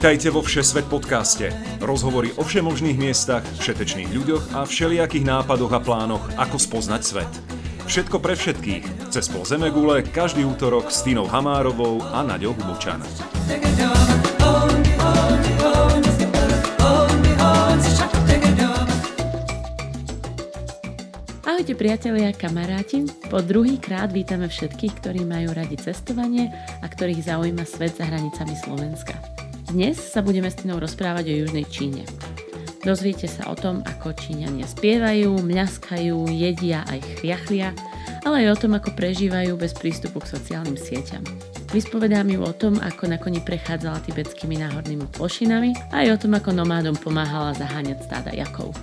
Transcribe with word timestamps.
Vítajte 0.00 0.32
vo 0.32 0.40
Všesvet 0.40 0.88
podcaste. 0.88 1.52
Rozhovory 1.76 2.32
o 2.40 2.42
všemožných 2.48 2.96
miestach, 2.96 3.44
všetečných 3.60 4.08
ľuďoch 4.08 4.56
a 4.56 4.64
všelijakých 4.64 5.28
nápadoch 5.28 5.76
a 5.76 5.76
plánoch, 5.76 6.24
ako 6.40 6.56
spoznať 6.56 7.02
svet. 7.04 7.28
Všetko 7.84 8.16
pre 8.16 8.32
všetkých. 8.32 9.12
Cez 9.12 9.28
pol 9.28 9.44
Zemegule 9.44 10.00
každý 10.08 10.48
útorok 10.48 10.88
s 10.88 11.04
Tínou 11.04 11.28
Hamárovou 11.28 12.00
a 12.00 12.24
Naďou 12.24 12.56
Hubočan. 12.56 13.04
Ahojte 21.44 21.76
priatelia 21.76 22.32
a 22.32 22.38
kamaráti. 22.40 23.04
Po 23.28 23.44
druhý 23.44 23.76
krát 23.76 24.08
vítame 24.16 24.48
všetkých, 24.48 24.96
ktorí 24.96 25.28
majú 25.28 25.52
radi 25.52 25.76
cestovanie 25.76 26.48
a 26.80 26.88
ktorých 26.88 27.20
zaujíma 27.28 27.68
svet 27.68 28.00
za 28.00 28.08
hranicami 28.08 28.56
Slovenska. 28.56 29.29
Dnes 29.70 30.02
sa 30.02 30.18
budeme 30.18 30.50
s 30.50 30.58
Tinou 30.58 30.82
rozprávať 30.82 31.30
o 31.30 31.46
Južnej 31.46 31.62
Číne. 31.62 32.02
Dozviete 32.82 33.30
sa 33.30 33.46
o 33.46 33.54
tom, 33.54 33.86
ako 33.86 34.18
Číňania 34.18 34.66
spievajú, 34.66 35.38
mľaskajú, 35.46 36.26
jedia 36.26 36.82
aj 36.90 36.98
chriachlia, 37.22 37.70
ale 38.26 38.42
aj 38.42 38.58
o 38.58 38.60
tom, 38.66 38.74
ako 38.74 38.98
prežívajú 38.98 39.54
bez 39.54 39.70
prístupu 39.78 40.18
k 40.26 40.34
sociálnym 40.34 40.74
sieťam. 40.74 41.22
Vyspovedám 41.70 42.26
ju 42.26 42.42
o 42.42 42.50
tom, 42.50 42.82
ako 42.82 43.14
na 43.14 43.22
koni 43.22 43.38
prechádzala 43.46 44.02
tibetskými 44.10 44.58
náhornými 44.58 45.06
plošinami 45.14 45.94
a 45.94 46.02
aj 46.02 46.18
o 46.18 46.20
tom, 46.26 46.32
ako 46.34 46.50
nomádom 46.50 46.98
pomáhala 46.98 47.54
zaháňať 47.54 48.02
stáda 48.02 48.34
jakov. 48.34 48.74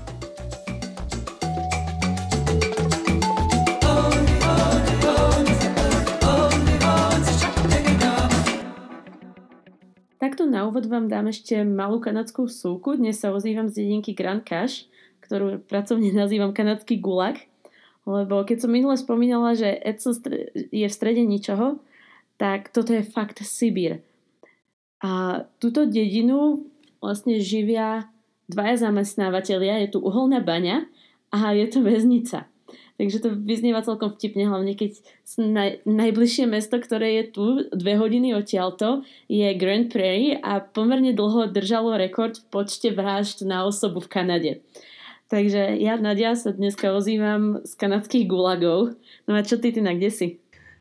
Na 10.58 10.66
úvod 10.66 10.90
vám 10.90 11.06
dám 11.06 11.30
ešte 11.30 11.62
malú 11.62 12.02
kanadskú 12.02 12.50
súku. 12.50 12.98
Dnes 12.98 13.22
sa 13.22 13.30
ozývam 13.30 13.70
z 13.70 13.86
dedinky 13.86 14.18
Grand 14.18 14.42
Cache, 14.42 14.90
ktorú 15.22 15.62
pracovne 15.62 16.10
nazývam 16.26 16.50
kanadský 16.50 16.98
gulag. 16.98 17.46
Lebo 18.10 18.42
keď 18.42 18.66
som 18.66 18.74
minule 18.74 18.98
spomínala, 18.98 19.54
že 19.54 19.70
Edson 19.70 20.18
je 20.74 20.88
v 20.90 20.98
strede 20.98 21.22
ničoho, 21.22 21.78
tak 22.42 22.74
toto 22.74 22.90
je 22.90 23.06
fakt 23.06 23.38
Sibír. 23.46 24.02
A 24.98 25.46
túto 25.62 25.86
dedinu 25.86 26.66
vlastne 26.98 27.38
živia 27.38 28.10
dvaja 28.50 28.90
zamestnávateľia, 28.90 29.86
je 29.86 29.94
tu 29.94 30.00
uholná 30.02 30.42
baňa 30.42 30.90
a 31.30 31.54
je 31.54 31.70
to 31.70 31.86
väznica. 31.86 32.50
Takže 32.98 33.22
to 33.22 33.30
vyznieva 33.30 33.86
celkom 33.86 34.10
vtipne, 34.10 34.50
hlavne 34.50 34.74
keď 34.74 34.98
naj, 35.38 35.86
najbližšie 35.86 36.50
mesto, 36.50 36.82
ktoré 36.82 37.22
je 37.22 37.24
tu, 37.30 37.46
dve 37.70 37.94
hodiny 37.94 38.34
odtiaľto, 38.34 39.06
je 39.30 39.46
Grand 39.54 39.86
Prairie 39.86 40.42
a 40.42 40.58
pomerne 40.58 41.14
dlho 41.14 41.46
držalo 41.54 41.94
rekord 41.94 42.42
v 42.42 42.46
počte 42.50 42.90
vražd 42.90 43.46
na 43.46 43.70
osobu 43.70 44.02
v 44.02 44.10
Kanade. 44.10 44.52
Takže 45.30 45.78
ja, 45.78 46.00
Nadia, 46.02 46.34
sa 46.34 46.50
dneska 46.50 46.90
ozývam 46.90 47.62
z 47.62 47.74
kanadských 47.78 48.26
gulagov. 48.26 48.98
No 49.30 49.38
a 49.38 49.46
čo 49.46 49.62
ty, 49.62 49.70
ty 49.70 49.84
na 49.84 49.94
kde 49.94 50.10
si? 50.10 50.28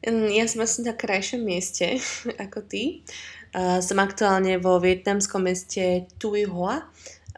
Ja 0.06 0.47
som 0.47 0.62
asi 0.62 0.87
na 0.87 0.94
krajšom 0.94 1.42
mieste 1.44 2.00
ako 2.44 2.64
ty. 2.64 3.05
Uh, 3.53 3.84
som 3.84 4.00
aktuálne 4.00 4.56
vo 4.56 4.81
vietnamskom 4.81 5.44
meste 5.44 6.09
Tui 6.17 6.48
Hoa 6.48 6.89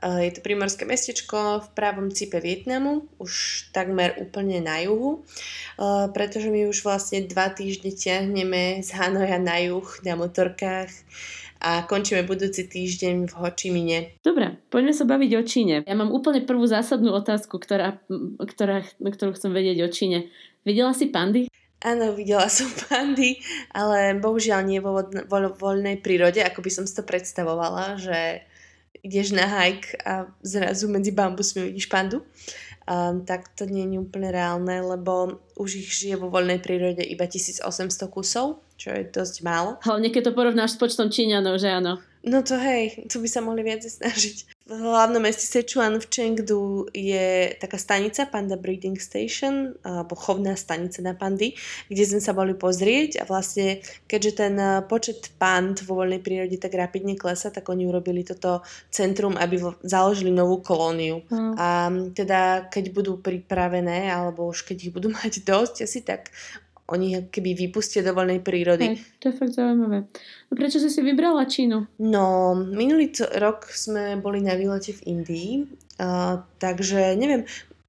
je 0.03 0.31
to 0.31 0.41
primorské 0.41 0.87
mestečko 0.87 1.63
v 1.65 1.69
pravom 1.75 2.15
cipe 2.15 2.39
Vietnamu, 2.39 3.11
už 3.19 3.67
takmer 3.75 4.15
úplne 4.23 4.63
na 4.63 4.79
juhu, 4.83 5.23
eh, 5.23 6.07
pretože 6.15 6.51
my 6.51 6.71
už 6.71 6.87
vlastne 6.87 7.27
dva 7.27 7.51
týždne 7.51 7.91
ťahneme 7.91 8.83
z 8.83 8.89
Hanoja 8.95 9.43
na 9.43 9.59
juh 9.59 9.89
na 10.07 10.15
motorkách 10.15 10.91
a 11.59 11.83
končíme 11.91 12.23
budúci 12.23 12.71
týždeň 12.71 13.27
v 13.27 13.33
Ho 13.35 13.51
Chi 13.51 13.75
Mine. 13.75 14.15
Dobre, 14.23 14.63
poďme 14.71 14.95
sa 14.95 15.03
baviť 15.03 15.31
o 15.35 15.43
Číne. 15.43 15.77
Ja 15.83 15.99
mám 15.99 16.15
úplne 16.15 16.47
prvú 16.47 16.63
zásadnú 16.71 17.11
otázku, 17.11 17.59
ktorá, 17.59 17.99
ktorá, 18.39 18.87
ktorú 19.03 19.35
chcem 19.35 19.51
vedieť 19.51 19.79
o 19.83 19.89
Číne. 19.91 20.31
Videla 20.63 20.95
si 20.95 21.11
pandy? 21.11 21.51
Áno, 21.83 22.15
videla 22.15 22.47
som 22.47 22.71
pandy, 22.87 23.43
ale 23.75 24.15
bohužiaľ 24.19 24.61
nie 24.63 24.79
vo 24.79 25.03
voľnej 25.59 25.99
prírode, 25.99 26.43
ako 26.43 26.63
by 26.63 26.71
som 26.71 26.85
si 26.87 26.95
to 26.95 27.03
predstavovala, 27.03 27.99
že 27.99 28.47
ideš 29.03 29.35
na 29.37 29.47
hike 29.47 29.99
a 30.05 30.27
zrazu 30.43 30.89
medzi 30.89 31.13
bambusmi 31.13 31.71
vidíš 31.71 31.89
pandu. 31.89 32.25
Um, 32.89 33.21
tak 33.29 33.53
to 33.53 33.69
nie 33.69 33.85
je 33.85 34.01
úplne 34.01 34.33
reálne, 34.33 34.81
lebo 34.81 35.45
už 35.61 35.85
ich 35.85 35.93
žije 35.93 36.17
vo 36.17 36.33
voľnej 36.33 36.57
prírode 36.57 37.05
iba 37.05 37.29
1800 37.29 37.61
kusov, 38.09 38.65
čo 38.81 38.97
je 38.97 39.05
dosť 39.05 39.45
málo. 39.45 39.77
Hlavne 39.85 40.09
keď 40.09 40.33
to 40.33 40.37
porovnáš 40.37 40.75
s 40.75 40.81
počtom 40.81 41.13
Číňanov, 41.13 41.61
že 41.61 41.69
áno? 41.69 42.01
No 42.25 42.41
to 42.41 42.57
hej, 42.57 43.05
tu 43.13 43.21
by 43.21 43.29
sa 43.29 43.45
mohli 43.45 43.61
viac 43.61 43.85
snažiť. 43.85 44.58
V 44.69 44.77
hlavnom 44.77 45.25
meste 45.25 45.49
Sichuan 45.49 45.97
v 45.97 46.05
Chengdu 46.13 46.93
je 46.93 47.57
taká 47.57 47.81
stanica 47.81 48.29
Panda 48.29 48.61
Breeding 48.61 49.01
Station, 49.01 49.73
alebo 49.81 50.13
chovná 50.13 50.61
stanica 50.61 51.01
na 51.01 51.17
pandy, 51.17 51.57
kde 51.89 52.05
sme 52.05 52.21
sa 52.21 52.37
boli 52.37 52.53
pozrieť 52.53 53.17
a 53.17 53.25
vlastne 53.25 53.81
keďže 54.05 54.33
ten 54.45 54.55
eh, 54.61 54.85
počet 54.85 55.33
pand 55.41 55.81
vo 55.89 56.05
voľnej 56.05 56.21
prírode 56.21 56.61
tak 56.61 56.77
rapidne 56.77 57.17
klesa, 57.17 57.49
tak 57.49 57.65
oni 57.73 57.89
urobili 57.89 58.29
toto 58.29 58.61
centrum, 58.93 59.41
aby 59.41 59.57
založili 59.89 60.29
novú 60.29 60.61
kolóniu. 60.61 61.25
Mm. 61.33 61.53
A 61.57 61.69
teda 62.13 62.69
keď 62.69 62.93
budú 62.93 63.17
pripravené, 63.17 64.13
alebo 64.13 64.53
už 64.53 64.69
keď 64.69 64.77
ich 64.85 64.93
budú 64.93 65.09
mať 65.25 65.49
dosť 65.49 65.89
asi, 65.89 66.05
tak 66.05 66.29
oni 66.89 67.29
keby 67.29 67.53
vypustia 67.53 68.01
do 68.01 68.17
voľnej 68.17 68.41
prírody. 68.41 68.97
Hej, 68.97 69.05
to 69.21 69.25
je 69.29 69.35
fakt 69.37 69.53
zaujímavé. 69.53 70.09
No 70.49 70.53
prečo 70.57 70.81
si 70.81 70.89
si 70.89 71.05
vybrala 71.05 71.45
Čínu? 71.45 71.85
No, 72.01 72.57
minulý 72.57 73.13
rok 73.37 73.69
sme 73.69 74.17
boli 74.17 74.41
na 74.41 74.57
výlete 74.57 74.97
v 74.97 75.05
Indii, 75.13 75.53
uh, 76.01 76.41
takže 76.57 77.13
neviem, 77.21 77.45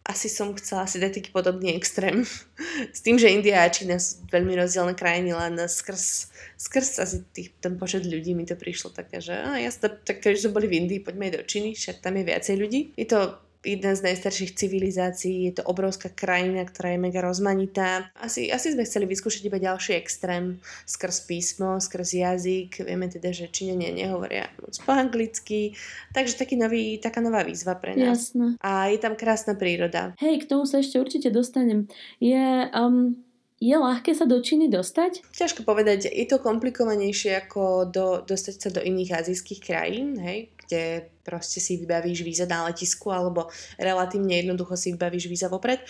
asi 0.09 0.25
som 0.25 0.51
chcela 0.57 0.89
si 0.89 0.97
dať 0.97 1.21
taký 1.21 1.29
podobný 1.29 1.77
extrém. 1.77 2.25
S 2.97 2.99
tým, 3.05 3.21
že 3.21 3.29
India 3.29 3.61
a 3.61 3.71
Čína 3.71 4.01
sú 4.01 4.25
veľmi 4.27 4.57
rozdielne 4.57 4.97
krajiny, 4.97 5.31
len 5.37 5.55
skrz, 5.55 6.33
skrz 6.57 6.89
asi 6.99 7.17
tých, 7.29 7.53
ten 7.61 7.77
počet 7.77 8.03
ľudí 8.03 8.33
mi 8.33 8.43
to 8.43 8.57
prišlo 8.57 8.89
také, 8.89 9.21
že 9.21 9.37
a 9.37 9.61
ja 9.61 9.69
tak 9.71 10.19
keďže 10.19 10.49
sme 10.49 10.57
boli 10.59 10.67
v 10.67 10.83
Indii, 10.83 11.05
poďme 11.05 11.29
aj 11.29 11.33
do 11.39 11.43
Číny, 11.45 11.77
však 11.77 12.01
tam 12.01 12.17
je 12.17 12.23
viacej 12.25 12.55
ľudí. 12.57 12.81
Je 12.97 13.07
to 13.07 13.37
jedna 13.65 13.91
z 13.95 14.07
najstarších 14.07 14.55
civilizácií, 14.55 15.51
je 15.51 15.59
to 15.59 15.63
obrovská 15.67 16.07
krajina, 16.07 16.63
ktorá 16.63 16.95
je 16.95 17.03
mega 17.03 17.19
rozmanitá. 17.19 18.07
Asi, 18.15 18.47
asi 18.47 18.71
sme 18.71 18.87
chceli 18.87 19.05
vyskúšať 19.07 19.43
iba 19.45 19.59
ďalší 19.59 19.99
extrém 19.99 20.63
skrz 20.87 21.27
písmo, 21.27 21.79
skrz 21.79 22.09
jazyk. 22.15 22.87
Vieme 22.87 23.11
teda, 23.11 23.35
že 23.35 23.51
Číňania 23.51 23.91
nehovoria 23.91 24.47
moc 24.63 24.75
po 24.79 24.91
anglicky, 24.95 25.75
takže 26.15 26.39
taký 26.39 26.55
nový, 26.55 26.97
taká 27.03 27.19
nová 27.19 27.43
výzva 27.43 27.75
pre 27.75 27.99
nás. 27.99 28.31
Jasne. 28.31 28.55
A 28.63 28.87
je 28.87 28.97
tam 28.99 29.19
krásna 29.19 29.59
príroda. 29.59 30.15
Hej, 30.23 30.47
k 30.47 30.49
tomu 30.55 30.63
sa 30.63 30.79
ešte 30.79 30.95
určite 30.99 31.27
dostanem. 31.31 31.91
Je... 32.23 32.67
Um... 32.71 33.25
Je 33.59 33.75
ľahké 33.75 34.15
sa 34.15 34.23
do 34.23 34.39
Číny 34.39 34.71
dostať? 34.71 35.35
Ťažko 35.35 35.67
povedať, 35.67 36.07
je 36.07 36.23
to 36.23 36.39
komplikovanejšie 36.39 37.43
ako 37.43 37.91
do, 37.91 38.23
dostať 38.23 38.55
sa 38.55 38.69
do 38.71 38.79
iných 38.79 39.19
azijských 39.19 39.59
krajín, 39.59 40.15
hej, 40.15 40.47
kde 40.69 41.09
proste 41.25 41.57
si 41.57 41.81
vybavíš 41.81 42.21
víza 42.21 42.45
na 42.45 42.69
letisku 42.69 43.09
alebo 43.09 43.49
relatívne 43.81 44.37
jednoducho 44.37 44.77
si 44.77 44.93
vybavíš 44.93 45.25
víza 45.25 45.49
vopred. 45.49 45.81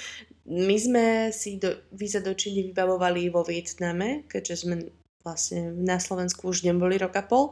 My 0.47 0.79
sme 0.79 1.06
si 1.35 1.59
do, 1.59 1.84
víza 1.91 2.23
do 2.23 2.31
Číny 2.31 2.72
vybavovali 2.72 3.28
vo 3.28 3.44
Vietname, 3.44 4.23
keďže 4.31 4.63
sme 4.63 4.88
vlastne 5.19 5.75
na 5.75 6.00
Slovensku 6.00 6.47
už 6.47 6.63
neboli 6.63 6.95
rok 6.95 7.19
a 7.19 7.23
pol. 7.28 7.51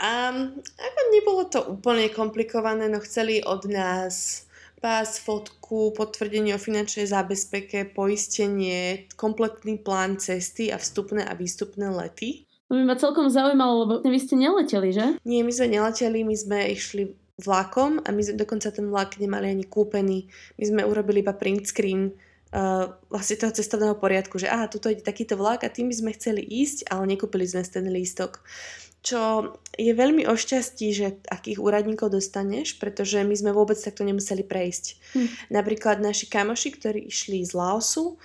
A 0.00 0.32
ako 0.80 1.00
nebolo 1.12 1.42
to 1.46 1.60
úplne 1.68 2.08
komplikované, 2.08 2.88
no 2.88 3.04
chceli 3.04 3.44
od 3.44 3.68
nás 3.68 4.48
pás, 4.80 5.20
fotku, 5.20 5.96
potvrdenie 5.96 6.56
o 6.56 6.60
finančnej 6.60 7.08
zábezpeke, 7.08 7.88
poistenie, 7.92 9.08
kompletný 9.16 9.80
plán 9.80 10.20
cesty 10.20 10.68
a 10.68 10.80
vstupné 10.80 11.24
a 11.24 11.32
výstupné 11.32 11.88
lety. 11.88 12.44
To 12.74 12.82
by 12.82 12.90
ma 12.90 12.98
celkom 12.98 13.30
zaujímalo, 13.30 13.86
lebo 13.86 13.92
vy 14.02 14.18
ste 14.18 14.34
neleteli, 14.34 14.90
že? 14.90 15.22
Nie, 15.22 15.46
my 15.46 15.52
sme 15.54 15.78
neleteli, 15.78 16.26
my 16.26 16.34
sme 16.34 16.74
išli 16.74 17.14
vlakom 17.38 18.02
a 18.02 18.10
my 18.10 18.18
sme 18.18 18.34
dokonca 18.34 18.74
ten 18.74 18.90
vlak 18.90 19.14
nemali 19.22 19.46
ani 19.46 19.62
kúpený. 19.62 20.26
My 20.58 20.64
sme 20.66 20.82
urobili 20.82 21.22
iba 21.22 21.30
print 21.38 21.70
screen 21.70 22.10
uh, 22.50 22.90
vlastne 23.14 23.38
toho 23.38 23.54
cestovného 23.54 23.94
poriadku, 23.94 24.42
že 24.42 24.50
aha, 24.50 24.66
tuto 24.66 24.90
ide 24.90 25.06
takýto 25.06 25.38
vlak 25.38 25.62
a 25.62 25.70
tým 25.70 25.86
by 25.86 25.94
sme 25.94 26.10
chceli 26.18 26.42
ísť, 26.42 26.90
ale 26.90 27.14
nekúpili 27.14 27.46
sme 27.46 27.62
ten 27.62 27.86
lístok. 27.86 28.42
Čo 29.06 29.54
je 29.78 29.94
veľmi 29.94 30.26
o 30.26 30.34
šťastí, 30.34 30.86
že 30.90 31.22
akých 31.30 31.62
úradníkov 31.62 32.10
dostaneš, 32.10 32.82
pretože 32.82 33.22
my 33.22 33.38
sme 33.38 33.54
vôbec 33.54 33.78
takto 33.78 34.02
nemuseli 34.02 34.42
prejsť. 34.42 34.84
Hm. 35.14 35.28
Napríklad 35.54 36.02
naši 36.02 36.26
kamoši, 36.26 36.74
ktorí 36.74 37.06
išli 37.06 37.46
z 37.46 37.54
Laosu, 37.54 38.18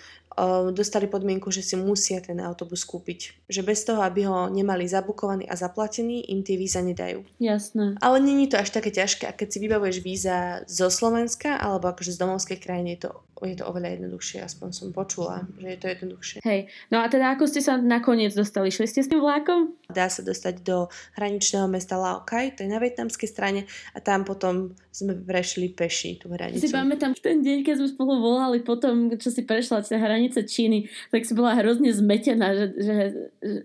dostali 0.71 1.07
podmienku, 1.09 1.51
že 1.51 1.65
si 1.65 1.75
musia 1.75 2.23
ten 2.23 2.39
autobus 2.39 2.85
kúpiť. 2.87 3.49
Že 3.51 3.61
bez 3.65 3.79
toho, 3.83 3.99
aby 4.03 4.25
ho 4.27 4.47
nemali 4.47 4.87
zabukovaný 4.87 5.49
a 5.49 5.59
zaplatený, 5.59 6.31
im 6.31 6.43
tie 6.45 6.55
víza 6.55 6.79
nedajú. 6.79 7.25
Jasné. 7.41 7.99
Ale 7.99 8.17
není 8.23 8.47
to 8.47 8.59
až 8.59 8.71
také 8.71 8.93
ťažké. 8.93 9.27
A 9.27 9.35
keď 9.35 9.47
si 9.51 9.57
vybavuješ 9.59 9.97
víza 9.99 10.37
zo 10.65 10.87
Slovenska 10.87 11.59
alebo 11.59 11.91
akože 11.91 12.15
z 12.15 12.21
domovskej 12.21 12.59
krajiny, 12.61 12.95
je 12.95 13.07
to, 13.07 13.11
je 13.43 13.55
to 13.55 13.63
oveľa 13.67 13.95
jednoduchšie. 13.95 14.43
Aspoň 14.43 14.69
som 14.71 14.87
počula, 14.91 15.47
že 15.59 15.75
je 15.75 15.79
to 15.79 15.87
jednoduchšie. 15.91 16.37
Hej. 16.43 16.71
No 16.91 16.99
a 16.99 17.07
teda 17.07 17.35
ako 17.35 17.47
ste 17.47 17.63
sa 17.63 17.79
nakoniec 17.79 18.35
dostali? 18.35 18.71
Šli 18.71 18.87
ste 18.87 19.03
s 19.03 19.11
tým 19.11 19.23
vlákom? 19.23 19.75
Dá 19.89 20.07
sa 20.11 20.21
dostať 20.21 20.61
do 20.61 20.91
hraničného 21.17 21.65
mesta 21.65 21.97
Laokai, 21.97 22.53
to 22.53 22.61
je 22.61 22.69
na 22.69 22.77
vietnamskej 22.77 23.25
strane 23.25 23.65
a 23.95 23.97
tam 23.97 24.21
potom 24.21 24.77
sme 24.93 25.17
prešli 25.17 25.73
peši 25.73 26.21
tú 26.21 26.29
hranicu. 26.29 26.61
Si 26.61 26.69
pamätám, 26.69 27.15
ten 27.17 27.41
deň, 27.41 27.65
keď 27.65 27.73
sme 27.81 27.87
spolu 27.89 28.21
volali 28.21 28.61
potom, 28.61 29.09
čo 29.17 29.33
si 29.33 29.47
prešla 29.47 29.81
cez 29.81 29.97
hranice 30.29 30.45
Číny, 30.45 30.85
tak 31.09 31.25
si 31.25 31.33
bola 31.33 31.57
hrozne 31.57 31.89
zmetená, 31.89 32.53
že, 32.53 32.65
že, 32.77 32.95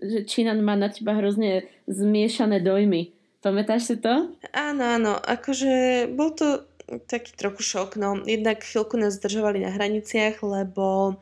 že 0.01 0.19
Čínan 0.25 0.65
má 0.65 0.73
na 0.73 0.89
teba 0.89 1.13
hrozne 1.13 1.69
zmiešané 1.85 2.65
dojmy. 2.65 3.13
Pamätáš 3.45 3.93
si 3.93 3.95
to? 4.01 4.33
Áno, 4.49 4.81
áno, 4.81 5.13
akože 5.21 6.09
bol 6.17 6.33
to 6.33 6.65
taký 7.05 7.37
trochu 7.37 7.61
šok. 7.61 8.01
No, 8.01 8.17
jednak 8.25 8.65
chvíľku 8.65 8.97
nás 8.97 9.21
zdržovali 9.21 9.61
na 9.61 9.69
hraniciach, 9.69 10.41
lebo 10.41 11.17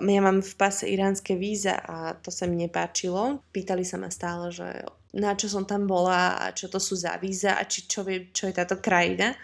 ja 0.00 0.20
mám 0.24 0.40
v 0.40 0.54
pase 0.56 0.88
iránske 0.88 1.36
víza 1.36 1.76
a 1.76 2.16
to 2.16 2.32
sa 2.32 2.48
mi 2.48 2.56
nepáčilo. 2.56 3.44
Pýtali 3.52 3.84
sa 3.84 4.00
ma 4.00 4.08
stále, 4.08 4.48
že 4.48 4.88
na 5.12 5.36
čo 5.36 5.48
som 5.48 5.68
tam 5.68 5.84
bola 5.84 6.40
a 6.40 6.44
čo 6.56 6.72
to 6.72 6.80
sú 6.80 6.96
za 6.96 7.16
víza 7.20 7.56
a 7.56 7.62
či, 7.68 7.84
čo, 7.84 8.00
vie, 8.04 8.32
čo 8.32 8.48
je 8.48 8.54
táto 8.56 8.80
krajina. 8.80 9.36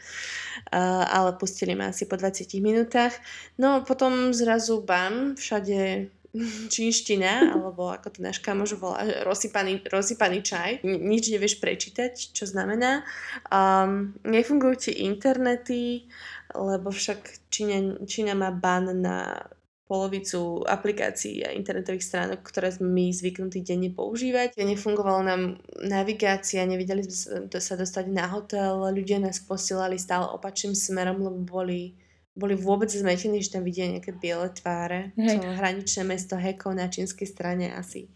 Uh, 0.68 1.06
ale 1.08 1.38
pustili 1.38 1.72
ma 1.72 1.88
asi 1.92 2.04
po 2.04 2.18
20 2.18 2.44
minútach. 2.60 3.14
No 3.56 3.84
potom 3.84 4.34
zrazu 4.36 4.84
bam, 4.84 5.36
všade 5.36 6.10
čínština, 6.72 7.52
alebo 7.56 7.88
ako 7.88 8.08
to 8.16 8.18
náš 8.20 8.40
kamož 8.40 8.76
volá, 8.76 9.00
rozsypaný, 9.24 9.84
rozsypaný 9.88 10.44
čaj. 10.44 10.70
Nič 10.84 11.32
nevieš 11.32 11.60
prečítať, 11.60 12.12
čo 12.32 12.44
znamená. 12.44 13.04
Um, 13.48 14.16
nefungujú 14.28 14.88
ti 14.88 14.92
internety, 15.04 16.04
lebo 16.52 16.92
však 16.92 17.48
Čína, 17.52 18.04
Čína 18.04 18.32
má 18.36 18.52
ban 18.52 18.92
na 18.92 19.48
polovicu 19.88 20.68
aplikácií 20.68 21.42
a 21.48 21.56
internetových 21.56 22.04
stránok, 22.04 22.44
ktoré 22.44 22.68
sme 22.68 22.92
my 22.92 23.06
zvyknutí 23.08 23.64
denne 23.64 23.88
používať. 23.88 24.60
Nefungovala 24.60 25.24
nám 25.24 25.42
navigácia, 25.80 26.68
nevideli 26.68 27.08
sme 27.08 27.48
sa 27.48 27.74
dostať 27.74 28.04
na 28.12 28.28
hotel, 28.28 28.84
ľudia 28.92 29.16
nás 29.16 29.40
posielali 29.40 29.96
stále 29.96 30.28
opačným 30.28 30.76
smerom, 30.76 31.24
lebo 31.24 31.40
boli 31.40 31.96
boli 32.38 32.54
vôbec 32.54 32.86
zmetení, 32.86 33.42
že 33.42 33.58
tam 33.58 33.66
vidia 33.66 33.90
nejaké 33.90 34.14
biele 34.14 34.46
tváre. 34.54 35.10
Hej. 35.18 35.42
To 35.42 35.58
hraničné 35.58 36.06
mesto 36.06 36.38
Heko 36.38 36.70
na 36.70 36.86
čínskej 36.86 37.26
strane 37.26 37.74
asi 37.74 38.06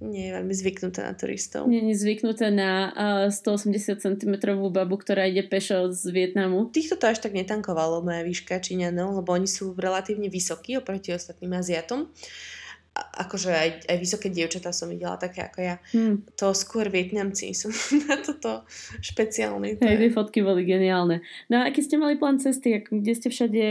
nie 0.00 0.28
je 0.28 0.36
veľmi 0.36 0.54
zvyknuté 0.56 1.04
na 1.04 1.12
turistov. 1.12 1.68
Nie 1.68 1.84
je 1.92 1.96
zvyknuté 1.96 2.48
na 2.48 2.72
uh, 2.90 3.32
180 3.32 4.00
cm 4.00 4.34
babu, 4.72 4.96
ktorá 4.96 5.28
ide 5.28 5.44
pešo 5.44 5.92
z 5.92 6.08
Vietnamu. 6.08 6.72
Týchto 6.72 6.96
to 6.96 7.12
až 7.12 7.20
tak 7.20 7.36
netankovalo 7.36 8.00
moja 8.00 8.24
výška 8.24 8.64
Číňanov, 8.64 9.20
lebo 9.20 9.36
oni 9.36 9.46
sú 9.46 9.76
relatívne 9.76 10.32
vysokí 10.32 10.80
oproti 10.80 11.12
ostatným 11.12 11.52
Aziatom. 11.52 12.08
Uh, 12.08 12.59
akože 12.94 13.50
aj, 13.54 13.70
aj 13.86 13.96
vysoké 14.02 14.28
dievčatá 14.34 14.74
som 14.74 14.90
videla 14.90 15.14
také 15.14 15.46
ako 15.46 15.58
ja. 15.62 15.76
Hmm. 15.94 16.26
To 16.34 16.50
skôr 16.50 16.90
Vietnamci 16.90 17.54
sú 17.54 17.70
na 18.10 18.18
toto 18.18 18.66
špeciálne. 18.98 19.78
Hej, 19.78 19.96
tie 20.02 20.10
fotky 20.10 20.42
boli 20.42 20.66
geniálne. 20.66 21.22
No 21.46 21.62
a 21.62 21.70
aký 21.70 21.86
ste 21.86 21.96
mali 21.96 22.18
plán 22.18 22.42
cesty? 22.42 22.82
Kde 22.82 23.12
ste 23.14 23.28
všade 23.30 23.62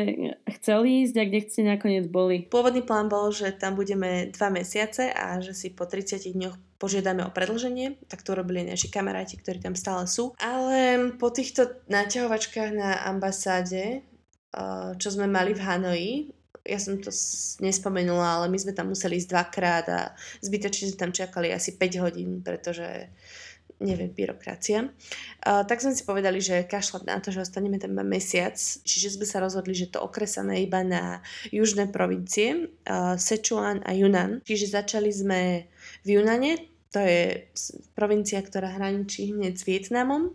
chceli 0.60 1.04
ísť 1.04 1.16
a 1.20 1.24
kde 1.28 1.40
ste 1.44 1.62
nakoniec 1.68 2.08
boli? 2.08 2.48
Pôvodný 2.48 2.82
plán 2.82 3.12
bol, 3.12 3.30
že 3.36 3.52
tam 3.52 3.76
budeme 3.76 4.32
dva 4.32 4.48
mesiace 4.50 5.12
a 5.12 5.44
že 5.44 5.52
si 5.52 5.68
po 5.76 5.84
30 5.84 6.24
dňoch 6.24 6.56
požiadame 6.80 7.28
o 7.28 7.36
predlženie, 7.36 8.00
tak 8.08 8.24
to 8.24 8.32
robili 8.32 8.64
naši 8.64 8.88
kamaráti, 8.88 9.36
ktorí 9.36 9.60
tam 9.60 9.76
stále 9.76 10.08
sú. 10.08 10.32
Ale 10.40 11.12
po 11.20 11.28
týchto 11.28 11.84
naťahovačkách 11.92 12.72
na 12.72 13.04
ambasáde, 13.04 14.08
čo 14.96 15.08
sme 15.12 15.28
mali 15.28 15.52
v 15.52 15.60
Hanoji, 15.60 16.39
ja 16.70 16.78
som 16.78 17.02
to 17.02 17.10
nespomenula, 17.66 18.42
ale 18.42 18.48
my 18.54 18.58
sme 18.62 18.78
tam 18.78 18.94
museli 18.94 19.18
ísť 19.18 19.30
dvakrát 19.34 19.86
a 19.90 20.00
zbytočne 20.46 20.94
sme 20.94 21.02
tam 21.02 21.12
čakali 21.12 21.50
asi 21.50 21.74
5 21.74 22.04
hodín, 22.06 22.46
pretože 22.46 23.10
neviem, 23.80 24.12
byrokracia. 24.12 24.92
Uh, 25.40 25.64
tak 25.64 25.80
sme 25.80 25.96
si 25.96 26.04
povedali, 26.04 26.44
že 26.44 26.68
kašľať 26.68 27.04
na 27.08 27.18
to, 27.24 27.32
že 27.32 27.48
ostaneme 27.48 27.80
tam 27.80 27.96
mesiac, 28.04 28.56
čiže 28.60 29.16
sme 29.16 29.24
sa 29.24 29.40
rozhodli, 29.40 29.72
že 29.72 29.88
to 29.88 30.04
okresané 30.04 30.68
iba 30.68 30.84
na 30.84 31.24
južné 31.48 31.88
provincie, 31.88 32.68
uh, 32.86 33.16
Sichuan 33.16 33.80
a 33.88 33.96
Yunnan. 33.96 34.44
Čiže 34.44 34.84
začali 34.84 35.10
sme 35.16 35.72
v 36.04 36.08
Yunane, 36.20 36.70
to 36.92 37.00
je 37.00 37.46
provincia, 37.94 38.42
ktorá 38.42 38.74
hraničí 38.74 39.32
hneď 39.32 39.54
s 39.56 39.64
Vietnamom 39.64 40.34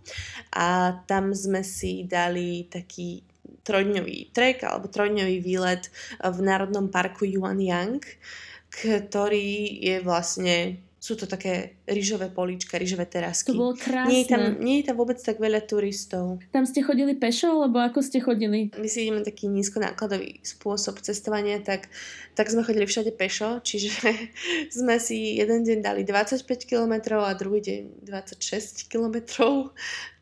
a 0.55 0.97
tam 1.05 1.35
sme 1.35 1.67
si 1.67 2.07
dali 2.07 2.71
taký 2.71 3.27
trojdňový 3.65 4.31
trek 4.31 4.63
alebo 4.63 4.93
trojdňový 4.93 5.41
výlet 5.41 5.89
v 6.21 6.39
Národnom 6.45 6.93
parku 6.93 7.25
Yuan 7.25 7.59
Yang, 7.59 8.21
ktorý 8.69 9.81
je 9.81 9.97
vlastne 10.05 10.85
sú 11.05 11.21
to 11.21 11.29
také 11.29 11.77
rýžové 11.85 12.33
políčka, 12.33 12.81
rýžové 12.81 13.05
terasky. 13.05 13.53
To 13.53 13.61
bolo 13.61 13.77
krásne. 13.77 14.09
Nie 14.09 14.25
je, 14.25 14.29
tam, 14.33 14.43
nie 14.57 14.77
je 14.81 14.89
tam 14.89 14.97
vôbec 14.97 15.21
tak 15.21 15.37
veľa 15.37 15.61
turistov. 15.69 16.41
Tam 16.49 16.65
ste 16.65 16.81
chodili 16.81 17.13
pešo, 17.13 17.61
alebo 17.61 17.85
ako 17.85 18.01
ste 18.01 18.25
chodili? 18.25 18.73
My 18.73 18.89
si 18.89 19.05
ideme 19.05 19.21
taký 19.21 19.53
nízkonákladový 19.53 20.41
spôsob 20.41 21.05
cestovania, 21.05 21.61
tak, 21.61 21.93
tak 22.33 22.49
sme 22.49 22.65
chodili 22.65 22.89
všade 22.89 23.13
pešo, 23.21 23.61
čiže 23.61 23.93
sme 24.81 24.97
si 24.97 25.37
jeden 25.37 25.69
deň 25.69 25.85
dali 25.85 26.09
25 26.09 26.41
km 26.65 27.21
a 27.21 27.37
druhý 27.37 27.61
deň 27.61 28.09
26 28.09 28.89
km, 28.89 29.21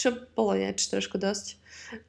čo 0.02 0.08
bolo 0.34 0.58
niečo 0.58 0.98
trošku 0.98 1.14
dosť. 1.14 1.61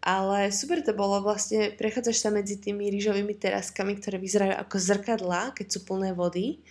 Ale 0.04 0.52
super 0.52 0.80
to 0.80 0.96
bolo 0.96 1.20
vlastne, 1.20 1.72
prechádzaš 1.76 2.18
sa 2.24 2.30
medzi 2.32 2.60
tými 2.60 2.88
rýžovými 2.88 3.36
teraskami, 3.36 4.00
ktoré 4.00 4.20
vyzerajú 4.20 4.54
ako 4.56 4.76
zrkadlá, 4.80 5.42
keď 5.56 5.68
sú 5.68 5.80
plné 5.84 6.16
vody 6.16 6.64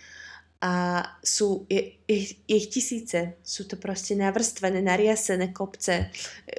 a 0.63 1.03
sú, 1.19 1.67
je, 1.67 1.99
je 2.07 2.15
ich 2.47 2.71
tisíce. 2.71 3.35
Sú 3.43 3.67
to 3.67 3.75
proste 3.75 4.15
navrstvené, 4.15 4.79
nariasené 4.79 5.51
kopce. 5.51 6.07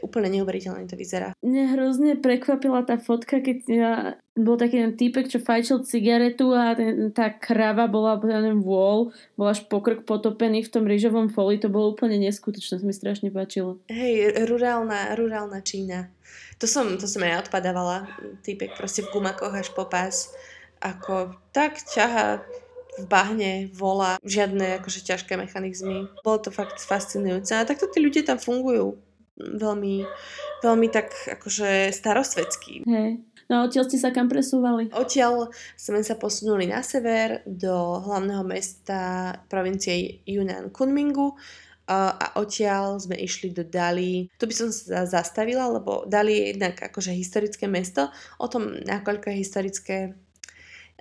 Úplne 0.04 0.28
neuveriteľne 0.28 0.84
to 0.84 0.92
vyzerá. 0.92 1.32
Mne 1.40 1.72
hrozne 1.72 2.12
prekvapila 2.20 2.84
tá 2.84 3.00
fotka, 3.00 3.40
keď 3.40 3.58
ja, 3.64 3.92
bol 4.36 4.60
taký 4.60 4.84
ten 4.84 4.92
týpek, 4.92 5.32
čo 5.32 5.40
fajčil 5.40 5.88
cigaretu 5.88 6.52
a 6.52 6.76
ten, 6.76 7.16
tá 7.16 7.32
krava 7.32 7.88
bola 7.88 8.20
ten 8.20 8.60
vôľ, 8.60 9.08
bol 9.40 9.48
až 9.48 9.64
pokrk 9.72 10.04
potopený 10.04 10.68
v 10.68 10.72
tom 10.76 10.84
rýžovom 10.84 11.32
foli. 11.32 11.56
To 11.64 11.72
bolo 11.72 11.96
úplne 11.96 12.20
neskutočné, 12.20 12.84
to 12.84 12.84
mi 12.84 12.92
strašne 12.92 13.32
páčilo. 13.32 13.80
Hej, 13.88 14.36
rurálna, 14.44 15.16
rurálna 15.16 15.64
Čína. 15.64 16.12
To 16.60 16.68
som, 16.68 17.00
to 17.00 17.08
som 17.08 17.24
aj 17.24 17.48
odpadávala. 17.48 18.04
Týpek 18.44 18.76
proste 18.76 19.00
v 19.00 19.16
gumakoch 19.16 19.56
až 19.56 19.72
po 19.72 19.88
pás. 19.88 20.28
Ako 20.84 21.32
tak 21.56 21.80
ťaha 21.80 22.44
v 22.98 23.04
bahne, 23.10 23.68
volá, 23.74 24.22
žiadne 24.22 24.78
akože 24.78 25.02
ťažké 25.02 25.34
mechanizmy. 25.34 26.06
Bolo 26.22 26.38
to 26.38 26.50
fakt 26.54 26.78
fascinujúce. 26.78 27.54
A 27.58 27.66
takto 27.66 27.90
tí 27.90 27.98
ľudia 27.98 28.22
tam 28.22 28.38
fungujú 28.38 28.98
veľmi, 29.38 30.06
veľmi 30.62 30.88
tak 30.94 31.10
akože 31.40 31.90
starosvedský. 31.90 32.86
Hej. 32.86 33.18
No 33.50 33.60
a 33.60 33.64
odtiaľ 33.68 33.84
ste 33.90 34.00
sa 34.00 34.08
kam 34.08 34.30
presúvali? 34.30 34.88
Odtiaľ 34.94 35.52
sme 35.76 36.00
sa 36.00 36.16
posunuli 36.16 36.64
na 36.64 36.80
sever 36.80 37.44
do 37.44 38.00
hlavného 38.00 38.40
mesta 38.40 39.34
provincie 39.52 40.24
Yunnan 40.24 40.72
Kunmingu 40.72 41.36
a 41.84 42.32
odtiaľ 42.40 42.96
sme 42.96 43.20
išli 43.20 43.52
do 43.52 43.60
Dali. 43.60 44.32
Tu 44.40 44.48
by 44.48 44.54
som 44.56 44.72
sa 44.72 45.04
zastavila, 45.04 45.68
lebo 45.68 46.08
Dali 46.08 46.32
je 46.32 46.44
jednak 46.56 46.80
akože 46.80 47.12
historické 47.12 47.68
mesto. 47.68 48.08
O 48.40 48.48
tom, 48.48 48.80
nakoľko 48.80 49.28
je 49.28 49.36
historické, 49.44 49.96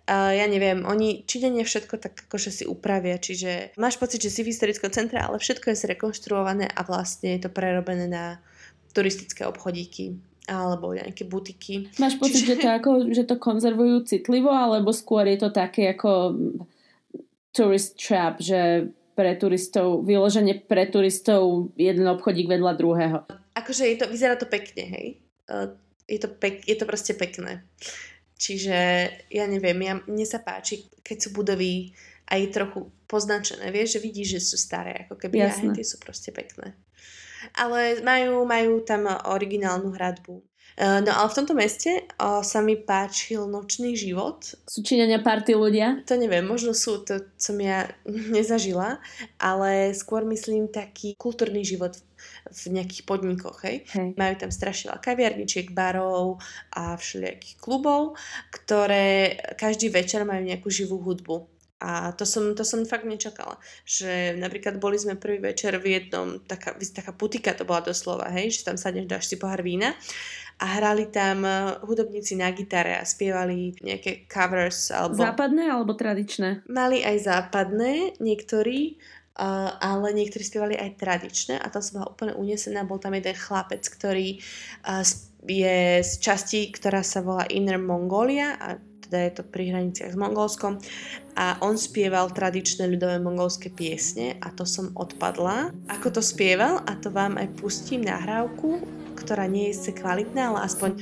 Uh, 0.04 0.36
ja 0.36 0.44
neviem, 0.52 0.84
oni 0.84 1.24
Číňania 1.24 1.64
všetko 1.64 1.96
tak 1.96 2.28
akože 2.28 2.52
si 2.52 2.64
upravia, 2.68 3.16
čiže 3.16 3.72
máš 3.80 3.96
pocit, 3.96 4.20
že 4.20 4.36
si 4.36 4.44
v 4.44 4.52
historickom 4.52 4.92
centre, 4.92 5.16
ale 5.16 5.40
všetko 5.40 5.72
je 5.72 5.80
zrekonštruované 5.80 6.68
a 6.68 6.84
vlastne 6.84 7.40
je 7.40 7.48
to 7.48 7.50
prerobené 7.50 8.12
na 8.12 8.44
turistické 8.92 9.48
obchodíky 9.48 10.20
alebo 10.44 10.92
nejaké 10.92 11.24
butiky. 11.24 11.88
Máš 12.04 12.20
pocit, 12.20 12.44
čiže... 12.44 12.60
že, 12.60 12.68
to 12.68 12.70
ako, 12.76 12.92
že 13.16 13.24
to 13.24 13.36
konzervujú 13.40 14.04
citlivo, 14.04 14.52
alebo 14.52 14.92
skôr 14.92 15.24
je 15.24 15.40
to 15.40 15.56
také 15.56 15.96
ako 15.96 16.36
tourist 17.56 17.96
trap, 17.96 18.44
že 18.44 18.92
pre 19.16 19.40
turistov, 19.40 20.04
vyloženie 20.04 20.68
pre 20.68 20.84
turistov 20.90 21.72
jeden 21.80 22.04
obchodík 22.12 22.52
vedľa 22.52 22.74
druhého. 22.76 23.18
Akože 23.56 23.88
je 23.88 23.98
to, 24.04 24.06
vyzerá 24.12 24.36
to 24.36 24.50
pekne, 24.50 24.84
hej. 24.84 25.08
Je 26.10 26.20
to, 26.20 26.28
pek, 26.28 26.60
je 26.68 26.76
to 26.76 26.84
proste 26.84 27.16
pekné. 27.16 27.64
Čiže 28.44 28.78
ja 29.32 29.48
neviem, 29.48 29.80
ja, 29.80 29.96
mne 30.04 30.28
sa 30.28 30.44
páči, 30.44 30.92
keď 31.00 31.18
sú 31.24 31.30
budovy 31.32 31.96
aj 32.28 32.52
trochu 32.52 32.92
poznačené, 33.08 33.72
vieš, 33.72 33.96
že 33.96 34.04
vidíš, 34.04 34.28
že 34.36 34.42
sú 34.44 34.56
staré, 34.60 35.08
ako 35.08 35.16
keby 35.16 35.48
aj 35.48 35.72
tie 35.72 35.86
sú 35.88 35.96
proste 36.04 36.36
pekné. 36.36 36.76
Ale 37.56 38.04
majú, 38.04 38.44
majú 38.44 38.84
tam 38.84 39.08
originálnu 39.08 39.96
hradbu. 39.96 40.44
E, 40.76 40.84
no 41.06 41.12
ale 41.14 41.28
v 41.30 41.38
tomto 41.38 41.54
meste 41.54 42.04
o, 42.18 42.42
sa 42.42 42.60
mi 42.60 42.76
páčil 42.80 43.46
nočný 43.46 43.94
život. 43.94 44.42
Sú 44.66 44.82
Číňania 44.82 45.22
party 45.22 45.54
ľudia? 45.54 46.02
To 46.10 46.18
neviem, 46.18 46.44
možno 46.44 46.74
sú, 46.74 47.06
to 47.06 47.24
som 47.38 47.60
ja 47.62 47.88
nezažila, 48.36 48.98
ale 49.40 49.94
skôr 49.96 50.26
myslím 50.28 50.68
taký 50.68 51.16
kultúrny 51.16 51.62
život 51.62 51.96
v 52.13 52.13
nejakých 52.70 53.04
podnikoch. 53.08 53.64
Hej. 53.66 53.88
Hej. 53.94 54.10
Majú 54.16 54.34
tam 54.40 54.52
strašne 54.52 54.94
veľa 54.94 55.02
kaviarničiek, 55.02 55.72
barov 55.72 56.44
a 56.74 56.96
všelijakých 56.96 57.56
klubov, 57.60 58.20
ktoré 58.52 59.40
každý 59.56 59.90
večer 59.90 60.28
majú 60.28 60.44
nejakú 60.44 60.70
živú 60.70 61.00
hudbu. 61.02 61.50
A 61.84 62.16
to 62.16 62.24
som, 62.24 62.56
to 62.56 62.64
som 62.64 62.88
fakt 62.88 63.04
nečakala. 63.04 63.60
Že 63.84 64.40
napríklad 64.40 64.80
boli 64.80 64.96
sme 64.96 65.20
prvý 65.20 65.44
večer 65.44 65.76
v 65.84 66.00
jednom, 66.00 66.40
taká, 66.40 66.80
taká 66.80 67.12
putika 67.12 67.52
to 67.52 67.68
bola 67.68 67.84
doslova, 67.84 68.32
hej, 68.32 68.56
že 68.56 68.64
tam 68.64 68.80
sadneš, 68.80 69.12
dáš 69.12 69.28
si 69.28 69.36
pohár 69.36 69.60
vína 69.60 69.92
a 70.64 70.66
hrali 70.80 71.12
tam 71.12 71.44
eh, 71.44 71.76
hudobníci 71.84 72.40
na 72.40 72.52
gitare 72.56 72.96
a 72.96 73.04
spievali 73.04 73.76
nejaké 73.82 74.30
covers. 74.32 74.96
Alebo... 74.96 75.20
Západné 75.20 75.68
alebo 75.68 75.94
tradičné? 75.98 76.64
Mali 76.70 77.02
aj 77.02 77.18
západné, 77.26 78.16
niektorí, 78.24 78.96
ale 79.38 80.14
niektorí 80.14 80.46
spievali 80.46 80.76
aj 80.78 81.02
tradičné 81.02 81.56
a 81.58 81.66
tam 81.74 81.82
som 81.82 82.02
bola 82.02 82.14
úplne 82.14 82.34
unesená. 82.38 82.86
Bol 82.86 83.02
tam 83.02 83.18
jeden 83.18 83.34
chlapec, 83.34 83.82
ktorý 83.82 84.38
uh, 84.86 85.02
je 85.44 86.06
z 86.06 86.14
časti, 86.22 86.70
ktorá 86.70 87.02
sa 87.02 87.26
volá 87.26 87.50
Inner 87.50 87.82
Mongolia 87.82 88.56
a 88.62 88.78
teda 89.04 89.30
je 89.30 89.34
to 89.38 89.44
pri 89.46 89.70
hraniciach 89.70 90.16
s 90.16 90.18
Mongolskom 90.18 90.82
a 91.38 91.62
on 91.62 91.78
spieval 91.78 92.34
tradičné 92.34 92.90
ľudové 92.90 93.22
mongolské 93.22 93.70
piesne 93.70 94.42
a 94.42 94.50
to 94.50 94.66
som 94.66 94.90
odpadla. 94.98 95.70
Ako 95.92 96.18
to 96.18 96.22
spieval 96.24 96.82
a 96.88 96.98
to 96.98 97.14
vám 97.14 97.38
aj 97.38 97.52
pustím 97.60 98.02
nahrávku, 98.02 98.82
ktorá 99.14 99.46
nie 99.46 99.70
je 99.70 99.94
kvalitná, 99.94 100.50
ale 100.50 100.66
aspoň 100.66 100.98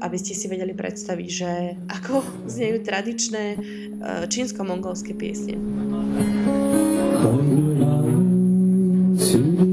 aby 0.00 0.16
ste 0.16 0.32
si 0.32 0.48
vedeli 0.48 0.72
predstaviť, 0.72 1.28
že 1.28 1.76
ako 1.92 2.24
znejú 2.48 2.80
tradičné 2.80 3.44
e, 3.52 3.56
čínsko-mongolské 4.32 5.12
piesne. 5.12 5.60
to 9.30 9.69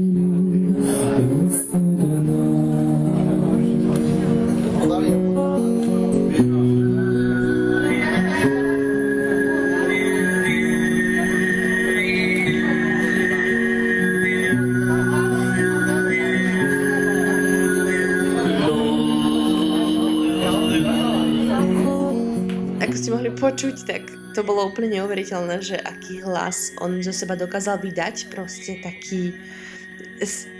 počuť, 23.38 23.76
tak 23.86 24.02
to 24.34 24.40
bolo 24.42 24.68
úplne 24.68 24.98
neuveriteľné, 24.98 25.62
že 25.62 25.76
aký 25.78 26.22
hlas 26.22 26.74
on 26.82 26.98
zo 27.02 27.14
seba 27.14 27.38
dokázal 27.38 27.78
vydať, 27.82 28.30
proste 28.30 28.78
taký 28.82 29.34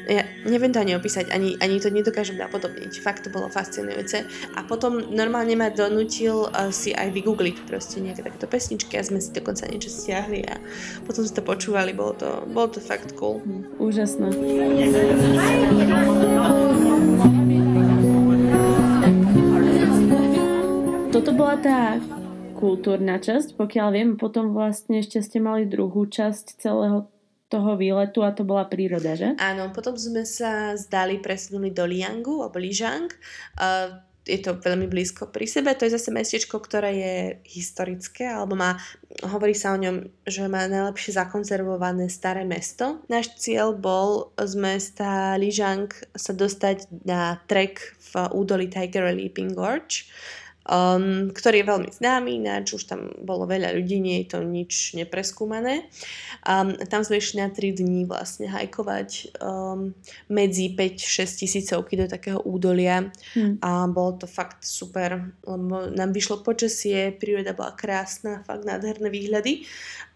ja 0.09 0.25
neviem 0.49 0.73
to 0.73 0.81
ani 0.81 0.97
opísať, 0.97 1.29
ani, 1.29 1.61
ani 1.61 1.83
to 1.83 1.93
nedokážem 1.93 2.41
napodobniť. 2.41 3.03
Fakt 3.05 3.27
to 3.27 3.31
bolo 3.31 3.53
fascinujúce. 3.53 4.25
A 4.57 4.65
potom 4.65 5.05
normálne 5.13 5.53
ma 5.53 5.69
donútil 5.69 6.49
uh, 6.49 6.73
si 6.73 6.97
aj 6.97 7.13
vygoogliť 7.13 7.69
proste 7.69 8.01
nejaké 8.01 8.25
takéto 8.25 8.49
pesničky 8.49 8.97
a 8.97 9.05
sme 9.05 9.21
si 9.21 9.35
dokonca 9.37 9.69
niečo 9.69 9.93
stiahli 9.93 10.49
a 10.49 10.57
potom 11.05 11.29
si 11.29 11.35
to 11.37 11.45
počúvali, 11.45 11.93
bolo 11.93 12.17
to, 12.17 12.31
bolo 12.49 12.73
to 12.73 12.81
fakt 12.81 13.13
cool. 13.21 13.45
Úžasné. 13.77 14.33
Toto 21.13 21.31
bola 21.35 21.57
tá 21.61 21.99
kultúrna 22.59 23.23
časť, 23.23 23.55
pokiaľ 23.55 23.89
viem, 23.95 24.11
potom 24.19 24.51
vlastne 24.51 24.99
ešte 24.99 25.23
ste 25.23 25.39
mali 25.39 25.65
druhú 25.65 26.11
časť 26.11 26.59
celého 26.59 27.07
toho 27.49 27.81
výletu 27.81 28.21
a 28.21 28.35
to 28.37 28.45
bola 28.45 28.69
príroda, 28.69 29.17
že? 29.17 29.33
Áno, 29.41 29.73
potom 29.73 29.97
sme 29.97 30.29
sa 30.29 30.77
zdali, 30.77 31.17
presunuli 31.17 31.73
do 31.73 31.89
Liangu, 31.89 32.45
alebo 32.45 32.61
Ližang. 32.61 33.09
Uh, 33.57 34.05
je 34.29 34.37
to 34.45 34.61
veľmi 34.61 34.85
blízko 34.93 35.33
pri 35.33 35.49
sebe. 35.49 35.73
To 35.73 35.89
je 35.89 35.97
zase 35.97 36.13
mestečko, 36.13 36.61
ktoré 36.61 36.91
je 36.93 37.17
historické, 37.49 38.29
alebo 38.29 38.61
má, 38.61 38.77
hovorí 39.25 39.57
sa 39.57 39.73
o 39.73 39.81
ňom, 39.81 40.05
že 40.29 40.45
má 40.53 40.69
najlepšie 40.69 41.17
zakonzervované 41.17 42.13
staré 42.13 42.45
mesto. 42.45 43.01
Náš 43.09 43.33
cieľ 43.41 43.73
bol 43.73 44.37
z 44.37 44.53
mesta 44.61 45.41
Ližang 45.41 45.89
sa 46.13 46.37
dostať 46.37 46.93
na 47.09 47.41
trek 47.49 47.97
v 48.13 48.29
údolí 48.37 48.69
Tiger 48.69 49.09
Leaping 49.09 49.57
Gorge 49.57 50.05
um, 50.69 51.33
ktorý 51.33 51.65
je 51.65 51.71
veľmi 51.71 51.91
známy, 51.91 52.31
ináč 52.45 52.77
už 52.77 52.85
tam 52.85 53.09
bolo 53.25 53.49
veľa 53.49 53.73
ľudí, 53.75 53.99
nie 53.99 54.23
je 54.23 54.37
to 54.37 54.39
nič 54.45 54.93
nepreskúmané. 54.95 55.89
Um, 56.45 56.77
tam 56.87 57.03
sme 57.03 57.19
išli 57.19 57.41
na 57.41 57.49
3 57.49 57.81
dní 57.81 58.05
vlastne 58.05 58.53
hajkovať 58.53 59.41
um, 59.41 59.97
medzi 60.29 60.77
5-6 60.77 61.41
tisícovky 61.45 61.97
do 61.97 62.07
takého 62.07 62.39
údolia 62.45 63.09
hmm. 63.35 63.65
a 63.65 63.89
bolo 63.89 64.21
to 64.21 64.27
fakt 64.29 64.63
super, 64.63 65.33
lebo 65.43 65.89
nám 65.91 66.13
vyšlo 66.13 66.45
počasie, 66.45 67.17
príroda 67.17 67.57
bola 67.57 67.73
krásna, 67.73 68.45
fakt 68.45 68.69
nádherné 68.69 69.09
výhľady 69.09 69.65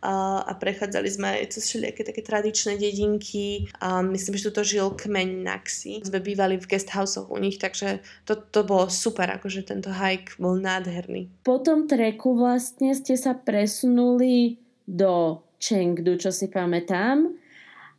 a, 0.03 0.43
a 0.43 0.53
prechádzali 0.59 1.09
sme 1.09 1.29
aj 1.39 1.55
cez 1.55 1.63
všelijaké 1.71 2.03
také 2.03 2.23
tradičné 2.27 2.75
dedinky 2.75 3.71
a 3.79 4.03
myslím, 4.03 4.35
že 4.35 4.51
tu 4.51 4.67
žil 4.67 4.91
kmeň 4.91 5.47
Naxi. 5.47 6.03
Sme 6.03 6.19
bývali 6.19 6.59
v 6.59 6.67
guesthouseoch 6.67 7.31
u 7.31 7.39
nich, 7.39 7.63
takže 7.63 8.03
to, 8.27 8.35
to 8.35 8.67
bolo 8.67 8.91
super, 8.91 9.31
akože 9.31 9.63
tento 9.63 9.95
hike 9.95 10.35
bol 10.43 10.59
nádherný. 10.59 11.31
Po 11.47 11.63
tom 11.63 11.87
treku 11.87 12.35
vlastne 12.35 12.91
ste 12.99 13.15
sa 13.15 13.39
presunuli 13.39 14.59
do 14.83 15.39
Chengdu, 15.63 16.19
čo 16.19 16.35
si 16.35 16.51
pamätám. 16.51 17.39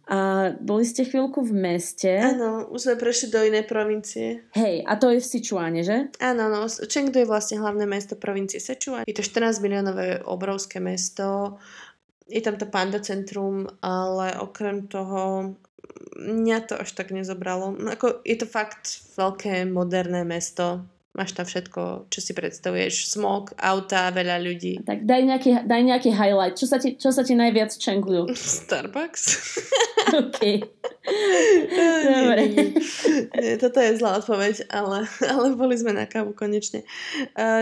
A 0.04 0.52
boli 0.60 0.84
ste 0.84 1.08
chvíľku 1.08 1.48
v 1.48 1.56
meste. 1.56 2.12
Áno, 2.20 2.68
už 2.68 2.92
sme 2.92 2.96
prešli 3.00 3.32
do 3.32 3.40
inej 3.40 3.64
provincie. 3.64 4.52
Hej, 4.52 4.84
a 4.84 5.00
to 5.00 5.08
je 5.16 5.24
v 5.24 5.30
Sichuane, 5.32 5.80
že? 5.80 6.12
Áno, 6.20 6.52
no, 6.52 6.68
Chengdu 6.68 7.24
je 7.24 7.32
vlastne 7.32 7.64
hlavné 7.64 7.88
mesto 7.88 8.20
provincie 8.20 8.60
Sichuan. 8.60 9.08
Je 9.08 9.16
to 9.16 9.24
14 9.24 9.64
miliónové 9.64 10.20
obrovské 10.28 10.84
mesto 10.84 11.56
je 12.28 12.42
tam 12.42 12.56
to 12.58 12.66
panda 12.66 13.00
centrum, 13.00 13.68
ale 13.84 14.34
okrem 14.40 14.88
toho 14.88 15.54
mňa 16.18 16.58
to 16.70 16.74
až 16.80 16.90
tak 16.96 17.12
nezobralo. 17.12 17.76
Ako, 17.94 18.24
je 18.24 18.38
to 18.40 18.48
fakt 18.48 19.04
veľké 19.20 19.68
moderné 19.68 20.24
mesto, 20.24 20.86
Máš 21.14 21.38
tam 21.38 21.46
všetko, 21.46 22.10
čo 22.10 22.20
si 22.26 22.34
predstavuješ. 22.34 23.14
Smog, 23.14 23.54
auta, 23.62 24.10
veľa 24.10 24.42
ľudí. 24.42 24.82
Tak 24.82 25.06
daj 25.06 25.22
nejaký, 25.22 25.50
daj 25.62 25.82
nejaký 25.86 26.10
highlight. 26.10 26.58
Čo 26.58 26.66
sa 26.66 26.82
ti, 26.82 26.98
čo 26.98 27.14
sa 27.14 27.22
ti 27.22 27.38
najviac 27.38 27.70
čenglujú? 27.70 28.34
Starbucks. 28.66 29.24
OK. 30.26 30.42
Dobre. 32.02 32.42
Nie, 32.50 32.66
nie. 33.30 33.54
Toto 33.62 33.78
je 33.78 33.94
zlá 34.02 34.18
odpoveď, 34.26 34.66
ale, 34.74 35.06
ale 35.22 35.54
boli 35.54 35.78
sme 35.78 35.94
na 35.94 36.10
kávu 36.10 36.34
konečne. 36.34 36.82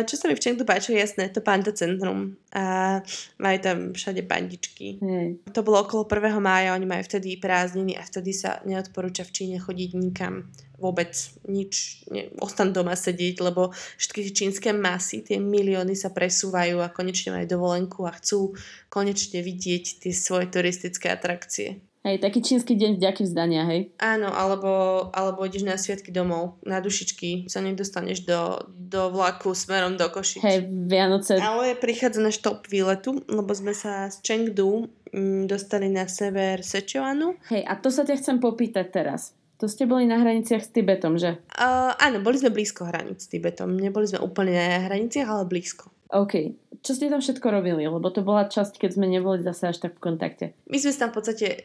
Čo 0.08 0.16
sa 0.16 0.32
mi 0.32 0.40
v 0.40 0.44
Čengdu 0.48 0.64
páčilo, 0.64 0.96
jasné, 0.96 1.28
to 1.28 1.44
Panda 1.44 1.76
Centrum. 1.76 2.40
A 2.56 3.00
majú 3.36 3.58
tam 3.60 3.78
všade 3.92 4.24
pandičky. 4.32 4.96
Hey. 5.04 5.44
To 5.52 5.60
bolo 5.60 5.84
okolo 5.84 6.08
1. 6.08 6.40
mája, 6.40 6.72
oni 6.72 6.88
majú 6.88 7.04
vtedy 7.04 7.36
prázdniny 7.36 8.00
a 8.00 8.04
vtedy 8.08 8.32
sa 8.32 8.64
neodporúča 8.64 9.28
v 9.28 9.36
Číne 9.36 9.58
chodiť 9.60 9.92
nikam 10.00 10.48
vôbec 10.82 11.14
nič, 11.46 12.02
ne, 12.10 12.34
ostan 12.42 12.74
doma 12.74 12.98
sedieť, 12.98 13.38
lebo 13.46 13.70
všetky 14.02 14.20
tie 14.26 14.34
čínske 14.34 14.70
masy, 14.74 15.22
tie 15.22 15.38
milióny 15.38 15.94
sa 15.94 16.10
presúvajú 16.10 16.82
a 16.82 16.90
konečne 16.90 17.38
majú 17.38 17.46
dovolenku 17.46 18.10
a 18.10 18.18
chcú 18.18 18.58
konečne 18.90 19.46
vidieť 19.46 20.02
tie 20.02 20.12
svoje 20.12 20.50
turistické 20.50 21.14
atrakcie. 21.14 21.86
Hej, 22.02 22.18
taký 22.18 22.42
čínsky 22.42 22.74
deň 22.74 22.98
vďaky 22.98 23.22
vzdania, 23.30 23.62
hej? 23.70 23.94
Áno, 24.02 24.34
alebo, 24.34 25.06
alebo 25.14 25.46
ideš 25.46 25.62
na 25.62 25.78
sviatky 25.78 26.10
domov, 26.10 26.58
na 26.66 26.82
dušičky, 26.82 27.46
sa 27.46 27.62
nedostaneš 27.62 28.26
do, 28.26 28.58
do 28.74 29.14
vlaku 29.14 29.54
smerom 29.54 30.02
do 30.02 30.10
Košic. 30.10 30.42
Hej, 30.42 30.66
Vianoce. 30.90 31.38
Ale 31.38 31.78
prichádza 31.78 32.26
náš 32.26 32.42
top 32.42 32.66
výletu, 32.74 33.22
lebo 33.30 33.54
sme 33.54 33.78
sa 33.78 34.10
z 34.10 34.18
Chengdu 34.26 34.90
mm, 35.14 35.46
dostali 35.46 35.94
na 35.94 36.10
sever 36.10 36.66
Sichuanu. 36.66 37.38
Hej, 37.54 37.70
a 37.70 37.78
to 37.78 37.94
sa 37.94 38.02
ťa 38.02 38.18
chcem 38.18 38.42
popýtať 38.42 38.90
teraz. 38.90 39.38
To 39.62 39.70
ste 39.70 39.86
boli 39.86 40.10
na 40.10 40.18
hraniciach 40.18 40.66
s 40.66 40.74
Tibetom, 40.74 41.22
že? 41.22 41.38
Uh, 41.54 41.94
áno, 42.02 42.18
boli 42.26 42.42
sme 42.42 42.50
blízko 42.50 42.90
hraníc 42.90 43.22
s 43.22 43.30
Tibetom. 43.30 43.78
Neboli 43.78 44.10
sme 44.10 44.18
úplne 44.18 44.58
na 44.58 44.90
hraniciach, 44.90 45.30
ale 45.30 45.46
blízko. 45.46 45.94
OK. 46.10 46.34
Čo 46.82 46.98
ste 46.98 47.14
tam 47.14 47.22
všetko 47.22 47.46
robili? 47.46 47.86
Lebo 47.86 48.10
to 48.10 48.26
bola 48.26 48.50
časť, 48.50 48.82
keď 48.82 48.98
sme 48.98 49.06
neboli 49.06 49.46
zase 49.46 49.70
až 49.70 49.78
tak 49.86 50.02
v 50.02 50.12
kontakte. 50.12 50.46
My 50.66 50.82
sme 50.82 50.98
tam 50.98 51.14
v 51.14 51.18
podstate 51.22 51.48
e, 51.48 51.60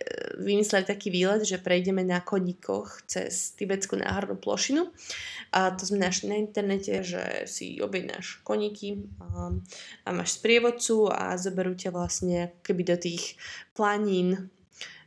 vymysleli 0.44 0.84
taký 0.84 1.08
výlet, 1.08 1.40
že 1.42 1.56
prejdeme 1.56 2.04
na 2.04 2.20
koníkoch 2.20 3.08
cez 3.08 3.56
tibetskú 3.56 3.96
náhornú 3.96 4.36
plošinu. 4.36 4.92
A 5.56 5.72
to 5.72 5.88
sme 5.88 6.04
našli 6.04 6.30
na 6.30 6.36
internete, 6.36 7.00
že 7.00 7.48
si 7.48 7.80
objednáš 7.80 8.44
koníky 8.44 9.08
a, 9.24 9.56
a 10.04 10.08
máš 10.12 10.36
sprievodcu 10.36 11.08
a 11.08 11.32
zoberú 11.40 11.72
ťa 11.72 11.96
vlastne 11.96 12.52
keby 12.60 12.82
do 12.92 12.96
tých 13.00 13.40
planín 13.72 14.52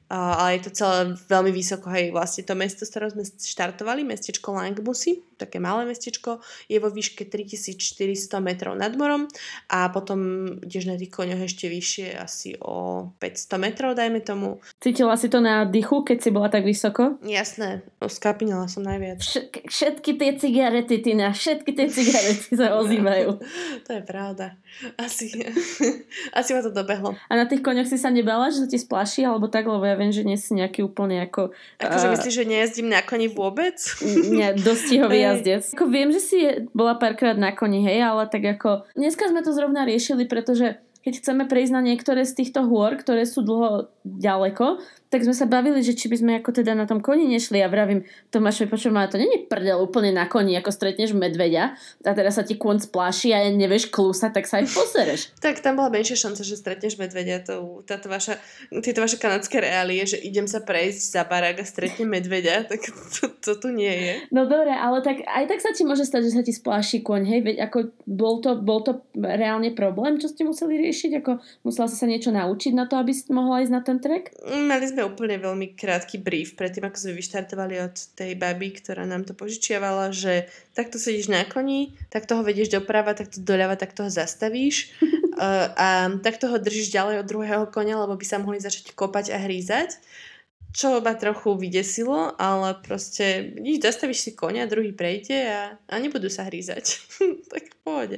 ale 0.10 0.58
je 0.58 0.62
to 0.66 0.72
celé 0.74 1.00
veľmi 1.30 1.54
vysoko, 1.54 1.94
hej, 1.94 2.10
vlastne 2.10 2.42
to 2.42 2.58
mesto, 2.58 2.82
z 2.82 2.90
ktorého 2.90 3.14
sme 3.14 3.24
štartovali, 3.30 4.02
mestečko 4.02 4.58
Langbusy, 4.58 5.22
také 5.40 5.64
malé 5.64 5.88
mestečko, 5.88 6.44
je 6.68 6.76
vo 6.84 6.92
výške 6.92 7.24
3400 7.24 8.44
metrov 8.44 8.76
nad 8.76 8.92
morom 9.00 9.32
a 9.72 9.88
potom 9.88 10.52
ideš 10.60 10.92
na 10.92 11.00
tých 11.00 11.16
koňoch 11.16 11.48
ešte 11.48 11.72
vyššie, 11.72 12.20
asi 12.20 12.60
o 12.60 13.10
500 13.24 13.64
metrov, 13.64 13.96
dajme 13.96 14.20
tomu. 14.20 14.60
Cítila 14.84 15.16
si 15.16 15.32
to 15.32 15.40
na 15.40 15.64
dychu, 15.64 16.04
keď 16.04 16.18
si 16.20 16.30
bola 16.36 16.52
tak 16.52 16.68
vysoko? 16.68 17.16
Jasné, 17.24 17.88
skapinala 18.04 18.68
som 18.68 18.84
najviac. 18.84 19.24
Všetky, 19.70 20.20
tie 20.20 20.36
cigarety, 20.36 21.00
Tina, 21.00 21.32
všetky 21.32 21.72
tie 21.72 21.88
cigarety 21.88 22.60
sa 22.60 22.76
ozývajú. 22.76 23.40
to 23.88 23.90
je 23.96 24.04
pravda. 24.04 24.60
Asi, 25.00 25.32
asi 26.40 26.50
ma 26.52 26.62
to 26.66 26.74
dobehlo. 26.74 27.16
A 27.30 27.34
na 27.38 27.46
tých 27.48 27.64
koňoch 27.64 27.88
si 27.88 27.96
sa 27.96 28.12
nebala, 28.12 28.52
že 28.52 28.68
ti 28.68 28.82
splaší, 28.82 29.24
alebo 29.24 29.48
tak, 29.48 29.70
lebo 29.70 29.86
ja 29.86 29.96
viem, 29.96 30.12
že 30.12 30.26
nie 30.26 30.36
si 30.36 30.58
nejaký 30.58 30.84
úplne 30.84 31.24
ako... 31.24 31.54
Akože 31.80 32.08
uh, 32.10 32.12
myslíš, 32.18 32.36
že 32.36 32.46
nejazdím 32.46 32.90
na 32.90 33.02
koni 33.06 33.30
vôbec? 33.30 33.78
Nie, 34.30 34.58
dostihový 34.58 35.24
jazdec. 35.36 35.64
Ako 35.76 35.86
viem, 35.92 36.10
že 36.10 36.22
si 36.22 36.38
bola 36.74 36.98
párkrát 36.98 37.38
na 37.38 37.54
koni, 37.54 37.86
hej, 37.86 38.02
ale 38.02 38.26
tak 38.32 38.46
ako... 38.58 38.90
Dneska 38.98 39.30
sme 39.30 39.46
to 39.46 39.54
zrovna 39.54 39.86
riešili, 39.86 40.26
pretože 40.26 40.82
keď 41.00 41.14
chceme 41.24 41.44
prejsť 41.48 41.74
na 41.74 41.82
niektoré 41.82 42.28
z 42.28 42.44
týchto 42.44 42.68
hôr, 42.68 43.00
ktoré 43.00 43.24
sú 43.24 43.40
dlho 43.40 43.88
ďaleko, 44.18 44.82
tak 45.10 45.26
sme 45.26 45.34
sa 45.34 45.50
bavili, 45.50 45.82
že 45.82 45.98
či 45.98 46.06
by 46.06 46.18
sme 46.22 46.32
ako 46.38 46.62
teda 46.62 46.78
na 46.78 46.86
tom 46.86 47.02
koni 47.02 47.26
nešli. 47.26 47.58
Ja 47.58 47.66
vravím 47.66 48.06
Tomášovi, 48.30 48.70
počujem, 48.70 48.94
to 49.10 49.18
není 49.18 49.50
prdel 49.50 49.82
úplne 49.82 50.14
na 50.14 50.30
koni, 50.30 50.54
ako 50.54 50.70
stretneš 50.70 51.18
medveďa 51.18 51.74
a 52.06 52.12
teraz 52.14 52.38
sa 52.38 52.46
ti 52.46 52.62
kôň 52.62 52.86
spláši 52.86 53.34
a 53.34 53.50
nevieš 53.50 53.90
klúsať, 53.90 54.32
tak 54.38 54.46
sa 54.46 54.62
aj 54.62 54.70
posereš. 54.70 55.22
tak 55.44 55.66
tam 55.66 55.82
bola 55.82 55.90
menšia 55.90 56.14
šanca, 56.14 56.46
že 56.46 56.62
stretneš 56.62 57.02
medveďa. 57.02 57.42
To, 57.50 57.82
táto 57.90 58.06
vaša, 58.06 58.38
tieto 58.86 59.02
vaše 59.02 59.18
kanadské 59.18 59.58
reálie, 59.58 60.06
že 60.06 60.22
idem 60.22 60.46
sa 60.46 60.62
prejsť 60.62 61.02
za 61.02 61.26
barák 61.26 61.58
a 61.58 61.66
stretnem 61.66 62.14
medveďa, 62.14 62.70
tak 62.70 62.86
to, 62.90 63.34
to, 63.42 63.52
tu 63.58 63.68
nie 63.74 63.90
je. 63.90 64.14
No 64.30 64.46
dobre, 64.46 64.70
ale 64.78 65.02
tak 65.02 65.26
aj 65.26 65.50
tak 65.50 65.60
sa 65.66 65.74
ti 65.74 65.90
môže 65.90 66.06
stať, 66.06 66.30
že 66.30 66.36
sa 66.38 66.46
ti 66.46 66.54
spláši 66.54 67.02
kôň, 67.02 67.26
hej, 67.26 67.42
veď 67.42 67.58
ako 67.66 67.98
bol 68.06 68.46
to, 68.46 68.62
bol 68.62 68.86
to 68.86 69.02
reálne 69.18 69.74
problém, 69.74 70.22
čo 70.22 70.30
ste 70.30 70.46
museli 70.46 70.78
riešiť, 70.78 71.26
ako 71.26 71.42
musela 71.66 71.90
si 71.90 71.98
sa 71.98 72.06
niečo 72.06 72.30
naučiť 72.30 72.78
na 72.78 72.86
to, 72.86 73.02
aby 73.02 73.10
si 73.10 73.26
mohla 73.34 73.66
ísť 73.66 73.74
na 73.74 73.82
ten 73.82 73.98
trek? 74.00 74.32
Mali 74.48 74.86
sme 74.88 75.06
úplne 75.06 75.38
veľmi 75.38 75.76
krátky 75.76 76.18
brief 76.24 76.56
predtým, 76.56 76.88
ako 76.88 76.98
sme 76.98 77.20
vyštartovali 77.20 77.76
od 77.84 77.96
tej 78.16 78.34
baby, 78.40 78.74
ktorá 78.80 79.04
nám 79.04 79.28
to 79.28 79.38
požičiavala, 79.38 80.16
že 80.16 80.48
takto 80.72 80.98
sedíš 80.98 81.28
na 81.30 81.44
koni, 81.44 81.94
tak 82.10 82.26
toho 82.26 82.42
vedieš 82.42 82.74
doprava, 82.74 83.14
takto 83.14 83.44
doľava, 83.44 83.76
tak 83.76 83.94
toho 83.94 84.08
zastavíš 84.08 84.96
uh, 85.36 85.70
a 85.86 86.10
takto 86.24 86.48
ho 86.50 86.58
držíš 86.58 86.96
ďalej 86.96 87.16
od 87.22 87.30
druhého 87.30 87.66
konia, 87.70 88.00
lebo 88.00 88.16
by 88.16 88.26
sa 88.26 88.42
mohli 88.42 88.64
začať 88.64 88.96
kopať 88.96 89.36
a 89.36 89.38
hrízať. 89.44 90.00
Čo 90.70 91.02
ma 91.02 91.18
trochu 91.18 91.58
vydesilo, 91.58 92.38
ale 92.38 92.78
proste 92.86 93.58
nič, 93.58 93.82
zastavíš 93.82 94.22
si 94.22 94.32
konia, 94.38 94.70
druhý 94.70 94.94
prejde 94.94 95.38
a, 95.50 95.62
a 95.90 95.94
nebudú 95.98 96.30
sa 96.30 96.46
hrízať. 96.46 97.02
tak 97.52 97.74
v 97.74 97.78
pohode. 97.82 98.18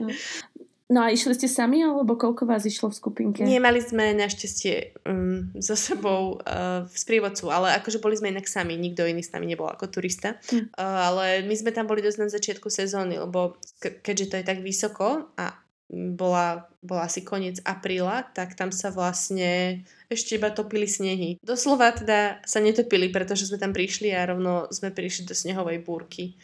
No. 0.91 1.07
A 1.07 1.15
išli 1.15 1.31
ste 1.39 1.47
sami, 1.47 1.79
alebo 1.79 2.19
koľko 2.19 2.43
vás 2.43 2.67
išlo 2.67 2.91
v 2.91 2.99
skupinke? 2.99 3.41
Nie, 3.47 3.63
mali 3.63 3.79
sme 3.79 4.11
našťastie 4.11 4.99
um, 5.07 5.47
so 5.63 5.79
sebou 5.79 6.43
uh, 6.43 6.83
v 6.83 6.95
sprievodcu, 6.99 7.47
ale 7.47 7.79
akože 7.79 8.03
boli 8.03 8.19
sme 8.19 8.35
inak 8.35 8.43
sami, 8.51 8.75
nikto 8.75 9.07
iný 9.07 9.23
s 9.23 9.31
nami 9.31 9.47
nebol 9.47 9.71
ako 9.71 9.87
turista. 9.87 10.35
Hm. 10.51 10.75
Uh, 10.75 10.99
ale 11.07 11.25
my 11.47 11.55
sme 11.55 11.71
tam 11.71 11.87
boli 11.87 12.03
dosť 12.03 12.19
na 12.19 12.27
začiatku 12.27 12.67
sezóny, 12.67 13.23
lebo 13.23 13.55
ke- 13.79 14.03
keďže 14.03 14.25
to 14.27 14.35
je 14.43 14.45
tak 14.45 14.59
vysoko 14.59 15.31
a 15.39 15.60
bola, 15.91 16.71
bola 16.79 17.03
asi 17.05 17.19
koniec 17.19 17.59
apríla, 17.67 18.23
tak 18.31 18.55
tam 18.55 18.71
sa 18.71 18.95
vlastne 18.95 19.83
ešte 20.07 20.39
iba 20.39 20.47
topili 20.47 20.87
snehy. 20.87 21.35
Doslova 21.43 21.91
teda 21.91 22.39
sa 22.47 22.63
netopili, 22.63 23.11
pretože 23.11 23.51
sme 23.51 23.59
tam 23.59 23.75
prišli 23.75 24.15
a 24.15 24.31
rovno 24.31 24.71
sme 24.71 24.95
prišli 24.95 25.27
do 25.27 25.35
snehovej 25.35 25.83
búrky. 25.83 26.39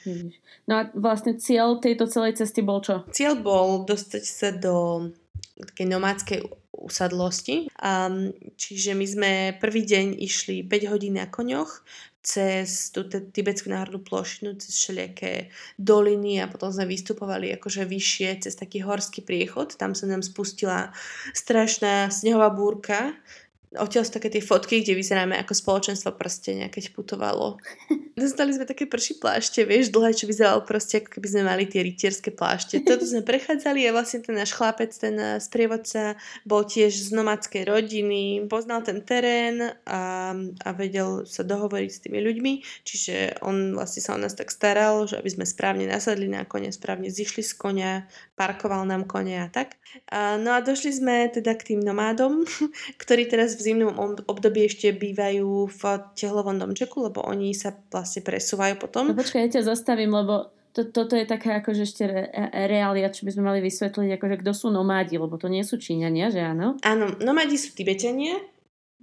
No 0.68 0.84
a 0.84 0.92
vlastne 0.92 1.40
cieľ 1.40 1.80
tejto 1.80 2.12
celej 2.12 2.44
cesty 2.44 2.60
bol 2.60 2.84
čo? 2.84 3.08
Cieľ 3.16 3.40
bol 3.40 3.88
dostať 3.88 4.24
sa 4.28 4.52
do 4.52 5.08
takej 5.58 5.88
nomádskej 5.90 6.40
usadlosti. 6.78 7.72
Um, 7.82 8.36
čiže 8.54 8.94
my 8.94 9.06
sme 9.08 9.32
prvý 9.58 9.82
deň 9.88 10.22
išli 10.22 10.62
5 10.62 10.92
hodín 10.94 11.18
na 11.18 11.26
koňoch, 11.26 11.82
cez 12.28 12.92
tú 12.92 13.08
tibetskú 13.08 13.72
národnú 13.72 14.04
plošinu, 14.04 14.60
cez 14.60 14.76
všelijaké 14.76 15.48
doliny 15.80 16.44
a 16.44 16.52
potom 16.52 16.68
sme 16.68 16.84
vystupovali 16.84 17.56
akože 17.56 17.88
vyššie 17.88 18.44
cez 18.44 18.52
taký 18.60 18.84
horský 18.84 19.24
priechod. 19.24 19.80
Tam 19.80 19.96
sa 19.96 20.12
nám 20.12 20.20
spustila 20.28 20.92
strašná 21.32 22.12
snehová 22.12 22.52
búrka, 22.52 23.16
odtiaľ 23.76 24.08
sú 24.08 24.16
také 24.16 24.32
tie 24.32 24.40
fotky, 24.40 24.80
kde 24.80 24.96
vyzeráme 24.96 25.36
ako 25.44 25.52
spoločenstvo 25.52 26.16
prstenia, 26.16 26.72
keď 26.72 26.96
putovalo. 26.96 27.60
Dostali 28.18 28.56
sme 28.56 28.64
také 28.64 28.88
prší 28.88 29.20
plášte, 29.20 29.68
vieš, 29.68 29.92
dlhé, 29.92 30.16
čo 30.16 30.26
vyzeralo 30.26 30.64
proste, 30.64 31.04
ako 31.04 31.20
keby 31.20 31.28
sme 31.28 31.44
mali 31.44 31.64
tie 31.68 31.84
rytierské 31.84 32.32
plášte. 32.32 32.80
Toto 32.82 33.04
sme 33.04 33.22
prechádzali 33.28 33.84
a 33.86 33.94
vlastne 33.94 34.24
ten 34.24 34.40
náš 34.40 34.56
chlapec, 34.56 34.90
ten 34.96 35.16
eh, 35.20 35.38
sprievodca, 35.44 36.16
bol 36.48 36.64
tiež 36.64 36.96
z 36.96 37.12
nomadskej 37.12 37.68
rodiny, 37.68 38.48
poznal 38.48 38.88
ten 38.88 39.04
terén 39.04 39.76
a, 39.84 40.32
a 40.64 40.70
vedel 40.72 41.28
sa 41.28 41.44
dohovoriť 41.44 41.90
s 41.92 42.02
tými 42.08 42.20
ľuďmi, 42.24 42.54
čiže 42.88 43.44
on 43.44 43.76
vlastne 43.76 44.02
sa 44.02 44.16
o 44.16 44.22
nás 44.22 44.32
tak 44.34 44.50
staral, 44.50 45.06
že 45.12 45.20
aby 45.20 45.28
sme 45.28 45.46
správne 45.46 45.86
nasadli 45.86 46.32
na 46.32 46.48
kone, 46.48 46.72
správne 46.72 47.12
zišli 47.12 47.44
z 47.44 47.54
konia, 47.60 47.94
parkoval 48.40 48.88
nám 48.88 49.04
kone 49.06 49.44
a 49.44 49.48
tak. 49.52 49.76
A, 50.08 50.40
no 50.40 50.56
a 50.56 50.64
došli 50.64 50.96
sme 50.96 51.28
teda 51.30 51.58
k 51.58 51.74
tým 51.74 51.82
nomádom, 51.84 52.48
ktorí 53.02 53.28
teraz 53.28 53.57
v 53.58 53.62
zimnom 53.66 53.98
období 54.30 54.70
ešte 54.70 54.94
bývajú 54.94 55.66
v 55.66 55.82
tehlovom 56.14 56.62
domčeku, 56.62 57.10
lebo 57.10 57.26
oni 57.26 57.58
sa 57.58 57.74
vlastne 57.90 58.22
presúvajú 58.22 58.78
potom. 58.78 59.10
No 59.10 59.18
počkaj, 59.18 59.50
ja 59.50 59.60
ťa 59.60 59.74
zastavím, 59.74 60.14
lebo 60.14 60.54
to, 60.78 60.86
toto 60.94 61.18
je 61.18 61.26
taká 61.26 61.58
akože 61.66 61.90
ešte 61.90 62.04
re, 62.06 62.30
reália, 62.54 63.10
čo 63.10 63.26
by 63.26 63.34
sme 63.34 63.50
mali 63.50 63.60
vysvetliť, 63.66 64.22
akože 64.22 64.36
kto 64.46 64.52
sú 64.54 64.70
nomádi, 64.70 65.18
lebo 65.18 65.34
to 65.42 65.50
nie 65.50 65.66
sú 65.66 65.82
Číňania, 65.82 66.30
že 66.30 66.46
áno? 66.46 66.78
Áno, 66.86 67.18
nomádi 67.18 67.58
sú 67.58 67.74
Tibetania, 67.74 68.38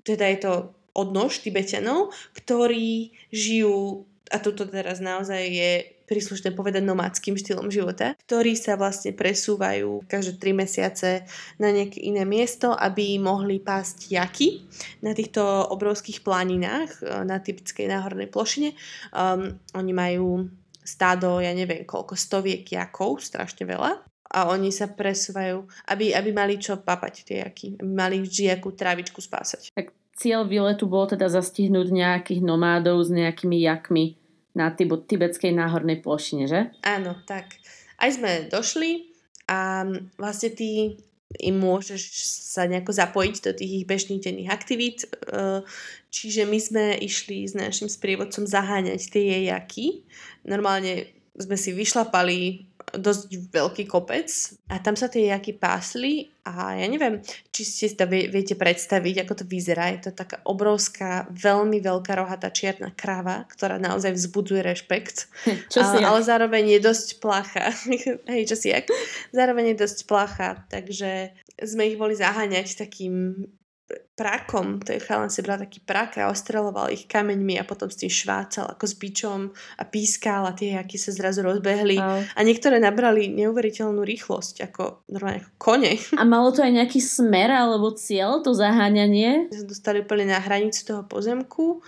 teda 0.07 0.31
je 0.31 0.39
to 0.39 0.53
odnož 0.95 1.43
Tibetanov, 1.43 2.15
ktorí 2.39 3.11
žijú, 3.35 4.07
a 4.31 4.39
toto 4.39 4.71
teraz 4.71 5.03
naozaj 5.03 5.43
je 5.51 5.73
príslušné 6.05 6.53
povedať 6.53 6.85
nomádským 6.85 7.37
štýlom 7.37 7.69
života, 7.73 8.17
ktorí 8.29 8.55
sa 8.55 8.77
vlastne 8.77 9.17
presúvajú 9.17 10.05
každé 10.07 10.41
3 10.41 10.63
mesiace 10.63 11.11
na 11.57 11.73
nejaké 11.73 12.01
iné 12.05 12.29
miesto, 12.29 12.73
aby 12.77 13.17
mohli 13.21 13.61
pásť 13.61 14.13
jaky 14.13 14.65
na 15.01 15.17
týchto 15.17 15.41
obrovských 15.73 16.21
planinách 16.21 16.91
e, 17.01 17.25
na 17.25 17.41
typickej 17.41 17.89
náhornej 17.89 18.29
plošine. 18.29 18.77
Um, 19.13 19.57
oni 19.73 19.93
majú 19.93 20.49
stádo, 20.85 21.41
ja 21.41 21.57
neviem 21.57 21.89
koľko, 21.89 22.15
stoviek 22.15 22.69
jakov, 22.69 23.25
strašne 23.25 23.65
veľa 23.65 24.05
a 24.35 24.51
oni 24.51 24.75
sa 24.75 24.91
presúvajú, 24.91 25.65
aby, 25.89 26.11
aby 26.11 26.31
mali 26.35 26.59
čo 26.59 26.77
papať 26.83 27.15
tie 27.23 27.37
jaky, 27.47 27.79
aby 27.79 27.93
mali 27.95 28.17
žiakú 28.27 28.75
trávičku 28.75 29.23
spásať. 29.23 29.71
Tak 29.73 29.95
cieľ 30.19 30.45
výletu 30.45 30.91
bolo 30.91 31.15
teda 31.15 31.31
zastihnúť 31.31 31.89
nejakých 31.95 32.41
nomádov 32.43 33.07
s 33.07 33.11
nejakými 33.15 33.63
jakmi 33.63 34.19
na 34.55 34.71
tibetskej 34.75 35.51
náhornej 35.51 36.01
plošine, 36.01 36.47
že? 36.47 36.71
Áno, 36.87 37.19
tak. 37.27 37.59
Aj 37.99 38.11
sme 38.11 38.47
došli 38.47 39.11
a 39.51 39.85
vlastne 40.17 40.51
ty 40.55 40.95
im 41.43 41.59
môžeš 41.59 42.03
sa 42.55 42.71
nejako 42.71 42.95
zapojiť 42.95 43.37
do 43.43 43.53
tých 43.59 43.73
ich 43.83 43.85
bežných 43.91 44.23
denných 44.23 44.51
aktivít. 44.55 45.03
E, 45.03 45.67
čiže 46.15 46.47
my 46.47 46.59
sme 46.63 46.85
išli 47.03 47.51
s 47.51 47.59
našim 47.59 47.91
sprievodcom 47.91 48.47
zaháňať 48.47 49.01
tie 49.11 49.51
jaky. 49.51 50.07
Normálne 50.47 51.11
sme 51.35 51.59
si 51.59 51.75
vyšlapali 51.75 52.71
dosť 52.99 53.51
veľký 53.51 53.85
kopec 53.89 54.29
a 54.71 54.79
tam 54.79 54.95
sa 54.95 55.11
tie 55.11 55.31
jaky 55.31 55.57
pásli 55.57 56.35
a 56.45 56.77
ja 56.77 56.85
neviem, 56.85 57.25
či 57.49 57.65
si 57.65 57.89
to 57.97 58.05
viete 58.05 58.53
predstaviť, 58.53 59.25
ako 59.25 59.33
to 59.41 59.45
vyzerá. 59.49 59.89
Je 59.97 60.09
to 60.09 60.13
taká 60.13 60.45
obrovská, 60.45 61.25
veľmi 61.33 61.81
veľká 61.81 62.13
rohatá 62.21 62.53
čierna 62.53 62.93
kráva, 62.93 63.49
ktorá 63.49 63.81
naozaj 63.81 64.13
vzbudzuje 64.13 64.61
rešpekt. 64.61 65.33
Čo 65.73 65.81
si 65.81 65.99
ale, 66.05 66.05
ale 66.05 66.21
zároveň 66.21 66.77
je 66.77 66.81
dosť 66.85 67.09
placha. 67.25 67.73
Hej, 68.33 68.43
čo 68.53 68.57
si 68.61 68.69
jak? 68.69 68.85
Zároveň 69.33 69.73
je 69.73 69.83
dosť 69.89 69.99
placha, 70.05 70.61
takže 70.69 71.33
sme 71.65 71.89
ich 71.89 71.97
boli 71.97 72.13
zaháňať 72.13 72.77
takým 72.77 73.49
prakom, 74.15 74.79
je 74.81 75.03
chalan 75.03 75.29
si 75.29 75.43
bral 75.43 75.61
taký 75.61 75.83
prak 75.83 76.17
a 76.23 76.31
ostreloval 76.31 76.89
ich 76.89 77.05
kameňmi 77.05 77.59
a 77.59 77.69
potom 77.69 77.91
s 77.91 77.99
tým 77.99 78.09
švácal 78.09 78.71
ako 78.71 78.85
s 78.87 78.95
bičom 78.95 79.41
a 79.53 79.83
pískal 79.85 80.47
a 80.49 80.57
tie 80.57 80.79
aký 80.79 80.97
sa 80.97 81.11
zrazu 81.11 81.43
rozbehli 81.43 81.99
wow. 81.99 82.23
a 82.23 82.41
niektoré 82.47 82.79
nabrali 82.79 83.29
neuveriteľnú 83.35 84.01
rýchlosť 84.01 84.71
ako 84.71 85.05
normálne 85.11 85.45
ako 85.45 85.53
kone. 85.59 85.93
A 86.17 86.23
malo 86.23 86.55
to 86.55 86.63
aj 86.63 86.73
nejaký 86.73 87.03
smer 87.03 87.51
alebo 87.51 87.93
cieľ, 87.93 88.41
to 88.41 88.55
zaháňanie? 88.55 89.51
Dostali 89.67 90.01
úplne 90.01 90.31
na 90.33 90.41
hranicu 90.41 90.81
toho 90.87 91.03
pozemku 91.05 91.85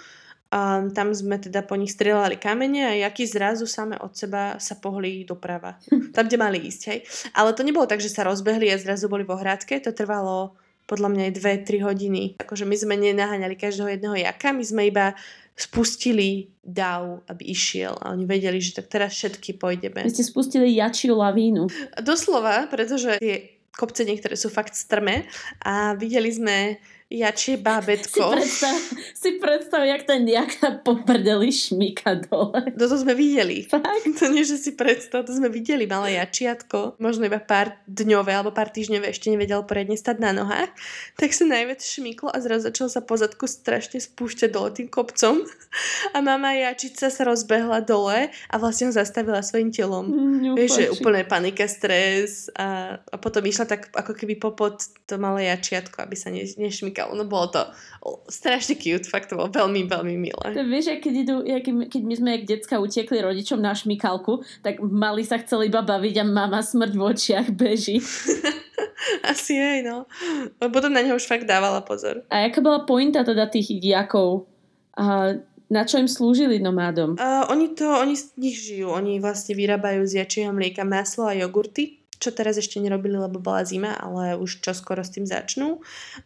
a 0.50 0.82
tam 0.94 1.11
sme 1.14 1.38
teda 1.42 1.66
po 1.66 1.74
nich 1.74 1.94
strieľali 1.94 2.38
kamene 2.38 2.87
a 2.87 2.92
jaký 3.06 3.26
zrazu 3.26 3.66
same 3.70 3.98
od 3.98 4.14
seba 4.14 4.59
sa 4.62 4.78
pohli 4.78 5.26
doprava. 5.26 5.78
Tam, 6.14 6.30
kde 6.30 6.38
mali 6.38 6.62
ísť, 6.62 6.82
hej. 6.90 6.98
Ale 7.35 7.50
to 7.50 7.66
nebolo 7.66 7.85
tak, 7.85 7.98
že 7.98 8.09
sa 8.09 8.22
rozbehli 8.22 8.70
a 8.70 8.78
zrazu 8.78 9.11
boli 9.11 9.26
vo 9.26 9.35
hradke, 9.35 9.82
to 9.82 9.90
trvalo 9.90 10.54
podľa 10.87 11.09
mňa 11.12 11.22
aj 11.31 11.33
2-3 11.66 11.87
hodiny. 11.87 12.22
Akože 12.38 12.64
my 12.64 12.77
sme 12.79 12.94
nenaháňali 12.94 13.55
každého 13.59 13.99
jedného 13.99 14.16
jaka, 14.16 14.55
my 14.55 14.64
sme 14.64 14.83
iba 14.87 15.12
spustili 15.57 16.53
dav, 16.61 17.25
aby 17.33 17.49
išiel 17.49 17.96
a 17.96 18.12
oni 18.12 18.29
vedeli, 18.29 18.61
že 18.61 18.77
tak 18.77 18.92
teraz 18.92 19.16
všetky 19.16 19.57
pôjdeme. 19.57 20.05
Vy 20.05 20.12
ste 20.12 20.25
spustili 20.29 20.77
jačiu 20.77 21.16
lavínu. 21.16 21.66
Doslova, 22.05 22.68
pretože 22.68 23.16
tie 23.18 23.57
kopce 23.72 24.05
niektoré 24.05 24.37
sú 24.37 24.53
fakt 24.53 24.77
strmé 24.77 25.25
a 25.64 25.96
videli 25.96 26.29
sme 26.29 26.77
jačie 27.07 27.55
bábetko. 27.57 28.19
Si 28.19 28.35
predstav, 28.35 28.77
si 29.14 29.31
predstav 29.38 29.81
jak 29.87 30.03
ten 30.03 30.27
jaká 30.27 30.83
poprdeli 30.83 31.55
šmika 31.55 32.19
dole. 32.27 32.75
To, 32.75 32.85
to 32.90 32.97
sme 32.99 33.14
videli. 33.14 33.62
Fakt? 33.62 33.87
To 34.19 34.27
nie, 34.27 34.42
že 34.42 34.59
si 34.59 34.75
predstav, 34.75 35.23
to 35.23 35.31
sme 35.31 35.47
videli 35.47 35.87
malé 35.87 36.19
jačiatko, 36.19 36.99
možno 36.99 37.31
iba 37.31 37.38
pár 37.38 37.79
dňové 37.87 38.35
alebo 38.35 38.51
pár 38.51 38.75
týždňové 38.75 39.14
ešte 39.14 39.31
nevedel 39.31 39.62
poriadne 39.62 39.95
stať 39.95 40.19
na 40.19 40.35
nohách, 40.35 40.71
tak 41.14 41.31
sa 41.31 41.47
najviac 41.47 41.79
šmyklo 41.79 42.33
a 42.33 42.38
zrazu 42.42 42.66
začal 42.66 42.90
sa 42.90 42.99
pozadku 43.05 43.47
strašne 43.47 44.03
spúšťať 44.03 44.51
dole 44.51 44.75
tým 44.75 44.90
kopcom 44.90 45.47
a 46.11 46.19
mama 46.19 46.59
jačica 46.59 47.07
sa 47.07 47.23
rozbehla 47.23 47.87
dole 47.87 48.33
a 48.33 48.55
vlastne 48.59 48.90
ho 48.90 48.92
zastavila 48.92 49.45
svojim 49.47 49.71
telom. 49.71 50.11
Mm, 50.11 50.59
Vieš, 50.59 50.71
že 50.75 50.85
úplne 50.90 51.23
panika, 51.23 51.71
stres 51.71 52.51
a, 52.59 52.99
a 52.99 53.16
potom 53.21 53.47
išla 53.47 53.71
tak 53.71 53.95
ako 53.95 54.16
keby 54.19 54.35
popod 54.40 54.83
to 55.07 55.14
malé 55.21 55.53
jačiatko, 55.55 56.03
aby 56.03 56.16
sa 56.19 56.35
ne, 56.35 56.42
nešmykalo. 56.96 57.12
No 57.16 57.24
bolo 57.28 57.46
to 57.52 57.62
strašne 58.30 58.76
cute, 58.78 59.06
fakt 59.06 59.30
to 59.30 59.37
bolo 59.37 59.50
veľmi, 59.50 59.85
veľmi 59.85 60.16
milé. 60.16 60.44
To 60.54 60.64
vieš, 60.64 60.96
keď, 61.02 61.14
idú, 61.14 61.37
keď, 61.90 62.02
my 62.02 62.14
sme 62.16 62.28
jak 62.38 62.44
decka 62.46 62.80
utiekli 62.80 63.18
rodičom 63.20 63.61
na 63.61 63.74
šmikalku, 63.74 64.40
tak 64.62 64.80
mali 64.80 65.26
sa 65.26 65.37
chceli 65.42 65.68
iba 65.68 65.82
baviť 65.82 66.14
a 66.22 66.24
mama 66.24 66.62
smrť 66.62 66.92
v 66.94 67.02
očiach 67.02 67.48
beží. 67.52 67.98
Asi 69.30 69.59
aj, 69.59 69.78
no. 69.85 69.96
Potom 70.72 70.90
na 70.94 71.02
neho 71.02 71.18
už 71.18 71.26
fakt 71.28 71.44
dávala 71.46 71.82
pozor. 71.85 72.24
A 72.32 72.48
aká 72.48 72.62
bola 72.64 72.87
pointa 72.87 73.22
teda 73.26 73.50
tých 73.50 73.76
diakov? 73.76 74.48
A 74.96 75.37
na 75.66 75.82
čo 75.82 75.98
im 75.98 76.06
slúžili 76.06 76.62
nomádom? 76.62 77.18
Uh, 77.18 77.42
oni 77.50 77.74
to, 77.74 77.90
oni 77.90 78.14
z 78.14 78.24
nich 78.38 78.56
žijú. 78.56 78.94
Oni 78.94 79.18
vlastne 79.18 79.59
vyrábajú 79.59 80.06
z 80.06 80.22
jačieho 80.22 80.54
mlieka 80.54 80.87
maslo 80.87 81.26
a 81.26 81.35
jogurty 81.35 82.06
čo 82.16 82.31
teraz 82.33 82.57
ešte 82.57 82.81
nerobili, 82.81 83.16
lebo 83.16 83.40
bola 83.40 83.62
zima, 83.62 83.94
ale 83.96 84.37
už 84.37 84.64
čo 84.64 84.72
skoro 84.72 85.05
s 85.05 85.12
tým 85.12 85.29
začnú. 85.29 85.81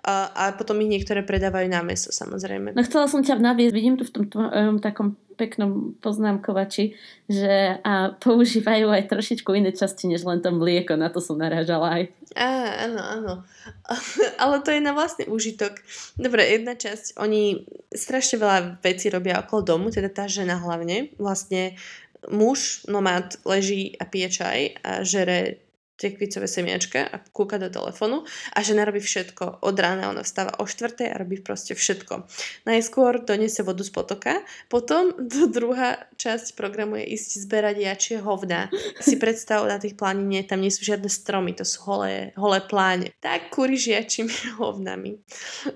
A, 0.06 0.30
a 0.30 0.42
potom 0.54 0.78
ich 0.82 0.90
niektoré 0.90 1.26
predávajú 1.26 1.68
na 1.70 1.82
meso, 1.82 2.14
samozrejme. 2.14 2.72
No 2.74 2.82
chcela 2.86 3.10
som 3.10 3.20
ťa 3.20 3.42
naviesť, 3.42 3.74
vidím 3.74 3.96
tu 3.98 4.06
v 4.06 4.14
tom 4.14 4.24
tvojom 4.30 4.78
takom 4.78 5.18
peknom 5.40 5.96
poznámkovači, 6.04 6.92
že 7.24 7.80
a 7.80 8.12
používajú 8.20 8.92
aj 8.92 9.08
trošičku 9.08 9.48
iné 9.56 9.72
časti, 9.72 10.04
než 10.04 10.28
len 10.28 10.44
to 10.44 10.52
mlieko, 10.52 11.00
na 11.00 11.08
to 11.08 11.24
som 11.24 11.40
narážala 11.40 11.96
aj. 11.96 12.02
Á, 12.36 12.84
áno, 12.84 13.00
áno. 13.00 13.32
Ale 14.42 14.60
to 14.60 14.68
je 14.76 14.84
na 14.84 14.92
vlastný 14.92 15.24
úžitok. 15.32 15.80
Dobre, 16.20 16.44
jedna 16.44 16.76
časť, 16.76 17.16
oni 17.16 17.64
strašne 17.88 18.36
veľa 18.36 18.58
vecí 18.84 19.08
robia 19.08 19.40
okolo 19.40 19.64
domu, 19.64 19.86
teda 19.88 20.12
tá 20.12 20.28
žena 20.28 20.60
hlavne. 20.60 21.16
Vlastne 21.16 21.80
muž, 22.28 22.84
nomád, 22.84 23.40
leží 23.48 23.96
a 23.96 24.04
pije 24.04 24.28
čaj 24.28 24.60
a 24.84 24.90
žere 25.08 25.64
tekvicové 26.00 26.48
semiačka 26.48 27.04
a 27.04 27.20
kúka 27.20 27.60
do 27.60 27.68
telefónu 27.68 28.24
a 28.56 28.58
žena 28.64 28.88
robí 28.88 29.04
všetko. 29.04 29.60
Od 29.60 29.76
rána 29.76 30.08
ona 30.08 30.24
vstáva 30.24 30.56
o 30.56 30.64
štvrtej 30.64 31.12
a 31.12 31.20
robí 31.20 31.44
proste 31.44 31.76
všetko. 31.76 32.24
Najskôr 32.64 33.20
donese 33.28 33.60
vodu 33.60 33.84
z 33.84 33.92
potoka, 33.92 34.40
potom 34.72 35.12
do 35.32 35.44
druhá 35.52 36.08
časť 36.16 36.56
programu 36.56 36.96
je 37.04 37.12
ísť 37.12 37.44
zberať 37.44 37.76
jačie 37.76 38.16
hovna. 38.24 38.72
Si 39.04 39.20
predstav 39.20 39.68
na 39.68 39.76
tých 39.76 40.00
planine, 40.00 40.40
tam 40.48 40.64
nie 40.64 40.72
sú 40.72 40.88
žiadne 40.88 41.12
stromy, 41.12 41.52
to 41.52 41.68
sú 41.68 41.84
holé, 41.84 42.32
holé 42.40 42.64
pláne. 42.64 43.12
Tak 43.20 43.52
kúriš 43.52 43.92
jačími 43.92 44.32
hovnami. 44.60 45.20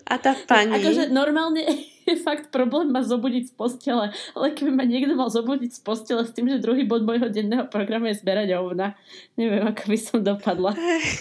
A 0.09 0.17
tá 0.17 0.33
pani... 0.49 0.81
Akože 0.81 1.13
normálne 1.13 1.93
je 2.07 2.17
fakt 2.21 2.53
problém 2.53 2.93
ma 2.93 3.01
zobudiť 3.01 3.51
z 3.51 3.53
postele, 3.57 4.05
ale 4.13 4.47
keby 4.53 4.71
ma 4.71 4.85
niekto 4.85 5.17
mal 5.17 5.33
zobudiť 5.33 5.71
z 5.73 5.81
postele 5.81 6.23
s 6.25 6.33
tým, 6.37 6.49
že 6.53 6.63
druhý 6.63 6.85
bod 6.85 7.05
môjho 7.05 7.33
denného 7.33 7.67
programu 7.69 8.09
je 8.13 8.21
zberať 8.21 8.55
ovna, 8.57 8.97
neviem, 9.35 9.65
ako 9.65 9.83
by 9.89 9.99
som 9.99 10.19
dopadla. 10.21 10.73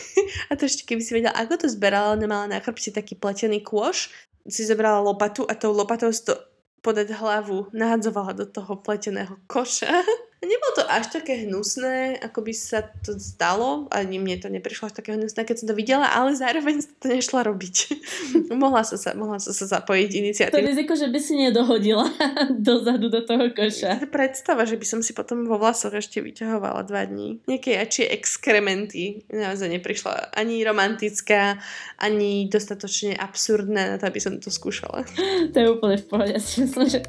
A 0.50 0.60
to 0.60 0.68
ešte 0.68 0.88
keby 0.88 1.02
si 1.02 1.16
vedela, 1.16 1.36
ako 1.36 1.66
to 1.66 1.68
zberala, 1.72 2.20
ona 2.20 2.28
mala 2.28 2.46
na 2.52 2.60
chrbte 2.60 2.92
taký 2.92 3.16
pletený 3.16 3.64
kôš, 3.64 4.12
si 4.44 4.68
zobrala 4.68 5.00
lopatu 5.00 5.48
a 5.48 5.56
tou 5.56 5.72
lopatou 5.72 6.12
si 6.12 6.28
to 6.28 6.36
podať 6.84 7.16
hlavu 7.16 7.72
nahadzovala 7.72 8.36
do 8.36 8.44
toho 8.44 8.76
pleteného 8.76 9.40
koša 9.48 9.88
Nebolo 10.44 10.72
to 10.76 10.84
až 10.92 11.08
také 11.08 11.48
hnusné, 11.48 12.20
ako 12.20 12.44
by 12.44 12.52
sa 12.52 12.84
to 12.84 13.16
zdalo. 13.16 13.88
Ani 13.88 14.20
mne 14.20 14.44
to 14.44 14.52
neprišlo 14.52 14.92
až 14.92 15.00
také 15.00 15.16
hnusné, 15.16 15.48
keď 15.48 15.56
som 15.64 15.68
to 15.72 15.76
videla, 15.80 16.12
ale 16.12 16.36
zároveň 16.36 16.84
to 17.00 17.08
nešla 17.08 17.48
robiť. 17.48 17.76
mohla, 18.64 18.84
som 18.84 19.00
sa, 19.00 19.16
mohla 19.16 19.40
som 19.40 19.56
sa 19.56 19.80
zapojiť 19.80 20.10
iniciatívu. 20.12 20.60
To 20.60 20.68
riziko, 20.68 20.94
že 21.00 21.08
by 21.08 21.20
si 21.24 21.34
nedohodila 21.40 22.12
dozadu 22.60 23.08
do 23.08 23.24
toho 23.24 23.56
koša. 23.56 24.04
Predstava, 24.12 24.68
že 24.68 24.76
by 24.76 24.86
som 24.86 25.00
si 25.00 25.16
potom 25.16 25.48
vo 25.48 25.56
vlasoch 25.56 25.96
ešte 25.96 26.20
vyťahovala 26.20 26.84
dva 26.84 27.08
dní. 27.08 27.40
Nejaké 27.48 27.80
jačie 27.80 28.12
exkrementy. 28.12 29.24
Naozaj 29.32 29.80
neprišla 29.80 30.36
ani 30.36 30.60
romantická, 30.68 31.56
ani 32.04 32.52
dostatočne 32.52 33.16
absurdná 33.16 33.96
na 33.96 33.98
to, 33.98 34.12
aby 34.12 34.20
som 34.20 34.36
to 34.44 34.52
skúšala. 34.52 35.08
To 35.56 35.58
je 35.58 35.68
úplne 35.72 35.98
v 36.04 36.06
pohode. 36.12 36.36
Myslím, 36.36 36.88
že, 36.92 37.00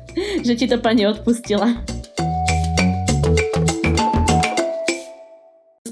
že 0.47 0.53
ti 0.55 0.70
to 0.70 0.79
pani 0.79 1.11
odpustila. 1.11 1.66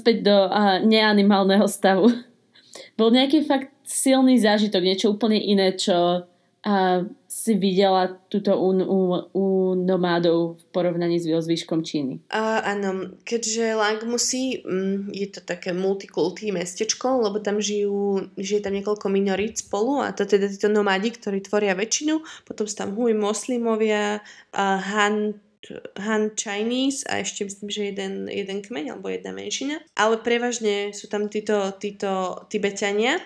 Späť 0.03 0.27
do 0.27 0.35
uh, 0.51 0.83
neanimálneho 0.83 1.63
stavu. 1.71 2.11
Bol 2.99 3.15
nejaký 3.15 3.47
fakt 3.47 3.71
silný 3.87 4.35
zážitok, 4.35 4.83
niečo 4.83 5.15
úplne 5.15 5.39
iné, 5.39 5.71
čo 5.79 6.27
uh, 6.27 6.99
si 7.27 7.55
videla 7.55 8.19
túto 8.27 8.55
u, 8.55 8.69
u, 8.83 8.99
u 9.31 9.45
nomádov 9.79 10.59
v 10.59 10.63
porovnaní 10.75 11.19
s 11.19 11.27
zvyškom 11.27 11.83
Číny? 11.83 12.19
Uh, 12.27 12.59
áno, 12.63 13.15
keďže 13.23 13.73
Langmusy 13.73 14.63
um, 14.63 15.07
je 15.11 15.27
to 15.31 15.39
také 15.39 15.71
multikultí 15.71 16.51
mestečko, 16.51 17.23
lebo 17.23 17.39
tam 17.39 17.63
žijú, 17.63 18.27
žije 18.35 18.59
tam 18.63 18.75
niekoľko 18.75 19.07
minorít 19.07 19.63
spolu 19.63 20.03
a 20.03 20.11
to 20.11 20.27
teda 20.27 20.51
títo 20.51 20.67
nomádi, 20.67 21.15
ktorí 21.15 21.43
tvoria 21.43 21.75
väčšinu, 21.75 22.19
potom 22.43 22.67
sú 22.67 22.75
tam 22.75 22.91
Hui 22.95 23.15
moslimovia, 23.15 24.19
uh, 24.51 24.79
Han 24.83 25.39
Han 25.95 26.35
Chinese 26.35 27.07
a 27.07 27.23
ešte 27.23 27.47
myslím, 27.47 27.69
že 27.71 27.81
jeden, 27.93 28.13
jeden 28.27 28.59
kmeň 28.59 28.95
alebo 28.97 29.07
jedna 29.07 29.31
menšina, 29.31 29.79
ale 29.95 30.19
prevažne 30.19 30.91
sú 30.91 31.07
tam 31.07 31.31
títo, 31.31 31.75
títo 31.79 32.43
Tibetania. 32.51 33.21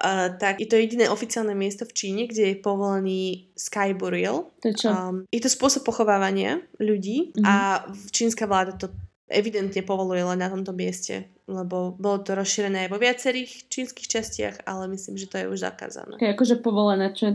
Uh, 0.00 0.32
tak 0.40 0.62
je 0.62 0.68
to 0.68 0.80
jediné 0.80 1.08
oficiálne 1.12 1.52
miesto 1.52 1.84
v 1.84 1.92
Číne, 1.92 2.22
kde 2.24 2.54
je 2.54 2.62
povolený 2.64 3.52
sky 3.52 3.92
burial. 3.92 4.48
To 4.64 4.70
čo? 4.72 4.88
Um, 4.88 5.16
je 5.28 5.40
to 5.42 5.52
spôsob 5.52 5.84
pochovávania 5.84 6.64
ľudí 6.80 7.34
mm-hmm. 7.36 7.44
a 7.44 7.84
čínska 8.08 8.48
vláda 8.48 8.78
to 8.78 8.88
evidentne 9.32 9.80
povoluje 9.80 10.20
len 10.20 10.38
na 10.44 10.52
tomto 10.52 10.76
mieste 10.76 11.32
lebo 11.50 11.98
bolo 11.98 12.22
to 12.22 12.38
rozšírené 12.38 12.86
aj 12.86 12.90
vo 12.94 13.02
viacerých 13.02 13.66
čínskych 13.66 14.06
častiach, 14.06 14.56
ale 14.62 14.86
myslím, 14.94 15.18
že 15.18 15.26
to 15.26 15.36
je 15.42 15.46
už 15.50 15.58
zakázané. 15.58 16.14
Okay, 16.14 16.30
akože 16.30 16.62
povolené, 16.62 17.10
čo 17.10 17.34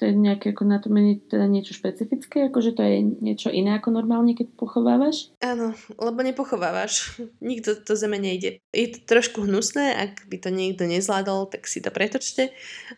to 0.00 0.02
je 0.08 0.12
nejaké, 0.16 0.56
ako 0.56 0.64
na 0.64 0.80
to 0.80 0.88
mení 0.88 1.20
teda 1.20 1.44
niečo 1.44 1.76
špecifické, 1.76 2.48
akože 2.48 2.72
to 2.72 2.80
je 2.80 3.04
niečo 3.20 3.52
iné 3.52 3.76
ako 3.76 3.92
normálne, 3.92 4.32
keď 4.32 4.48
pochovávaš? 4.56 5.32
Áno, 5.44 5.76
lebo 6.00 6.24
nepochovávaš. 6.24 7.20
Nikto 7.44 7.76
to 7.84 7.92
zeme 7.94 8.16
nejde. 8.16 8.64
Je 8.72 8.86
to 8.96 9.04
trošku 9.04 9.44
hnusné, 9.44 9.92
ak 9.92 10.24
by 10.26 10.40
to 10.40 10.48
niekto 10.48 10.88
nezvládol, 10.88 11.52
tak 11.52 11.68
si 11.68 11.84
to 11.84 11.92
pretočte. 11.92 12.48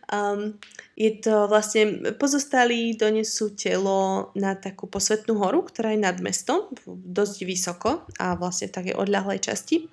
Um, 0.07 0.55
je 0.97 1.13
to 1.21 1.45
vlastne, 1.45 2.09
pozostali 2.17 2.97
donesú 2.97 3.53
telo 3.53 4.33
na 4.33 4.57
takú 4.57 4.89
posvetnú 4.89 5.37
horu, 5.37 5.61
ktorá 5.61 5.93
je 5.93 6.01
nad 6.01 6.17
mestom, 6.25 6.73
dosť 6.89 7.37
vysoko 7.45 8.01
a 8.17 8.33
vlastne 8.33 8.65
v 8.73 8.75
takej 8.81 8.95
odľahlej 8.97 9.45
časti. 9.45 9.85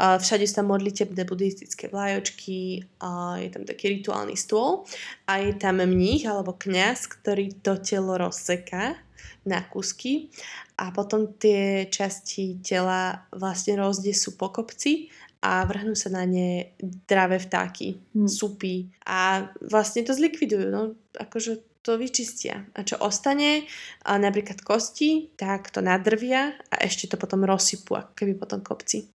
Všade 0.00 0.48
sa 0.48 0.64
modlitebné 0.64 1.28
buddhistické 1.28 1.92
vlajočky, 1.92 2.88
je 3.36 3.48
tam 3.52 3.68
taký 3.68 4.00
rituálny 4.00 4.32
stôl 4.32 4.88
a 5.28 5.44
je 5.44 5.52
tam 5.60 5.84
mních 5.84 6.24
alebo 6.24 6.56
kňaz, 6.56 7.04
ktorý 7.20 7.60
to 7.60 7.76
telo 7.76 8.16
rozseká 8.16 8.96
na 9.44 9.60
kusky 9.60 10.32
a 10.80 10.88
potom 10.88 11.36
tie 11.36 11.84
časti 11.92 12.64
tela 12.64 13.28
vlastne 13.28 13.76
rozdesú 13.76 14.40
po 14.40 14.48
kopci 14.48 15.12
a 15.46 15.62
vrhnú 15.62 15.94
sa 15.94 16.10
na 16.10 16.26
ne 16.26 16.74
dravé 17.06 17.38
vtáky, 17.38 18.02
hmm. 18.18 18.26
supy 18.26 18.90
a 19.06 19.46
vlastne 19.62 20.02
to 20.02 20.10
zlikvidujú. 20.10 20.74
No, 20.74 20.98
akože 21.14 21.62
to 21.86 21.94
vyčistia. 21.94 22.66
A 22.74 22.82
čo 22.82 22.98
ostane, 22.98 23.62
a 24.02 24.18
napríklad 24.18 24.58
kosti, 24.66 25.30
tak 25.38 25.70
to 25.70 25.78
nadrvia 25.78 26.58
a 26.66 26.82
ešte 26.82 27.06
to 27.06 27.14
potom 27.14 27.46
rozsypú, 27.46 27.94
ako 27.94 28.12
keby 28.18 28.34
potom 28.34 28.58
kopci. 28.58 29.06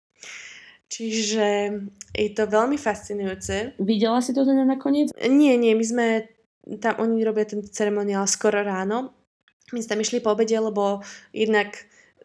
Čiže 0.87 1.47
je 2.15 2.29
to 2.31 2.47
veľmi 2.47 2.79
fascinujúce. 2.79 3.75
Videla 3.83 4.23
si 4.23 4.31
to 4.31 4.47
teda 4.47 4.63
nakoniec? 4.63 5.11
Nie, 5.19 5.59
nie, 5.59 5.75
my 5.75 5.83
sme 5.83 6.07
tam, 6.79 6.95
oni 7.03 7.27
robia 7.27 7.43
ten 7.43 7.59
ceremoniál 7.63 8.23
skoro 8.27 8.63
ráno. 8.63 9.15
My 9.75 9.83
sme 9.83 9.91
tam 9.91 10.03
išli 10.03 10.23
po 10.23 10.35
obede, 10.35 10.55
lebo 10.55 11.03
jednak 11.35 11.75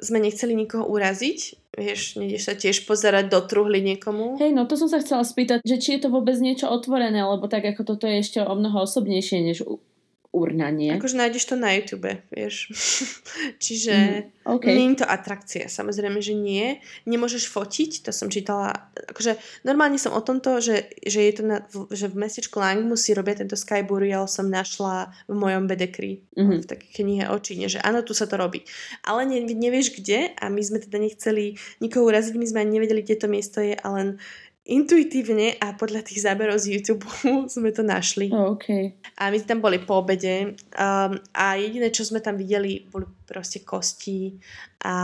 sme 0.01 0.19
nechceli 0.21 0.53
nikoho 0.55 0.85
uraziť, 0.89 1.67
Vieš, 1.77 2.17
nejdeš 2.17 2.43
sa 2.49 2.55
tiež 2.57 2.89
pozerať 2.89 3.29
do 3.29 3.37
truhly 3.45 3.85
niekomu? 3.85 4.41
Hej, 4.41 4.57
no 4.57 4.65
to 4.65 4.81
som 4.81 4.89
sa 4.89 4.97
chcela 4.97 5.21
spýtať, 5.21 5.61
že 5.61 5.77
či 5.77 6.01
je 6.01 6.01
to 6.01 6.09
vôbec 6.09 6.33
niečo 6.41 6.73
otvorené, 6.73 7.21
lebo 7.21 7.53
tak 7.53 7.69
ako 7.69 7.85
toto 7.85 8.09
je 8.09 8.25
ešte 8.25 8.41
o 8.41 8.55
mnoho 8.57 8.89
osobnejšie 8.89 9.45
než 9.45 9.61
urna, 10.35 10.71
nie? 10.71 10.93
Akože 10.95 11.17
nájdeš 11.17 11.45
to 11.49 11.55
na 11.57 11.75
YouTube, 11.75 12.11
vieš. 12.29 12.71
Čiže 13.65 13.95
mm, 13.95 14.49
okay. 14.49 14.75
nie 14.75 14.93
je 14.93 15.03
to 15.03 15.07
atrakcia, 15.07 15.67
samozrejme, 15.71 16.19
že 16.23 16.35
nie. 16.35 16.79
Nemôžeš 17.09 17.51
fotiť, 17.51 18.07
to 18.07 18.11
som 18.11 18.31
čítala. 18.31 18.91
Akože 19.11 19.39
normálne 19.63 19.97
som 19.97 20.13
o 20.13 20.23
tomto, 20.23 20.59
že, 20.59 20.91
že 21.07 21.21
je 21.27 21.33
to 21.37 21.43
na, 21.47 21.59
že 21.93 22.11
v 22.11 22.21
mestečku 22.21 22.59
Langmu 22.59 22.95
si 22.99 23.15
robia 23.17 23.39
tento 23.39 23.55
Sky 23.55 23.87
Burial 23.87 24.27
som 24.27 24.51
našla 24.51 25.15
v 25.31 25.35
mojom 25.35 25.71
bedekri, 25.71 26.25
mm-hmm. 26.35 26.61
v 26.63 26.67
takej 26.67 26.91
knihe 27.03 27.25
o 27.31 27.37
Číne, 27.41 27.67
že 27.71 27.81
áno, 27.83 28.03
tu 28.03 28.13
sa 28.13 28.29
to 28.29 28.37
robí. 28.37 28.67
Ale 29.07 29.25
ne, 29.25 29.43
nevieš 29.45 29.97
kde 29.97 30.35
a 30.37 30.51
my 30.53 30.63
sme 30.63 30.79
teda 30.83 30.99
nechceli 31.01 31.57
nikoho 31.79 32.07
uraziť, 32.07 32.35
my 32.37 32.47
sme 32.47 32.63
ani 32.65 32.73
nevedeli, 32.81 33.01
kde 33.03 33.17
to 33.21 33.27
miesto 33.31 33.59
je 33.63 33.75
a 33.75 33.89
len 33.93 34.17
intuitívne 34.67 35.55
a 35.63 35.79
podľa 35.79 36.03
tých 36.03 36.27
záberov 36.27 36.59
z 36.59 36.79
YouTube 36.79 37.07
sme 37.55 37.71
to 37.71 37.87
našli. 37.87 38.29
Oh, 38.35 38.59
okay. 38.59 38.99
A 39.19 39.31
my 39.31 39.39
tam 39.47 39.63
boli 39.63 39.79
po 39.79 40.03
obede 40.03 40.59
um, 40.75 41.13
a 41.33 41.45
jediné, 41.55 41.95
čo 41.95 42.03
sme 42.03 42.19
tam 42.19 42.35
videli, 42.35 42.83
boli 42.91 43.07
proste 43.25 43.63
kosti 43.63 44.35
a 44.83 44.95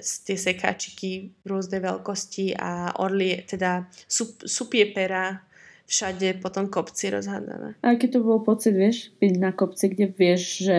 tie 0.00 0.36
sekáčiky 0.40 1.44
rôznej 1.44 1.84
veľkosti 1.84 2.56
a 2.56 2.96
orlie, 3.04 3.44
teda 3.44 3.84
sup, 4.08 4.40
supie 4.48 4.88
pera 4.88 5.36
všade 5.84 6.40
po 6.40 6.48
tom 6.48 6.72
kopci 6.72 7.12
rozhádané. 7.12 7.76
A 7.84 7.92
aký 7.92 8.08
to 8.08 8.24
bol 8.24 8.40
pocit, 8.40 8.72
vieš, 8.72 9.12
byť 9.20 9.32
na 9.36 9.52
kopci, 9.52 9.92
kde 9.92 10.06
vieš, 10.08 10.64
že 10.64 10.78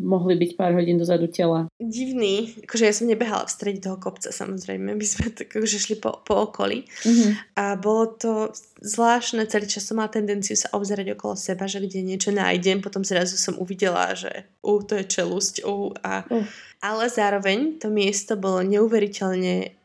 mohli 0.00 0.34
byť 0.40 0.50
pár 0.56 0.72
hodín 0.74 0.96
dozadu 0.96 1.28
tela. 1.28 1.68
Divný, 1.76 2.56
akože 2.64 2.84
ja 2.88 2.94
som 2.96 3.06
nebehala 3.06 3.44
v 3.44 3.54
strede 3.54 3.80
toho 3.84 4.00
kopca 4.00 4.32
samozrejme, 4.32 4.96
my 4.96 5.06
sme 5.06 5.30
tak 5.30 5.52
akože 5.52 5.78
šli 5.78 5.96
po, 6.00 6.24
po 6.24 6.48
okolí 6.48 6.88
mm-hmm. 6.88 7.60
a 7.60 7.76
bolo 7.76 8.16
to 8.16 8.32
zvláštne, 8.80 9.44
celý 9.46 9.68
čas 9.68 9.84
som 9.84 10.00
mala 10.00 10.08
tendenciu 10.08 10.56
sa 10.56 10.72
obzerať 10.72 11.14
okolo 11.14 11.36
seba, 11.36 11.68
že 11.68 11.84
kde 11.84 12.00
niečo 12.00 12.32
nájdem, 12.32 12.80
potom 12.80 13.04
zrazu 13.04 13.36
som 13.36 13.60
uvidela, 13.60 14.16
že 14.16 14.48
uh, 14.64 14.80
to 14.80 14.96
je 14.96 15.04
čelusť, 15.04 15.54
uh, 15.68 15.92
a, 16.00 16.24
uh. 16.26 16.44
ale 16.80 17.04
zároveň 17.12 17.78
to 17.78 17.92
miesto 17.92 18.40
bolo 18.40 18.64
neuveriteľne 18.64 19.76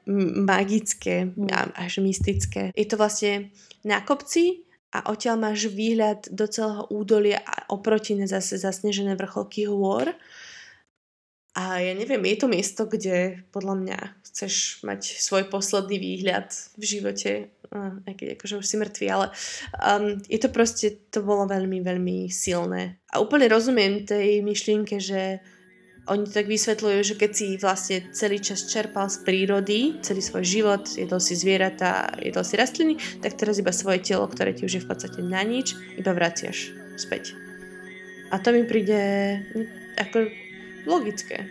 magické 0.45 1.33
mm. 1.33 1.49
a 1.49 1.59
až 1.81 1.99
mystické. 2.01 2.69
Je 2.77 2.85
to 2.85 2.95
vlastne 2.95 3.49
na 3.85 4.01
kopci, 4.01 4.64
a 4.95 5.11
odtiaľ 5.11 5.35
máš 5.51 5.67
výhľad 5.67 6.31
do 6.31 6.47
celého 6.47 6.87
údolia 6.87 7.43
a 7.43 7.67
oproti 7.67 8.15
ne 8.15 8.23
zase 8.23 8.55
zasnežené 8.55 9.19
vrcholky 9.19 9.67
hôr. 9.67 10.15
A 11.55 11.79
ja 11.79 11.95
neviem, 11.95 12.19
je 12.27 12.37
to 12.39 12.47
miesto, 12.51 12.83
kde 12.83 13.43
podľa 13.51 13.75
mňa 13.79 13.99
chceš 14.27 14.83
mať 14.83 15.19
svoj 15.19 15.47
posledný 15.47 15.99
výhľad 15.99 16.51
v 16.75 16.83
živote, 16.83 17.31
aj 18.07 18.13
keď 18.15 18.27
akože 18.35 18.59
už 18.59 18.67
si 18.67 18.75
mŕtvý, 18.75 19.07
ale 19.07 19.31
um, 19.79 20.19
je 20.27 20.39
to 20.39 20.51
proste, 20.51 21.11
to 21.11 21.23
bolo 21.23 21.47
veľmi, 21.47 21.79
veľmi 21.79 22.27
silné. 22.27 22.99
A 23.11 23.23
úplne 23.23 23.47
rozumiem 23.47 24.03
tej 24.03 24.43
myšlienke, 24.43 24.99
že 24.99 25.39
oni 26.05 26.29
tak 26.29 26.45
vysvetľujú, 26.45 26.99
že 27.01 27.15
keď 27.17 27.31
si 27.33 27.45
vlastne 27.57 28.05
celý 28.13 28.37
čas 28.37 28.69
čerpal 28.69 29.09
z 29.09 29.25
prírody, 29.25 29.97
celý 30.05 30.21
svoj 30.21 30.45
život, 30.45 30.85
jedol 30.93 31.17
si 31.17 31.33
zvieratá, 31.33 32.13
jedol 32.21 32.45
si 32.45 32.53
rastliny, 32.53 33.01
tak 33.25 33.33
teraz 33.33 33.57
iba 33.57 33.73
svoje 33.73 34.05
telo, 34.05 34.29
ktoré 34.29 34.53
ti 34.53 34.69
už 34.69 34.77
je 34.77 34.83
v 34.85 34.89
podstate 34.89 35.25
na 35.25 35.41
nič, 35.41 35.73
iba 35.97 36.13
vraciaš 36.13 36.77
späť. 36.93 37.33
A 38.29 38.37
to 38.37 38.53
mi 38.53 38.69
príde 38.69 39.01
ako 39.97 40.29
logické. 40.85 41.49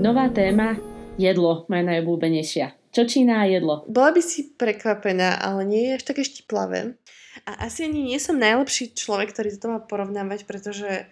Nová 0.00 0.32
téma 0.32 0.80
jedlo, 1.20 1.68
moja 1.68 1.84
najobľúbenejšia. 1.84 2.79
Čo 2.90 3.06
Čína 3.06 3.42
a 3.42 3.50
jedlo? 3.50 3.86
Bola 3.86 4.10
by 4.10 4.22
si 4.22 4.50
prekvapená, 4.50 5.38
ale 5.38 5.62
nie 5.62 5.82
je 5.90 5.96
až 5.96 6.02
také 6.10 6.26
štiplavé. 6.26 6.98
A 7.46 7.70
asi 7.70 7.86
ani 7.86 8.02
nie 8.02 8.18
som 8.18 8.34
najlepší 8.34 8.98
človek, 8.98 9.30
ktorý 9.30 9.54
to 9.54 9.70
má 9.70 9.78
porovnávať, 9.78 10.42
pretože 10.42 11.06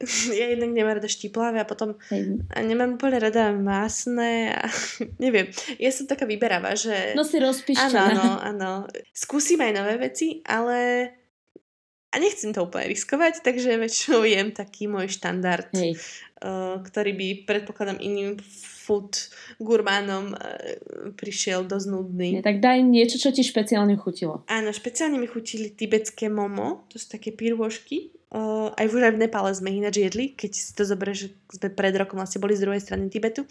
ja 0.38 0.46
jednak 0.52 0.70
nemám 0.76 1.00
rada 1.00 1.08
štiplavé 1.08 1.64
a 1.64 1.68
potom 1.68 1.96
a 2.52 2.58
nemám 2.60 3.00
úplne 3.00 3.18
rada 3.24 3.56
másne 3.56 4.52
a 4.52 4.68
neviem. 5.24 5.48
Ja 5.80 5.88
som 5.88 6.04
taká 6.04 6.28
vyberavá, 6.28 6.76
že... 6.76 7.16
No 7.16 7.24
si 7.24 7.40
rozpíšťaná. 7.40 8.00
Áno, 8.12 8.20
áno, 8.20 8.32
áno. 8.44 8.70
Skúsim 9.16 9.60
aj 9.64 9.72
nové 9.72 9.96
veci, 9.96 10.44
ale 10.44 11.08
a 12.14 12.20
nechcem 12.22 12.54
to 12.54 12.62
úplne 12.62 12.94
riskovať, 12.94 13.42
takže 13.42 13.74
väčšinou 13.74 14.22
jem 14.22 14.54
taký 14.54 14.86
môj 14.86 15.10
štandard, 15.10 15.66
Hej. 15.74 15.98
Uh, 16.38 16.78
ktorý 16.86 17.10
by 17.16 17.26
predpokladám 17.42 17.98
iným 17.98 18.38
food 18.84 19.16
gurmánom 19.56 20.36
uh, 20.36 21.16
prišiel 21.16 21.64
dosť 21.64 21.86
nudný. 21.88 22.28
Nie, 22.38 22.44
tak 22.44 22.60
daj 22.60 22.84
niečo, 22.84 23.16
čo 23.16 23.32
ti 23.32 23.40
špeciálne 23.40 23.96
chutilo. 23.96 24.44
Áno, 24.52 24.68
špeciálne 24.68 25.16
mi 25.16 25.24
chutili 25.24 25.72
tibetské 25.72 26.28
momo, 26.28 26.84
to 26.92 27.00
sú 27.00 27.16
také 27.16 27.32
pirôžky. 27.32 28.12
Uh, 28.34 28.74
aj, 28.74 28.90
v, 28.90 28.98
aj 28.98 29.14
v 29.14 29.20
Nepále 29.22 29.54
sme 29.54 29.70
ináč 29.70 30.02
jedli, 30.02 30.34
keď 30.34 30.50
si 30.50 30.74
to 30.74 30.82
zoberieš, 30.82 31.18
že 31.22 31.28
sme 31.54 31.70
pred 31.70 31.94
rokom 31.94 32.18
vlastne 32.18 32.42
boli 32.42 32.58
z 32.58 32.66
druhej 32.66 32.82
strany 32.82 33.06
Tibetu. 33.06 33.46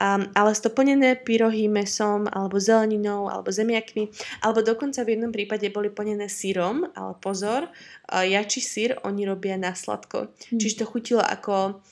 Um, 0.00 0.32
ale 0.32 0.56
stoplnené 0.56 1.20
pyrohy 1.20 1.68
mesom, 1.68 2.24
alebo 2.32 2.56
zeleninou, 2.56 3.28
alebo 3.28 3.52
zemiakmi, 3.52 4.08
alebo 4.40 4.64
dokonca 4.64 5.04
v 5.04 5.12
jednom 5.12 5.28
prípade 5.28 5.68
boli 5.68 5.92
plnené 5.92 6.32
sírom, 6.32 6.88
ale 6.96 7.20
pozor, 7.20 7.68
uh, 7.68 8.24
jačí 8.24 8.64
sír 8.64 8.96
oni 9.04 9.28
robia 9.28 9.60
na 9.60 9.76
sladko. 9.76 10.32
Hmm. 10.32 10.56
Čiže 10.56 10.80
to 10.80 10.84
chutilo 10.88 11.20
ako 11.20 11.84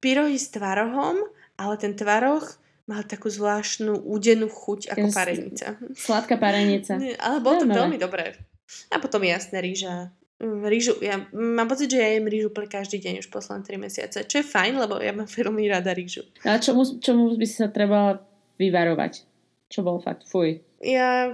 pyrohy 0.00 0.40
s 0.40 0.56
tvarohom, 0.56 1.20
ale 1.58 1.74
ten 1.78 1.94
tvaroh 1.94 2.44
mal 2.84 3.00
takú 3.08 3.32
zvláštnu 3.32 4.04
údenú 4.04 4.52
chuť 4.52 4.92
ako 4.92 5.08
Jas, 5.08 5.16
parenica. 5.16 5.66
Sladká 5.96 6.36
parenica. 6.36 7.00
ale 7.00 7.36
bolo 7.40 7.64
to 7.64 7.68
veľmi 7.68 7.96
dobré. 7.96 8.36
A 8.92 9.00
potom 9.00 9.24
jasné 9.24 9.64
rýža. 9.64 10.12
Mm, 10.42 10.68
rýžu, 10.68 10.98
ja 11.00 11.24
mám 11.32 11.70
pocit, 11.70 11.88
že 11.88 12.02
ja 12.02 12.08
jem 12.12 12.28
rýžu 12.28 12.52
pre 12.52 12.68
každý 12.68 13.00
deň 13.00 13.24
už 13.24 13.32
posledné 13.32 13.64
3 13.64 13.80
mesiace, 13.80 14.18
čo 14.28 14.44
je 14.44 14.44
fajn, 14.44 14.76
lebo 14.76 15.00
ja 15.00 15.16
mám 15.16 15.28
veľmi 15.30 15.64
rada 15.70 15.96
rýžu. 15.96 16.28
A 16.44 16.60
čomu, 16.60 16.84
čomu 17.00 17.32
by 17.32 17.46
si 17.48 17.56
sa 17.56 17.72
trebala 17.72 18.20
vyvarovať? 18.60 19.24
Čo 19.72 19.80
bol 19.80 20.02
fakt? 20.04 20.28
Fuj. 20.28 20.60
Ja, 20.84 21.32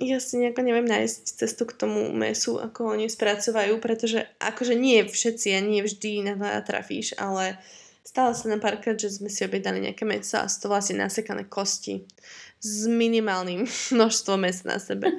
ja 0.00 0.18
si 0.22 0.40
nejako 0.40 0.64
neviem 0.64 0.88
nájsť 0.88 1.20
cestu 1.44 1.68
k 1.68 1.76
tomu 1.76 2.08
mesu, 2.16 2.56
ako 2.56 2.96
oni 2.96 3.12
spracovajú, 3.12 3.76
pretože 3.76 4.24
akože 4.40 4.72
nie 4.72 5.04
všetci 5.04 5.52
a 5.52 5.60
nie 5.60 5.84
vždy 5.84 6.32
na 6.32 6.56
trafíš, 6.64 7.12
ale 7.20 7.60
uh, 7.60 7.87
Stalo 8.08 8.32
sa 8.32 8.48
nám 8.48 8.64
párkrát, 8.64 8.96
že 8.96 9.20
sme 9.20 9.28
si 9.28 9.44
objednali 9.44 9.84
nejaké 9.84 10.08
meso 10.08 10.40
a 10.40 10.48
to 10.48 10.72
vlastne 10.72 10.96
nasekané 10.96 11.44
kosti 11.44 12.08
s 12.56 12.88
minimálnym 12.88 13.68
množstvom 13.92 14.48
mesa 14.48 14.64
na 14.64 14.80
sebe. 14.80 15.12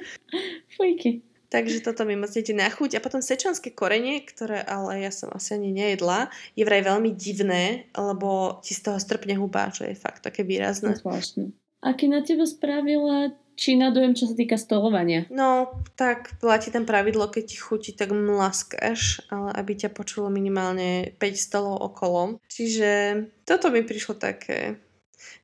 Fujky. 0.74 1.22
Takže 1.50 1.82
toto 1.86 2.02
mi 2.02 2.18
moc 2.18 2.34
ide 2.34 2.50
na 2.50 2.66
chuť. 2.66 2.98
A 2.98 3.02
potom 3.02 3.22
sečanské 3.22 3.70
korenie, 3.74 4.22
ktoré 4.26 4.62
ale 4.66 5.06
ja 5.06 5.14
som 5.14 5.30
asi 5.30 5.54
ani 5.54 5.70
nejedla, 5.70 6.34
je 6.58 6.66
vraj 6.66 6.82
veľmi 6.82 7.14
divné, 7.14 7.90
lebo 7.94 8.58
ti 8.62 8.74
z 8.74 8.86
toho 8.86 8.98
strpne 8.98 9.38
huba, 9.38 9.70
čo 9.70 9.86
je 9.86 9.94
fakt 9.94 10.26
také 10.26 10.42
výrazné. 10.42 10.98
Zvláštne. 10.98 11.54
Aký 11.82 12.10
na 12.10 12.26
teba 12.26 12.46
spravila 12.46 13.34
Čína 13.60 13.92
dojem, 13.92 14.16
čo 14.16 14.24
sa 14.24 14.32
týka 14.32 14.56
stolovania? 14.56 15.28
No, 15.28 15.68
tak 15.92 16.40
platí 16.40 16.72
tam 16.72 16.88
pravidlo, 16.88 17.28
keď 17.28 17.44
ti 17.44 17.56
chutí, 17.60 17.92
tak 17.92 18.08
mlaskáš, 18.08 19.20
ale 19.28 19.52
aby 19.52 19.76
ťa 19.76 19.92
počulo 19.92 20.32
minimálne 20.32 21.12
5 21.20 21.36
stolov 21.36 21.76
okolo. 21.92 22.40
Čiže 22.48 23.20
toto 23.44 23.68
mi 23.68 23.84
prišlo 23.84 24.16
také 24.16 24.80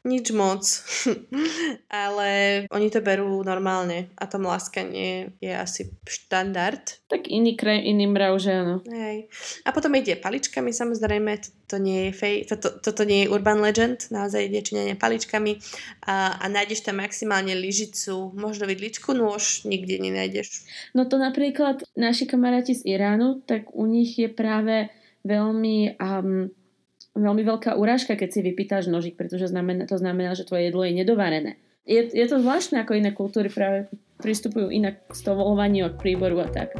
nič 0.06 0.30
moc. 0.30 0.62
Ale 1.90 2.28
oni 2.70 2.88
to 2.88 3.02
berú 3.02 3.42
normálne 3.42 4.10
a 4.14 4.24
to 4.30 4.38
mlaskanie 4.38 5.34
je 5.42 5.52
asi 5.52 5.90
štandard. 6.06 6.82
Tak 7.10 7.26
iný 7.26 7.58
krém, 7.58 7.82
iný 7.82 8.06
mrav, 8.10 8.38
že 8.38 8.54
áno. 8.54 8.82
Hej. 8.86 9.26
A 9.66 9.74
potom 9.74 9.94
ide 9.98 10.18
paličkami, 10.18 10.70
samozrejme, 10.70 11.38
to, 11.42 11.50
to 11.70 11.76
nie 11.82 12.10
je 12.10 12.12
fej, 12.14 12.34
to, 12.50 12.54
to, 12.58 12.68
toto 12.82 13.02
nie 13.02 13.26
je 13.26 13.30
urban 13.30 13.58
legend, 13.58 14.10
naozaj 14.10 14.46
ide 14.46 14.62
činenie 14.62 14.94
paličkami 14.94 15.58
a, 16.06 16.38
a 16.38 16.44
nájdeš 16.46 16.86
tam 16.86 17.02
maximálne 17.02 17.54
lyžicu, 17.54 18.34
možno 18.34 18.66
vidličku 18.66 19.14
nôž, 19.14 19.66
nikde 19.66 19.98
nenájdeš. 19.98 20.66
No 20.94 21.06
to 21.06 21.18
napríklad 21.18 21.82
naši 21.98 22.26
kamaráti 22.26 22.74
z 22.74 22.86
Iránu, 22.86 23.42
tak 23.46 23.70
u 23.74 23.86
nich 23.86 24.18
je 24.18 24.30
práve 24.30 24.90
veľmi 25.26 25.98
um, 25.98 26.54
veľmi 27.16 27.42
veľká 27.42 27.74
urážka, 27.74 28.14
keď 28.14 28.28
si 28.28 28.40
vypýtaš 28.44 28.92
nožík, 28.92 29.16
pretože 29.16 29.48
znamená, 29.48 29.88
to 29.88 29.96
znamená, 29.96 30.36
že 30.36 30.44
tvoje 30.44 30.68
jedlo 30.68 30.84
je 30.84 30.92
nedovarené. 30.92 31.52
Je, 31.88 32.02
je 32.12 32.26
to 32.28 32.42
zvláštne, 32.42 32.82
ako 32.82 32.98
iné 32.98 33.10
kultúry 33.14 33.48
práve 33.48 33.88
pristupujú 34.20 34.68
inak 34.68 35.06
k 35.06 35.12
stovolovaniu 35.14 35.86
a 35.86 35.92
k 35.94 36.00
príboru 36.00 36.42
a 36.44 36.48
tak. 36.50 36.74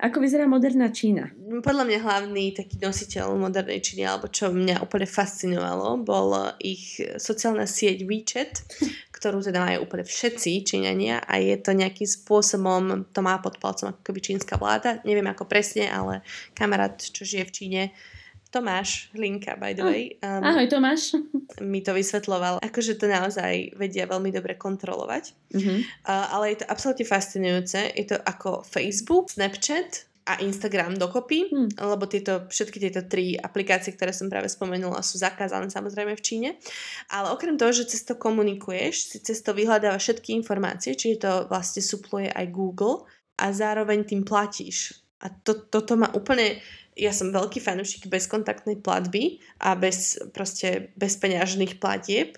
Ako 0.00 0.16
vyzerá 0.16 0.48
moderná 0.48 0.88
Čína? 0.88 1.28
Podľa 1.60 1.84
mňa 1.84 1.98
hlavný 2.00 2.56
taký 2.56 2.80
nositeľ 2.80 3.36
modernej 3.36 3.84
Číny, 3.84 4.08
alebo 4.08 4.32
čo 4.32 4.48
mňa 4.48 4.80
úplne 4.80 5.04
fascinovalo, 5.04 6.00
bol 6.00 6.56
ich 6.56 7.04
sociálna 7.20 7.68
sieť 7.68 8.08
WeChat, 8.08 8.52
ktorú 9.12 9.44
teda 9.44 9.60
majú 9.60 9.84
úplne 9.84 10.08
všetci 10.08 10.64
Číňania 10.64 11.20
a 11.20 11.36
je 11.36 11.52
to 11.60 11.76
nejakým 11.76 12.08
spôsobom, 12.08 13.12
to 13.12 13.20
má 13.20 13.36
pod 13.44 13.60
palcom 13.60 13.92
ako 13.92 14.00
keby 14.00 14.24
čínska 14.24 14.56
vláda, 14.56 15.04
neviem 15.04 15.28
ako 15.28 15.44
presne, 15.44 15.92
ale 15.92 16.24
kamarát, 16.56 16.96
čo 16.96 17.28
žije 17.28 17.44
v 17.44 17.52
Číne, 17.52 17.82
Tomáš 18.50 19.14
Hlinka, 19.14 19.54
by 19.54 19.72
the 19.78 19.84
way. 19.86 20.02
Um, 20.26 20.42
Ahoj 20.42 20.66
Tomáš. 20.66 21.14
Mi 21.62 21.80
to 21.86 21.94
vysvetloval. 21.94 22.58
Akože 22.58 22.98
to 22.98 23.06
naozaj 23.06 23.74
vedia 23.78 24.10
veľmi 24.10 24.34
dobre 24.34 24.58
kontrolovať. 24.58 25.24
Uh-huh. 25.54 25.78
Uh, 26.02 26.26
ale 26.34 26.54
je 26.54 26.66
to 26.66 26.66
absolútne 26.66 27.06
fascinujúce. 27.06 27.94
Je 27.94 28.06
to 28.10 28.18
ako 28.18 28.66
Facebook, 28.66 29.30
Snapchat, 29.30 30.10
a 30.30 30.38
Instagram 30.38 30.94
dokopy, 30.94 31.50
hmm. 31.50 31.80
lebo 31.80 32.06
tieto, 32.06 32.46
všetky 32.46 32.78
tieto 32.78 33.02
tri 33.02 33.34
aplikácie, 33.34 33.90
ktoré 33.96 34.14
som 34.14 34.30
práve 34.30 34.46
spomenula, 34.46 35.02
sú 35.02 35.18
zakázané 35.18 35.66
samozrejme 35.72 36.14
v 36.14 36.22
Číne. 36.22 36.48
Ale 37.10 37.34
okrem 37.34 37.58
toho, 37.58 37.74
že 37.74 37.90
cez 37.90 38.06
to 38.06 38.14
komunikuješ, 38.14 38.94
si 39.10 39.18
cez 39.24 39.42
to 39.42 39.50
vyhľadáva 39.50 39.98
všetky 39.98 40.36
informácie, 40.38 40.94
čiže 40.94 41.24
to 41.24 41.32
vlastne 41.50 41.82
supluje 41.82 42.30
aj 42.30 42.46
Google 42.52 43.10
a 43.40 43.50
zároveň 43.50 44.06
tým 44.06 44.22
platíš. 44.22 45.02
A 45.20 45.28
to, 45.28 45.66
toto 45.68 45.98
má 45.98 46.08
úplne 46.14 46.62
ja 46.98 47.14
som 47.14 47.30
veľký 47.30 47.62
fanúšik 47.62 48.10
bezkontaktnej 48.10 48.82
platby 48.82 49.38
a 49.62 49.78
bez, 49.78 50.18
proste 50.34 50.90
bezpeňažných 50.98 51.78
platieb 51.78 52.36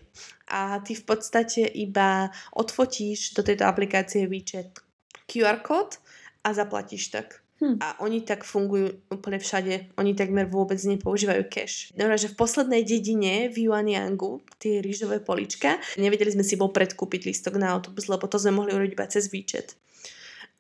a 0.48 0.78
ty 0.84 0.92
v 0.92 1.04
podstate 1.08 1.64
iba 1.64 2.28
odfotíš 2.52 3.32
do 3.32 3.40
tejto 3.40 3.64
aplikácie 3.64 4.28
výčet 4.28 4.84
QR 5.24 5.64
kód 5.64 5.96
a 6.44 6.52
zaplatíš 6.52 7.14
tak. 7.14 7.40
Hm. 7.62 7.78
A 7.78 7.94
oni 8.02 8.26
tak 8.26 8.42
fungujú 8.42 8.90
úplne 9.06 9.38
všade. 9.38 9.94
Oni 9.94 10.18
takmer 10.18 10.50
vôbec 10.50 10.82
nepoužívajú 10.82 11.46
cash. 11.46 11.94
Dobre, 11.94 12.18
že 12.18 12.34
v 12.34 12.38
poslednej 12.42 12.82
dedine 12.82 13.46
v 13.54 13.70
Yuanyangu, 13.70 14.42
tie 14.58 14.82
rýžové 14.82 15.22
polička, 15.22 15.78
nevedeli 15.94 16.34
sme 16.34 16.42
si 16.42 16.58
bol 16.58 16.74
predkúpiť 16.74 17.30
listok 17.30 17.62
na 17.62 17.70
autobus, 17.70 18.10
lebo 18.10 18.26
to 18.26 18.42
sme 18.42 18.58
mohli 18.58 18.74
urobiť 18.74 18.92
iba 18.98 19.06
cez 19.06 19.30
výčet 19.30 19.78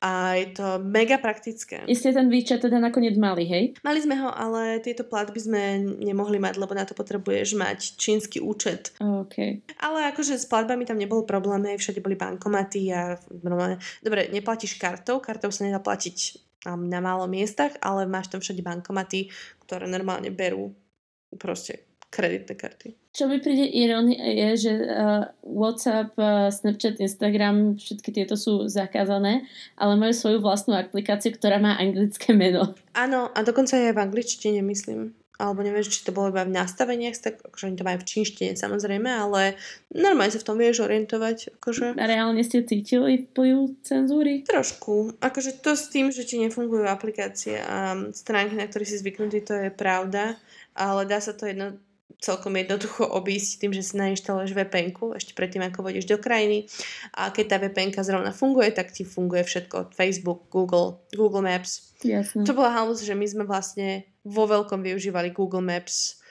a 0.02 0.34
je 0.34 0.58
to 0.58 0.82
mega 0.82 1.22
praktické. 1.22 1.86
Isté 1.86 2.10
ten 2.10 2.26
výčet 2.26 2.58
teda 2.58 2.82
nakoniec 2.82 3.14
mali, 3.14 3.46
hej? 3.46 3.78
Mali 3.86 4.02
sme 4.02 4.18
ho, 4.18 4.34
ale 4.34 4.82
tieto 4.82 5.06
platby 5.06 5.38
sme 5.38 5.62
nemohli 6.02 6.42
mať, 6.42 6.58
lebo 6.58 6.74
na 6.74 6.82
to 6.82 6.98
potrebuješ 6.98 7.54
mať 7.54 7.78
čínsky 7.94 8.42
účet. 8.42 8.90
Okay. 8.98 9.62
Ale 9.78 10.10
akože 10.10 10.34
s 10.34 10.50
platbami 10.50 10.82
tam 10.82 10.98
nebol 10.98 11.22
problém, 11.22 11.62
hej, 11.70 11.78
všade 11.78 12.02
boli 12.02 12.18
bankomaty 12.18 12.90
a 12.90 13.14
normálne... 13.46 13.78
Dobre, 14.02 14.26
neplatíš 14.34 14.74
kartou, 14.74 15.22
kartou 15.22 15.54
sa 15.54 15.62
nedá 15.62 15.78
platiť 15.78 16.42
na 16.66 16.98
málo 16.98 17.30
miestach, 17.30 17.78
ale 17.78 18.06
máš 18.10 18.30
tam 18.34 18.42
všade 18.42 18.62
bankomaty, 18.62 19.30
ktoré 19.62 19.86
normálne 19.86 20.34
berú 20.34 20.74
proste 21.38 21.91
kreditné 22.12 22.54
karty. 22.54 22.88
Čo 23.12 23.28
mi 23.28 23.40
príde 23.40 23.64
irónia 23.64 24.20
je, 24.20 24.48
že 24.68 24.72
uh, 24.72 25.32
WhatsApp, 25.44 26.12
uh, 26.20 26.52
Snapchat, 26.52 27.00
Instagram, 27.00 27.80
všetky 27.80 28.12
tieto 28.12 28.36
sú 28.36 28.68
zakázané, 28.68 29.48
ale 29.80 29.96
majú 29.96 30.12
svoju 30.12 30.44
vlastnú 30.44 30.76
aplikáciu, 30.76 31.32
ktorá 31.32 31.56
má 31.56 31.76
anglické 31.80 32.36
meno. 32.36 32.76
Áno, 32.92 33.32
a 33.32 33.38
dokonca 33.40 33.80
aj 33.80 33.96
v 33.96 34.02
angličtine, 34.04 34.60
myslím. 34.64 35.16
Alebo 35.40 35.64
neviem, 35.66 35.82
či 35.82 36.06
to 36.06 36.14
bolo 36.14 36.30
iba 36.30 36.46
v 36.46 36.54
nastaveniach, 36.54 37.18
tak 37.18 37.34
akože 37.42 37.72
oni 37.72 37.76
to 37.80 37.88
majú 37.88 37.98
v 37.98 38.08
čínštine 38.08 38.52
samozrejme, 38.54 39.10
ale 39.10 39.58
normálne 39.90 40.30
sa 40.30 40.38
v 40.38 40.46
tom 40.46 40.54
vieš 40.60 40.86
orientovať. 40.86 41.58
Akože... 41.58 41.98
A 41.98 42.04
reálne 42.06 42.44
ste 42.46 42.62
cítili 42.62 43.26
vplyv 43.26 43.82
cenzúry? 43.82 44.46
Trošku. 44.46 45.18
Akože 45.18 45.58
to 45.58 45.74
s 45.74 45.90
tým, 45.90 46.14
že 46.14 46.22
ti 46.28 46.38
nefungujú 46.38 46.86
aplikácie 46.86 47.58
a 47.58 47.96
stránky, 48.14 48.54
na 48.54 48.70
ktorých 48.70 48.90
si 48.92 49.00
zvyknutý, 49.02 49.42
to 49.42 49.54
je 49.56 49.68
pravda, 49.74 50.38
ale 50.78 51.10
dá 51.10 51.18
sa 51.18 51.34
to 51.34 51.50
jedno 51.50 51.74
celkom 52.22 52.54
jednoducho 52.54 53.02
obísť 53.18 53.66
tým, 53.66 53.72
že 53.74 53.82
si 53.82 53.98
nainštaluješ 53.98 54.54
vpn 54.54 54.94
ešte 55.18 55.34
predtým, 55.34 55.66
ako 55.66 55.82
vodíš 55.82 56.06
do 56.06 56.16
krajiny. 56.22 56.70
A 57.18 57.34
keď 57.34 57.44
tá 57.50 57.56
vpn 57.58 57.90
zrovna 58.06 58.30
funguje, 58.30 58.70
tak 58.70 58.94
ti 58.94 59.02
funguje 59.02 59.42
všetko. 59.42 59.90
Facebook, 59.90 60.46
Google, 60.48 61.02
Google 61.10 61.42
Maps. 61.42 61.92
Jasne. 62.06 62.46
To 62.46 62.54
bola 62.54 62.70
halus, 62.70 63.02
že 63.02 63.18
my 63.18 63.26
sme 63.26 63.44
vlastne 63.44 64.06
vo 64.22 64.46
veľkom 64.46 64.86
využívali 64.86 65.34
Google 65.34 65.66
Maps 65.66 66.22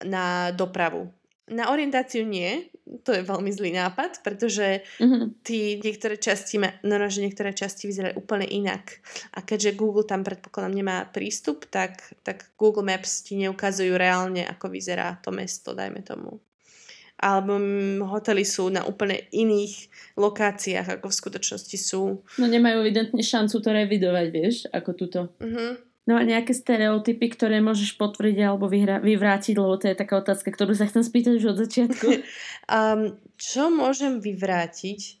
na 0.00 0.48
dopravu. 0.56 1.12
Na 1.44 1.68
orientáciu 1.68 2.24
nie, 2.24 2.72
to 2.84 3.10
je 3.16 3.24
veľmi 3.24 3.48
zlý 3.48 3.72
nápad, 3.72 4.20
pretože 4.20 4.84
mm-hmm. 5.00 5.40
tí 5.40 5.80
niektoré 5.80 6.20
časti, 6.20 6.60
no, 6.60 6.68
no, 7.00 7.06
že 7.08 7.24
niektoré 7.24 7.56
časti 7.56 7.88
vyzerajú 7.88 8.20
úplne 8.20 8.44
inak. 8.44 9.00
A 9.32 9.40
keďže 9.40 9.76
Google 9.76 10.04
tam 10.04 10.20
predpokladám 10.20 10.74
nemá 10.76 11.08
prístup, 11.08 11.64
tak, 11.72 12.04
tak 12.20 12.52
Google 12.60 12.84
Maps 12.84 13.24
ti 13.24 13.40
neukazujú 13.40 13.96
reálne, 13.96 14.44
ako 14.44 14.68
vyzerá 14.68 15.16
to 15.24 15.32
mesto, 15.32 15.72
dajme 15.72 16.04
tomu. 16.04 16.44
Alebo 17.16 17.56
hotely 18.04 18.44
sú 18.44 18.68
na 18.68 18.84
úplne 18.84 19.16
iných 19.32 19.88
lokáciách, 20.20 21.00
ako 21.00 21.08
v 21.08 21.18
skutočnosti 21.24 21.76
sú. 21.80 22.20
No 22.36 22.44
nemajú 22.44 22.84
evidentne 22.84 23.22
šancu 23.24 23.64
to 23.64 23.70
revidovať, 23.72 24.26
vieš, 24.28 24.56
ako 24.68 24.90
túto. 24.92 25.20
Mm-hmm. 25.40 25.93
No 26.04 26.20
a 26.20 26.22
nejaké 26.22 26.52
stereotypy, 26.52 27.32
ktoré 27.32 27.64
môžeš 27.64 27.96
potvrdiť 27.96 28.38
alebo 28.44 28.68
vyhra- 28.68 29.00
vyvrátiť, 29.00 29.56
lebo 29.56 29.80
to 29.80 29.88
je 29.88 29.96
taká 29.96 30.20
otázka, 30.20 30.52
ktorú 30.52 30.76
sa 30.76 30.84
chcem 30.84 31.00
spýtať 31.00 31.32
už 31.40 31.56
od 31.56 31.58
začiatku. 31.64 32.08
um, 32.76 33.16
čo 33.40 33.72
môžem 33.72 34.20
vyvrátiť, 34.20 35.16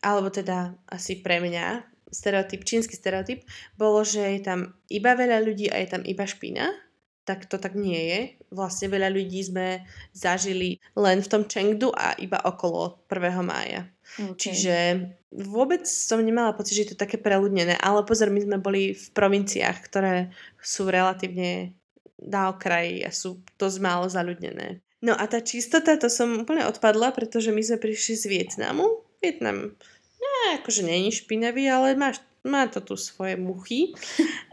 alebo 0.00 0.32
teda 0.32 0.72
asi 0.88 1.20
pre 1.20 1.44
mňa, 1.44 1.84
stereotyp, 2.08 2.64
čínsky 2.64 2.96
stereotyp, 2.96 3.44
bolo, 3.76 4.00
že 4.00 4.38
je 4.38 4.40
tam 4.40 4.72
iba 4.88 5.12
veľa 5.12 5.44
ľudí 5.44 5.68
a 5.68 5.76
je 5.84 5.88
tam 5.92 6.02
iba 6.08 6.24
špina 6.24 6.72
tak 7.24 7.48
to 7.48 7.56
tak 7.56 7.72
nie 7.74 8.00
je. 8.04 8.20
Vlastne 8.52 8.92
veľa 8.92 9.08
ľudí 9.08 9.40
sme 9.40 9.82
zažili 10.12 10.78
len 10.92 11.24
v 11.24 11.30
tom 11.32 11.42
Chengdu 11.48 11.88
a 11.90 12.12
iba 12.20 12.36
okolo 12.44 13.00
1. 13.08 13.40
mája. 13.40 13.88
Okay. 14.14 14.36
Čiže 14.36 14.76
vôbec 15.32 15.82
som 15.88 16.22
nemala 16.22 16.54
pocit, 16.54 16.78
že 16.78 16.82
je 16.86 16.90
to 16.94 17.02
také 17.02 17.18
preľudnené, 17.18 17.74
ale 17.80 18.06
pozor, 18.06 18.30
my 18.30 18.40
sme 18.44 18.58
boli 18.62 18.94
v 18.94 19.06
provinciách, 19.10 19.78
ktoré 19.90 20.30
sú 20.62 20.86
relatívne 20.86 21.74
na 22.22 22.52
okraji 22.52 23.02
a 23.02 23.10
sú 23.10 23.42
dosť 23.58 23.78
málo 23.82 24.06
zaľudnené. 24.06 24.80
No 25.04 25.12
a 25.12 25.28
tá 25.28 25.44
čistota, 25.44 26.00
to 26.00 26.08
som 26.08 26.46
úplne 26.46 26.64
odpadla, 26.64 27.12
pretože 27.12 27.52
my 27.52 27.60
sme 27.60 27.76
prišli 27.76 28.14
z 28.16 28.24
Vietnamu. 28.30 29.04
Vietnam, 29.20 29.76
no, 30.16 30.28
akože 30.56 30.80
není 30.80 31.12
špinavý, 31.12 31.68
ale 31.68 31.92
máš 31.98 32.24
má 32.44 32.68
to 32.68 32.84
tu 32.84 32.94
svoje 32.96 33.40
muchy. 33.40 33.96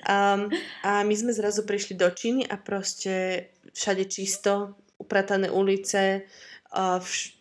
Um, 0.01 0.47
a 0.81 1.03
my 1.03 1.13
sme 1.13 1.35
zrazu 1.35 1.67
prišli 1.67 1.99
do 1.99 2.07
Číny 2.09 2.47
a 2.47 2.55
proste 2.55 3.47
všade 3.75 4.07
čisto, 4.07 4.79
upratané 4.97 5.51
ulice, 5.51 6.25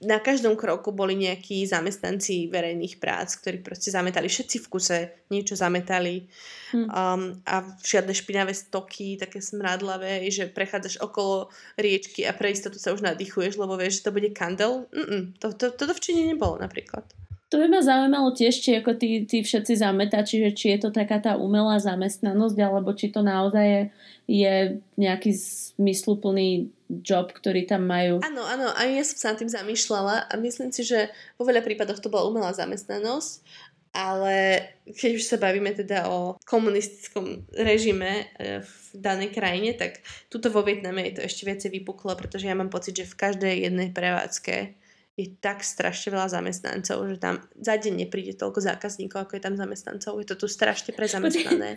na 0.03 0.19
každom 0.19 0.59
kroku 0.59 0.91
boli 0.91 1.15
nejakí 1.15 1.63
zamestnanci 1.63 2.51
verejných 2.51 2.99
prác, 2.99 3.39
ktorí 3.39 3.63
proste 3.63 3.95
zametali 3.95 4.27
všetci 4.27 4.59
v 4.59 4.67
kuse, 4.67 4.99
niečo 5.31 5.55
zametali 5.55 6.27
hmm. 6.75 6.91
um, 6.91 7.39
a 7.47 7.63
žiadne 7.79 8.11
špinavé 8.11 8.51
stoky, 8.51 9.15
také 9.15 9.39
smradlavé, 9.39 10.27
že 10.35 10.51
prechádzaš 10.51 10.99
okolo 10.99 11.47
riečky 11.79 12.27
a 12.27 12.35
pre 12.35 12.51
istotu 12.51 12.83
sa 12.83 12.91
už 12.91 13.07
nadýchuješ, 13.07 13.55
lebo 13.55 13.79
vieš, 13.79 14.03
že 14.03 14.11
to 14.11 14.15
bude 14.19 14.35
kandel. 14.35 14.91
Mm-mm, 14.91 15.39
to, 15.39 15.55
to, 15.55 15.71
toto 15.79 15.95
v 15.95 16.03
Číne 16.03 16.27
nebolo 16.27 16.59
napríklad. 16.59 17.07
To 17.51 17.59
by 17.59 17.67
ma 17.71 17.83
zaujímalo 17.83 18.35
tiež, 18.35 18.63
či 18.63 18.79
ako 18.79 18.99
tí, 18.99 19.27
tí 19.27 19.47
všetci 19.47 19.79
zametači, 19.79 20.43
že 20.43 20.51
či 20.55 20.67
je 20.75 20.87
to 20.87 20.91
taká 20.91 21.23
tá 21.23 21.39
umelá 21.39 21.79
zamestnanosť, 21.79 22.59
alebo 22.63 22.95
či 22.95 23.11
to 23.15 23.27
naozaj 23.27 23.63
je, 23.63 23.83
je 24.27 24.55
nejaký 24.99 25.35
zmysluplný 25.35 26.71
job, 26.99 27.31
ktorý 27.31 27.71
tam 27.71 27.87
majú. 27.87 28.19
Áno, 28.27 28.43
áno, 28.43 28.75
aj 28.75 28.89
ja 28.91 29.05
som 29.07 29.17
sa 29.17 29.27
nad 29.31 29.39
tým 29.39 29.51
zamýšľala 29.51 30.27
a 30.27 30.33
myslím 30.43 30.75
si, 30.75 30.83
že 30.83 31.15
vo 31.39 31.47
veľa 31.47 31.63
prípadoch 31.63 32.03
to 32.03 32.11
bola 32.11 32.27
umelá 32.27 32.51
zamestnanosť, 32.51 33.47
ale 33.95 34.67
keď 34.87 35.11
už 35.19 35.25
sa 35.27 35.39
bavíme 35.39 35.71
teda 35.75 36.11
o 36.11 36.39
komunistickom 36.47 37.47
režime 37.55 38.31
e, 38.39 38.63
v 38.63 38.75
danej 38.95 39.35
krajine, 39.35 39.75
tak 39.75 40.03
tuto 40.31 40.51
vo 40.51 40.63
Vietname 40.63 41.11
je 41.11 41.19
to 41.19 41.27
ešte 41.27 41.47
viacej 41.47 41.71
vypuklo, 41.79 42.15
pretože 42.15 42.47
ja 42.47 42.55
mám 42.55 42.71
pocit, 42.71 42.99
že 42.99 43.11
v 43.11 43.19
každej 43.19 43.55
jednej 43.71 43.91
prevádzke 43.91 44.80
je 45.21 45.29
tak 45.39 45.61
strašne 45.61 46.17
veľa 46.17 46.33
zamestnancov, 46.33 47.05
že 47.13 47.17
tam 47.21 47.45
za 47.61 47.77
deň 47.77 48.07
nepríde 48.07 48.41
toľko 48.41 48.65
zákazníkov, 48.65 49.29
ako 49.29 49.37
je 49.37 49.43
tam 49.45 49.55
zamestnancov. 49.61 50.17
Je 50.17 50.27
to 50.33 50.37
tu 50.41 50.47
strašne 50.49 50.97
prezamestnané. 50.97 51.77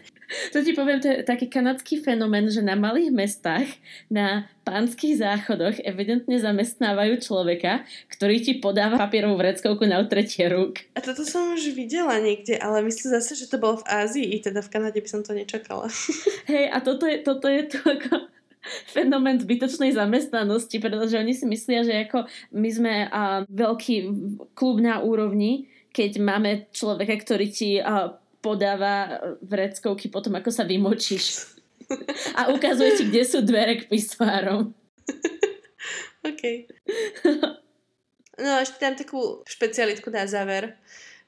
To 0.56 0.64
ti 0.64 0.72
poviem, 0.72 1.04
to 1.04 1.12
je 1.12 1.28
taký 1.28 1.52
kanadský 1.52 2.00
fenomén, 2.00 2.48
že 2.48 2.64
na 2.64 2.80
malých 2.80 3.12
mestách, 3.12 3.68
na 4.08 4.48
pánskych 4.64 5.20
záchodoch 5.20 5.76
evidentne 5.84 6.40
zamestnávajú 6.40 7.20
človeka, 7.20 7.84
ktorý 8.08 8.40
ti 8.40 8.54
podáva 8.64 8.96
papierovú 8.96 9.36
vreckovku 9.36 9.84
na 9.84 10.00
utretie 10.00 10.48
rúk. 10.48 10.88
A 10.96 11.04
toto 11.04 11.28
som 11.28 11.52
už 11.52 11.76
videla 11.76 12.16
niekde, 12.24 12.56
ale 12.56 12.80
myslím 12.88 13.20
zase, 13.20 13.36
že 13.36 13.52
to 13.52 13.60
bolo 13.60 13.84
v 13.84 13.88
Ázii, 13.92 14.40
teda 14.40 14.64
v 14.64 14.72
Kanade 14.72 15.00
by 15.04 15.10
som 15.12 15.22
to 15.22 15.36
nečakala. 15.36 15.92
Hej, 16.50 16.72
a 16.72 16.80
toto 16.80 17.04
je, 17.04 17.20
toto 17.20 17.52
je 17.52 17.64
to 17.68 17.78
ako 17.84 18.33
fenomén 18.88 19.40
zbytočnej 19.40 19.92
zamestnanosti, 19.92 20.80
pretože 20.80 21.20
oni 21.20 21.34
si 21.36 21.46
myslia, 21.46 21.84
že 21.84 22.08
ako 22.08 22.26
my 22.56 22.70
sme 22.72 22.94
a, 23.08 23.44
veľký 23.48 23.96
klub 24.56 24.80
na 24.80 25.04
úrovni, 25.04 25.68
keď 25.94 26.12
máme 26.24 26.72
človeka, 26.72 27.20
ktorý 27.20 27.48
ti 27.52 27.78
a, 27.78 28.16
podáva 28.44 29.24
vreckovky 29.40 30.12
potom, 30.12 30.36
ako 30.36 30.52
sa 30.52 30.68
vymočíš. 30.68 31.56
A 32.36 32.52
ukazuje 32.52 33.00
ti, 33.00 33.04
kde 33.08 33.24
sú 33.24 33.40
dvere 33.44 33.80
k 33.80 33.88
pisoárom. 33.88 34.76
OK. 36.30 36.44
No 38.40 38.50
a 38.60 38.66
ešte 38.66 38.82
tam 38.84 38.96
takú 39.00 39.46
špecialitku 39.48 40.12
na 40.12 40.28
záver, 40.28 40.76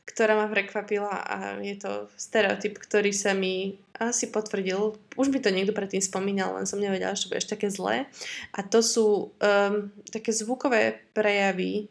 ktorá 0.08 0.36
ma 0.36 0.48
prekvapila 0.50 1.12
a 1.12 1.38
je 1.62 1.76
to 1.78 2.10
stereotyp, 2.18 2.82
ktorý 2.82 3.12
sa 3.16 3.32
mi 3.32 3.78
si 4.12 4.28
potvrdil, 4.28 4.96
už 5.16 5.28
by 5.32 5.40
to 5.40 5.54
niekto 5.54 5.72
predtým 5.72 6.04
spomínal, 6.04 6.56
len 6.56 6.68
som 6.68 6.82
nevedela, 6.82 7.16
že 7.16 7.26
to 7.26 7.30
bude 7.32 7.42
ešte 7.42 7.56
také 7.56 7.68
zlé. 7.72 8.08
A 8.52 8.60
to 8.64 8.84
sú 8.84 9.32
um, 9.40 9.90
také 10.12 10.36
zvukové 10.36 11.00
prejavy, 11.16 11.88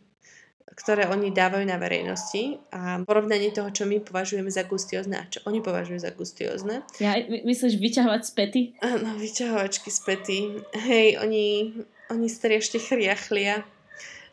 ktoré 0.75 1.07
oni 1.07 1.31
dávajú 1.31 1.65
na 1.71 1.79
verejnosti 1.79 2.59
a 2.75 2.99
porovnanie 3.07 3.55
toho, 3.55 3.71
čo 3.71 3.87
my 3.87 4.03
považujeme 4.03 4.51
za 4.51 4.67
gustiozne 4.67 5.23
a 5.23 5.29
čo 5.31 5.39
oni 5.47 5.63
považujú 5.63 6.03
za 6.03 6.11
gustiozne. 6.11 6.83
Ja, 6.99 7.15
myslíš 7.23 7.79
vyťahovať 7.79 8.23
späty? 8.27 8.61
Áno, 8.83 9.15
vyťahovačky 9.15 9.89
späty. 9.95 10.59
Hej, 10.75 11.23
oni, 11.23 11.79
oni 12.11 12.27
striešte 12.27 12.83
chriachlia 12.83 13.63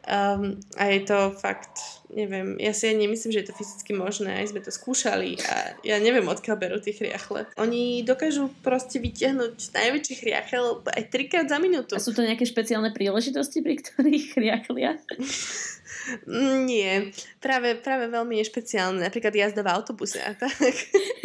Um, 0.01 0.57
a 0.81 0.89
je 0.89 1.05
to 1.05 1.29
fakt, 1.37 2.01
neviem, 2.09 2.57
ja 2.57 2.73
si 2.73 2.89
ani 2.89 3.05
nemyslím, 3.05 3.37
že 3.37 3.45
je 3.45 3.47
to 3.53 3.57
fyzicky 3.57 3.93
možné, 3.93 4.41
aj 4.41 4.49
sme 4.49 4.61
to 4.65 4.73
skúšali 4.73 5.37
a 5.45 5.77
ja 5.85 6.01
neviem, 6.01 6.25
odkiaľ 6.25 6.57
berú 6.57 6.77
tých 6.81 7.05
riachle. 7.05 7.45
Oni 7.61 8.01
dokážu 8.01 8.49
proste 8.65 8.97
vytiahnuť 8.97 9.77
najväčší 9.77 10.25
riachel 10.25 10.81
aj 10.89 11.05
trikrát 11.13 11.45
za 11.45 11.61
minútu. 11.61 11.93
A 11.93 12.01
sú 12.01 12.17
to 12.17 12.25
nejaké 12.25 12.49
špeciálne 12.49 12.89
príležitosti, 12.89 13.61
pri 13.61 13.77
ktorých 13.77 14.27
riachlia? 14.41 14.97
Nie, 16.65 17.13
práve, 17.37 17.77
práve 17.77 18.09
veľmi 18.09 18.41
nešpeciálne. 18.41 19.01
Napríklad 19.01 19.33
jazda 19.33 19.61
v 19.61 19.69
autobuse 19.69 20.17
a 20.17 20.33
tak. 20.33 20.53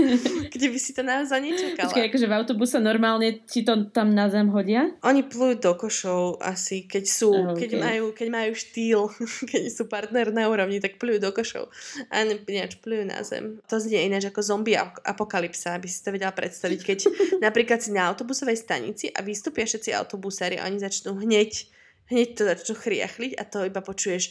Kde 0.52 0.66
by 0.68 0.78
si 0.78 0.92
to 0.92 1.02
naozaj 1.02 1.40
nečakala. 1.40 1.88
Počkej, 1.88 2.06
akože 2.12 2.26
v 2.28 2.34
autobuse 2.36 2.76
normálne 2.80 3.40
ti 3.48 3.64
to 3.64 3.88
tam 3.90 4.12
na 4.12 4.28
zem 4.28 4.52
hodia? 4.52 4.92
Oni 5.04 5.24
plujú 5.24 5.60
do 5.60 5.72
košov 5.74 6.40
asi, 6.44 6.84
keď 6.84 7.04
sú, 7.08 7.30
oh, 7.32 7.52
okay. 7.52 7.66
keď, 7.66 7.70
majú, 7.80 8.04
keď 8.12 8.28
majú 8.28 8.52
štýl, 8.52 9.00
keď 9.50 9.62
sú 9.72 9.88
partner 9.88 10.32
na 10.32 10.48
úrovni, 10.48 10.78
tak 10.78 11.00
plujú 11.00 11.18
do 11.20 11.32
košov. 11.32 11.72
A 12.12 12.24
ináč 12.24 12.76
plujú 12.80 13.08
na 13.08 13.24
zem. 13.24 13.60
To 13.68 13.80
znie 13.80 14.06
ináč 14.06 14.28
ako 14.28 14.40
zombie 14.44 14.76
apokalypsa, 15.04 15.76
aby 15.76 15.88
si 15.88 16.04
to 16.04 16.12
vedela 16.12 16.32
predstaviť. 16.32 16.80
Keď 16.84 16.98
napríklad 17.46 17.80
si 17.80 17.90
na 17.92 18.08
autobusovej 18.12 18.60
stanici 18.60 19.08
a 19.12 19.24
vystúpia 19.24 19.64
všetci 19.64 19.96
autobusári 19.96 20.60
a 20.60 20.68
oni 20.68 20.78
začnú 20.80 21.16
hneď 21.16 21.75
hneď 22.11 22.28
to 22.38 22.42
začnú 22.46 22.74
chriachliť 22.78 23.32
a 23.34 23.42
to 23.46 23.66
iba 23.66 23.82
počuješ 23.82 24.30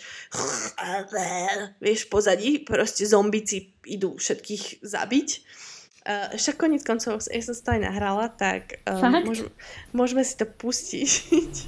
vieš, 1.84 2.08
pozadí 2.08 2.64
proste 2.64 3.04
zombici 3.04 3.76
idú 3.86 4.16
všetkých 4.16 4.84
zabiť. 4.84 5.30
Uh, 6.06 6.38
však 6.38 6.62
koniec 6.62 6.86
koncov, 6.86 7.18
ja 7.18 7.42
som 7.42 7.58
to 7.58 7.70
aj 7.74 7.82
nahrala, 7.82 8.30
tak 8.30 8.78
um, 8.86 9.26
môžeme, 9.26 9.50
môžeme 9.90 10.22
si 10.22 10.38
to 10.38 10.46
pustiť. 10.46 11.66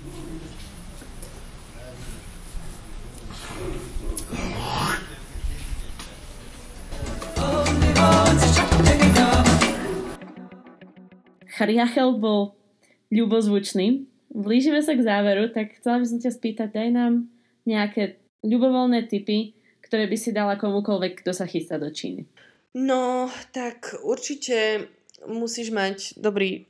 Chariachel 11.58 12.14
bol 12.22 12.54
ľubozvučný, 13.10 14.06
blížime 14.38 14.86
sa 14.86 14.94
k 14.94 15.02
záveru, 15.02 15.50
tak 15.50 15.82
chcela 15.82 15.98
by 15.98 16.06
som 16.06 16.22
ťa 16.22 16.32
spýtať, 16.32 16.70
daj 16.70 16.90
nám 16.94 17.14
nejaké 17.66 18.22
ľubovoľné 18.46 19.10
typy, 19.10 19.58
ktoré 19.82 20.06
by 20.06 20.18
si 20.20 20.30
dala 20.30 20.62
komukoľvek, 20.62 21.26
kto 21.26 21.34
sa 21.34 21.50
chystá 21.50 21.82
do 21.82 21.90
Číny. 21.90 22.30
No, 22.78 23.26
tak 23.50 23.98
určite 24.06 24.86
musíš 25.26 25.74
mať 25.74 26.22
dobrý 26.22 26.70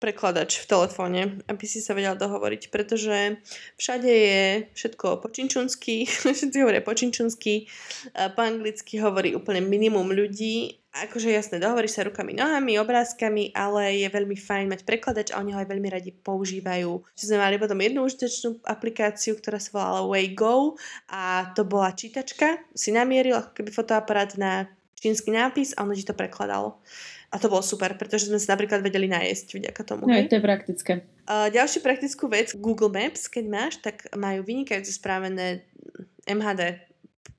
prekladač 0.00 0.64
v 0.64 0.66
telefóne, 0.66 1.20
aby 1.44 1.64
si 1.68 1.84
sa 1.84 1.92
vedel 1.92 2.16
dohovoriť, 2.16 2.72
pretože 2.72 3.36
všade 3.76 4.08
je 4.08 4.42
všetko 4.72 5.20
po 5.20 5.28
činčunsky, 5.28 6.08
všetci 6.36 6.56
hovoria 6.64 6.80
po 6.80 6.96
činčunsky, 6.96 7.68
po 8.16 8.40
anglicky 8.40 8.96
hovorí 8.98 9.36
úplne 9.36 9.60
minimum 9.60 10.08
ľudí. 10.10 10.80
Akože 10.90 11.30
jasné, 11.30 11.62
dohovoríš 11.62 11.94
sa 11.94 12.02
rukami, 12.02 12.34
nohami, 12.34 12.74
obrázkami, 12.82 13.54
ale 13.54 14.02
je 14.02 14.08
veľmi 14.10 14.34
fajn 14.34 14.66
mať 14.74 14.80
prekladač 14.82 15.30
a 15.30 15.38
oni 15.38 15.54
ho 15.54 15.62
aj 15.62 15.70
veľmi 15.70 15.86
radi 15.86 16.10
používajú. 16.10 17.06
Čiže 17.14 17.28
sme 17.30 17.38
mali 17.38 17.62
potom 17.62 17.78
jednu 17.78 18.02
užitočnú 18.02 18.66
aplikáciu, 18.66 19.38
ktorá 19.38 19.62
sa 19.62 19.70
volala 19.70 20.02
Waygo 20.02 20.74
a 21.06 21.54
to 21.54 21.62
bola 21.62 21.94
čítačka, 21.94 22.58
si 22.74 22.90
namieril 22.90 23.38
ako 23.38 23.54
keby 23.54 23.70
fotoaparát 23.70 24.34
na 24.34 24.66
čínsky 24.98 25.30
nápis 25.30 25.78
a 25.78 25.86
ono 25.86 25.94
ti 25.94 26.02
to 26.02 26.12
prekladalo. 26.12 26.82
A 27.30 27.38
to 27.38 27.46
bolo 27.46 27.62
super, 27.62 27.94
pretože 27.94 28.26
sme 28.26 28.42
sa 28.42 28.58
napríklad 28.58 28.82
vedeli 28.82 29.06
najesť 29.06 29.62
vďaka 29.62 29.82
tomu. 29.86 30.10
No, 30.10 30.18
to 30.26 30.34
je 30.34 30.42
praktické. 30.42 31.06
Uh, 31.30 31.46
ďalšiu 31.54 31.78
praktickú 31.78 32.26
vec, 32.26 32.58
Google 32.58 32.90
Maps, 32.90 33.30
keď 33.30 33.44
máš, 33.46 33.78
tak 33.78 34.02
majú 34.18 34.42
vynikajúce 34.42 34.98
správené 34.98 35.62
MHD, 36.26 36.90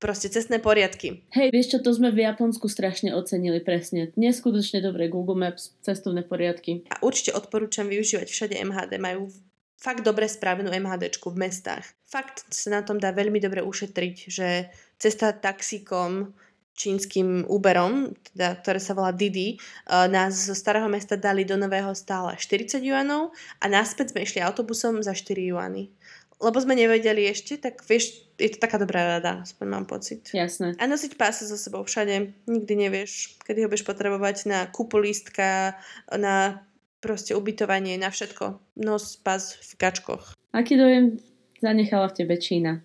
proste 0.02 0.34
cestné 0.34 0.58
poriadky. 0.58 1.28
Hej, 1.36 1.54
vieš 1.54 1.68
čo, 1.76 1.78
to 1.84 1.94
sme 1.94 2.10
v 2.10 2.26
Japonsku 2.26 2.66
strašne 2.66 3.14
ocenili 3.14 3.62
presne. 3.62 4.10
Neskutočne 4.18 4.82
dobré 4.82 5.12
Google 5.12 5.38
Maps, 5.38 5.78
cestovné 5.86 6.26
poriadky. 6.26 6.90
A 6.90 6.98
určite 7.06 7.38
odporúčam 7.38 7.86
využívať 7.86 8.28
všade 8.32 8.56
MHD, 8.64 8.98
majú 8.98 9.30
fakt 9.78 10.02
dobre 10.02 10.26
správenú 10.26 10.74
MHDčku 10.74 11.30
v 11.30 11.46
mestách. 11.46 11.86
Fakt 12.10 12.50
sa 12.50 12.70
na 12.74 12.82
tom 12.82 12.98
dá 12.98 13.14
veľmi 13.14 13.38
dobre 13.38 13.62
ušetriť, 13.62 14.16
že 14.30 14.74
cesta 14.98 15.34
taxíkom 15.34 16.34
čínskym 16.76 17.46
Uberom, 17.46 18.16
teda, 18.34 18.58
ktoré 18.60 18.80
sa 18.82 18.98
volá 18.98 19.14
Didi, 19.14 19.58
uh, 19.58 20.08
nás 20.10 20.34
zo 20.34 20.56
starého 20.56 20.88
mesta 20.88 21.20
dali 21.20 21.46
do 21.46 21.60
nového 21.60 21.94
stála 21.94 22.34
40 22.34 22.82
juanov 22.82 23.36
a 23.62 23.66
naspäť 23.70 24.16
sme 24.16 24.26
išli 24.26 24.40
autobusom 24.42 25.04
za 25.06 25.14
4 25.14 25.52
juany. 25.52 25.94
Lebo 26.42 26.58
sme 26.58 26.74
nevedeli 26.74 27.30
ešte, 27.30 27.62
tak 27.62 27.86
vieš, 27.86 28.26
je 28.42 28.50
to 28.50 28.58
taká 28.58 28.82
dobrá 28.82 29.06
rada, 29.06 29.46
aspoň 29.46 29.68
mám 29.70 29.86
pocit. 29.86 30.26
Jasné. 30.34 30.74
A 30.82 30.90
nosiť 30.90 31.14
pásy 31.14 31.46
so 31.46 31.54
sebou 31.54 31.86
všade, 31.86 32.34
nikdy 32.50 32.74
nevieš, 32.74 33.38
kedy 33.46 33.62
ho 33.62 33.70
budeš 33.70 33.86
potrebovať 33.86 34.50
na 34.50 34.66
kúpu 34.66 34.98
lístka, 34.98 35.78
na 36.10 36.66
proste 36.98 37.38
ubytovanie, 37.38 38.02
na 38.02 38.10
všetko. 38.10 38.58
Nos 38.82 39.22
pás 39.22 39.54
v 39.62 39.72
kačkoch. 39.78 40.34
Aký 40.50 40.82
dojem 40.82 41.22
zanechala 41.62 42.10
v 42.10 42.18
tebe 42.26 42.42
Čína? 42.42 42.82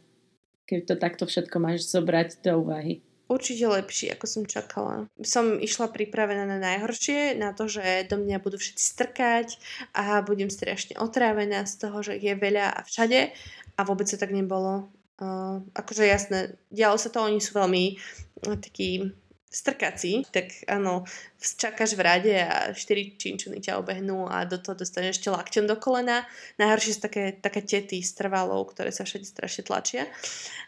Keď 0.69 0.81
to 0.93 0.95
takto 1.01 1.25
všetko 1.25 1.57
máš 1.57 1.89
zobrať 1.89 2.45
do 2.45 2.61
úvahy. 2.61 3.06
Určite 3.27 3.67
lepší, 3.67 4.15
ako 4.15 4.25
som 4.31 4.43
čakala. 4.47 5.11
Som 5.19 5.59
išla 5.59 5.91
pripravená 5.91 6.47
na 6.47 6.63
najhoršie, 6.63 7.35
na 7.35 7.51
to, 7.51 7.67
že 7.67 8.07
do 8.07 8.23
mňa 8.23 8.39
budú 8.39 8.55
všetci 8.55 8.85
strkať 8.95 9.59
a 9.99 10.23
budem 10.23 10.47
strašne 10.47 10.95
otrávená 10.95 11.67
z 11.67 11.75
toho, 11.75 12.07
že 12.07 12.15
je 12.23 12.33
veľa 12.39 12.71
a 12.71 12.81
všade 12.87 13.35
a 13.77 13.81
vôbec 13.83 14.07
sa 14.07 14.15
tak 14.15 14.31
nebolo. 14.31 14.87
Uh, 15.17 15.65
akože 15.75 16.05
jasné, 16.05 16.61
dialo 16.71 17.01
sa 17.01 17.09
to, 17.09 17.25
oni 17.25 17.41
sú 17.41 17.57
veľmi 17.57 17.97
uh, 18.47 18.57
takí 18.61 19.11
strkací, 19.57 20.29
tak 20.29 20.53
áno, 20.69 21.09
čakáš 21.41 21.97
v 21.97 22.05
rade 22.05 22.37
a 22.37 22.77
štyri 22.77 23.17
činčuny 23.17 23.65
ťa 23.65 23.81
obehnú 23.81 24.29
a 24.29 24.45
do 24.45 24.61
toho 24.61 24.77
dostaneš 24.77 25.17
ešte 25.17 25.33
lakťom 25.33 25.65
do 25.65 25.81
kolena. 25.81 26.29
Najhoršie 26.61 26.93
sú 26.93 27.01
také, 27.01 27.33
také 27.41 27.65
tety 27.65 28.05
s 28.05 28.13
trvalou, 28.13 28.61
ktoré 28.69 28.93
sa 28.93 29.09
všade 29.09 29.25
strašne 29.25 29.65
tlačia. 29.65 30.05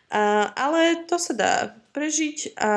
Uh, 0.08 0.48
ale 0.56 1.04
to 1.04 1.20
sa 1.20 1.36
dá 1.36 1.52
prežiť 1.92 2.56
a 2.56 2.70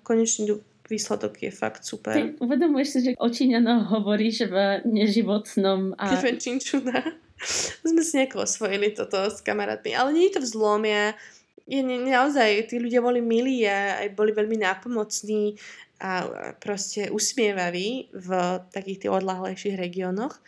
konečný 0.00 0.56
výsledok 0.88 1.36
je 1.44 1.52
fakt 1.52 1.84
super. 1.84 2.16
Ty 2.16 2.40
uvedomuješ 2.40 2.88
si, 2.88 2.98
že 3.04 3.10
o 3.20 3.28
Číňanoch 3.28 3.92
hovoríš 3.92 4.48
v 4.48 4.56
neživotnom 4.88 6.00
a... 6.00 6.16
Keď 6.16 6.40
činčuna. 6.40 7.04
Sme 7.84 8.02
si 8.02 8.18
nejako 8.18 8.48
osvojili 8.48 8.96
toto 8.96 9.20
s 9.28 9.44
kamarátmi. 9.44 9.92
Ale 9.92 10.16
nie 10.16 10.32
je 10.32 10.40
to 10.40 10.48
vzlom. 10.48 10.88
Ja, 10.88 11.12
je, 11.68 11.84
naozaj, 11.84 12.72
tí 12.72 12.80
ľudia 12.80 13.04
boli 13.04 13.20
milí 13.20 13.68
a 13.68 14.00
aj 14.00 14.16
boli 14.16 14.32
veľmi 14.32 14.56
nápomocní 14.56 15.60
a 16.00 16.24
proste 16.62 17.12
usmievaví 17.12 18.08
v 18.14 18.28
takých 18.72 19.06
tých 19.06 19.12
odlahlejších 19.12 19.76
regiónoch. 19.76 20.40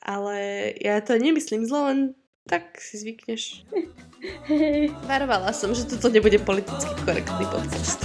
Ale 0.00 0.70
ja 0.78 1.02
to 1.02 1.18
nemyslím 1.18 1.66
zlo, 1.66 1.90
len 1.90 1.98
tak 2.46 2.78
si 2.78 3.02
zvykneš. 3.02 3.66
Varovala 5.10 5.50
som, 5.50 5.74
že 5.74 5.84
toto 5.84 6.08
nebude 6.08 6.38
politicky 6.38 6.94
korektný 7.02 7.44
podcast. 7.50 8.00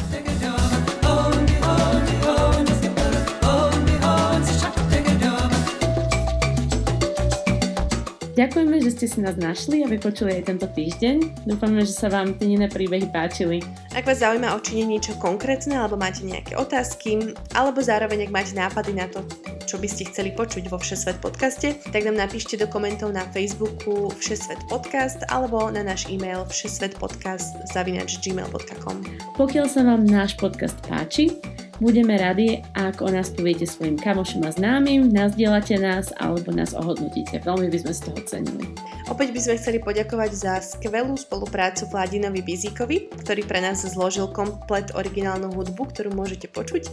Ďakujeme, 8.31 8.79
že 8.79 8.95
ste 8.95 9.05
si 9.11 9.19
nás 9.19 9.35
našli 9.35 9.83
a 9.83 9.91
vypočuli 9.91 10.39
aj 10.39 10.47
tento 10.47 10.63
týždeň. 10.71 11.43
Dúfame, 11.43 11.83
že 11.83 11.91
sa 11.91 12.07
vám 12.07 12.39
iné 12.39 12.71
príbehy 12.71 13.11
páčili. 13.11 13.59
Ak 13.91 14.07
vás 14.07 14.23
zaujíma 14.23 14.55
o 14.55 14.59
čine 14.63 14.87
niečo 14.87 15.19
konkrétne, 15.19 15.75
alebo 15.75 15.99
máte 15.99 16.23
nejaké 16.23 16.55
otázky, 16.55 17.35
alebo 17.51 17.83
zároveň 17.83 18.27
ak 18.27 18.31
máte 18.31 18.53
nápady 18.55 18.95
na 18.95 19.11
to, 19.11 19.19
čo 19.67 19.75
by 19.75 19.87
ste 19.87 20.07
chceli 20.07 20.31
počuť 20.31 20.71
vo 20.71 20.79
Všesvet 20.79 21.19
podcaste, 21.19 21.75
tak 21.91 22.07
nám 22.07 22.23
napíšte 22.23 22.55
do 22.55 22.71
komentov 22.71 23.11
na 23.11 23.27
Facebooku 23.35 24.07
Všesvet 24.15 24.63
podcast 24.71 25.27
alebo 25.27 25.67
na 25.67 25.83
náš 25.83 26.07
e-mail 26.07 26.47
všesvetpodcast 26.47 27.67
zavinač 27.71 28.19
gmail.com 28.23 28.95
Pokiaľ 29.35 29.65
sa 29.67 29.83
vám 29.83 30.07
náš 30.07 30.39
podcast 30.39 30.79
páči, 30.87 31.35
Budeme 31.81 32.13
radi, 32.13 32.61
ak 32.77 33.01
o 33.01 33.09
nás 33.09 33.33
poviete 33.33 33.65
svojim 33.65 33.97
kamošom 33.97 34.45
a 34.45 34.53
známym, 34.53 35.09
nazdielate 35.09 35.81
nás 35.81 36.13
alebo 36.21 36.53
nás 36.53 36.77
ohodnotíte. 36.77 37.41
Veľmi 37.41 37.73
by 37.73 37.77
sme 37.81 37.93
z 37.97 38.01
toho 38.05 38.19
cenili. 38.21 38.69
Opäť 39.09 39.33
by 39.33 39.39
sme 39.41 39.57
chceli 39.57 39.79
poďakovať 39.81 40.31
za 40.31 40.53
skvelú 40.61 41.17
spoluprácu 41.17 41.89
Vladinovi 41.89 42.45
Bizíkovi, 42.45 43.09
ktorý 43.25 43.41
pre 43.49 43.65
nás 43.65 43.81
zložil 43.81 44.29
komplet 44.29 44.93
originálnu 44.93 45.49
hudbu, 45.57 45.89
ktorú 45.89 46.13
môžete 46.13 46.53
počuť. 46.53 46.85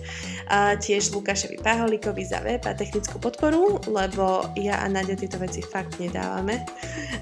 A 0.49 0.81
tiež 0.81 1.13
Lukášovi 1.13 1.61
Paholikovi 1.61 2.25
za 2.25 2.41
web 2.41 2.65
a 2.65 2.73
technickú 2.73 3.21
podporu, 3.21 3.77
lebo 3.93 4.49
ja 4.57 4.81
a 4.81 4.89
Nadia 4.89 5.21
tieto 5.21 5.37
veci 5.37 5.61
fakt 5.61 6.01
nedávame. 6.01 6.65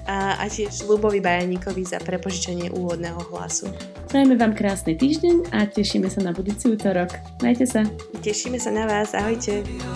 A, 0.07 0.39
a 0.39 0.47
tiež 0.47 0.87
Lubovi 0.87 1.19
Bajaníkovi 1.19 1.83
za 1.83 1.99
prepožičanie 1.99 2.71
úvodného 2.71 3.27
hlasu. 3.35 3.67
Prajeme 4.07 4.39
vám 4.39 4.55
krásny 4.55 4.95
týždeň 4.95 5.51
a 5.51 5.67
tešíme 5.67 6.07
sa 6.07 6.23
na 6.23 6.31
budúci 6.31 6.71
útorok. 6.71 7.11
Majte 7.43 7.56
Majte 7.57 7.73
sa. 7.73 7.89
Tešíme 8.21 8.61
sa 8.61 8.69
na 8.69 8.85
vás. 8.85 9.17
Ahojte. 9.17 9.65
Ahojte. 9.65 9.87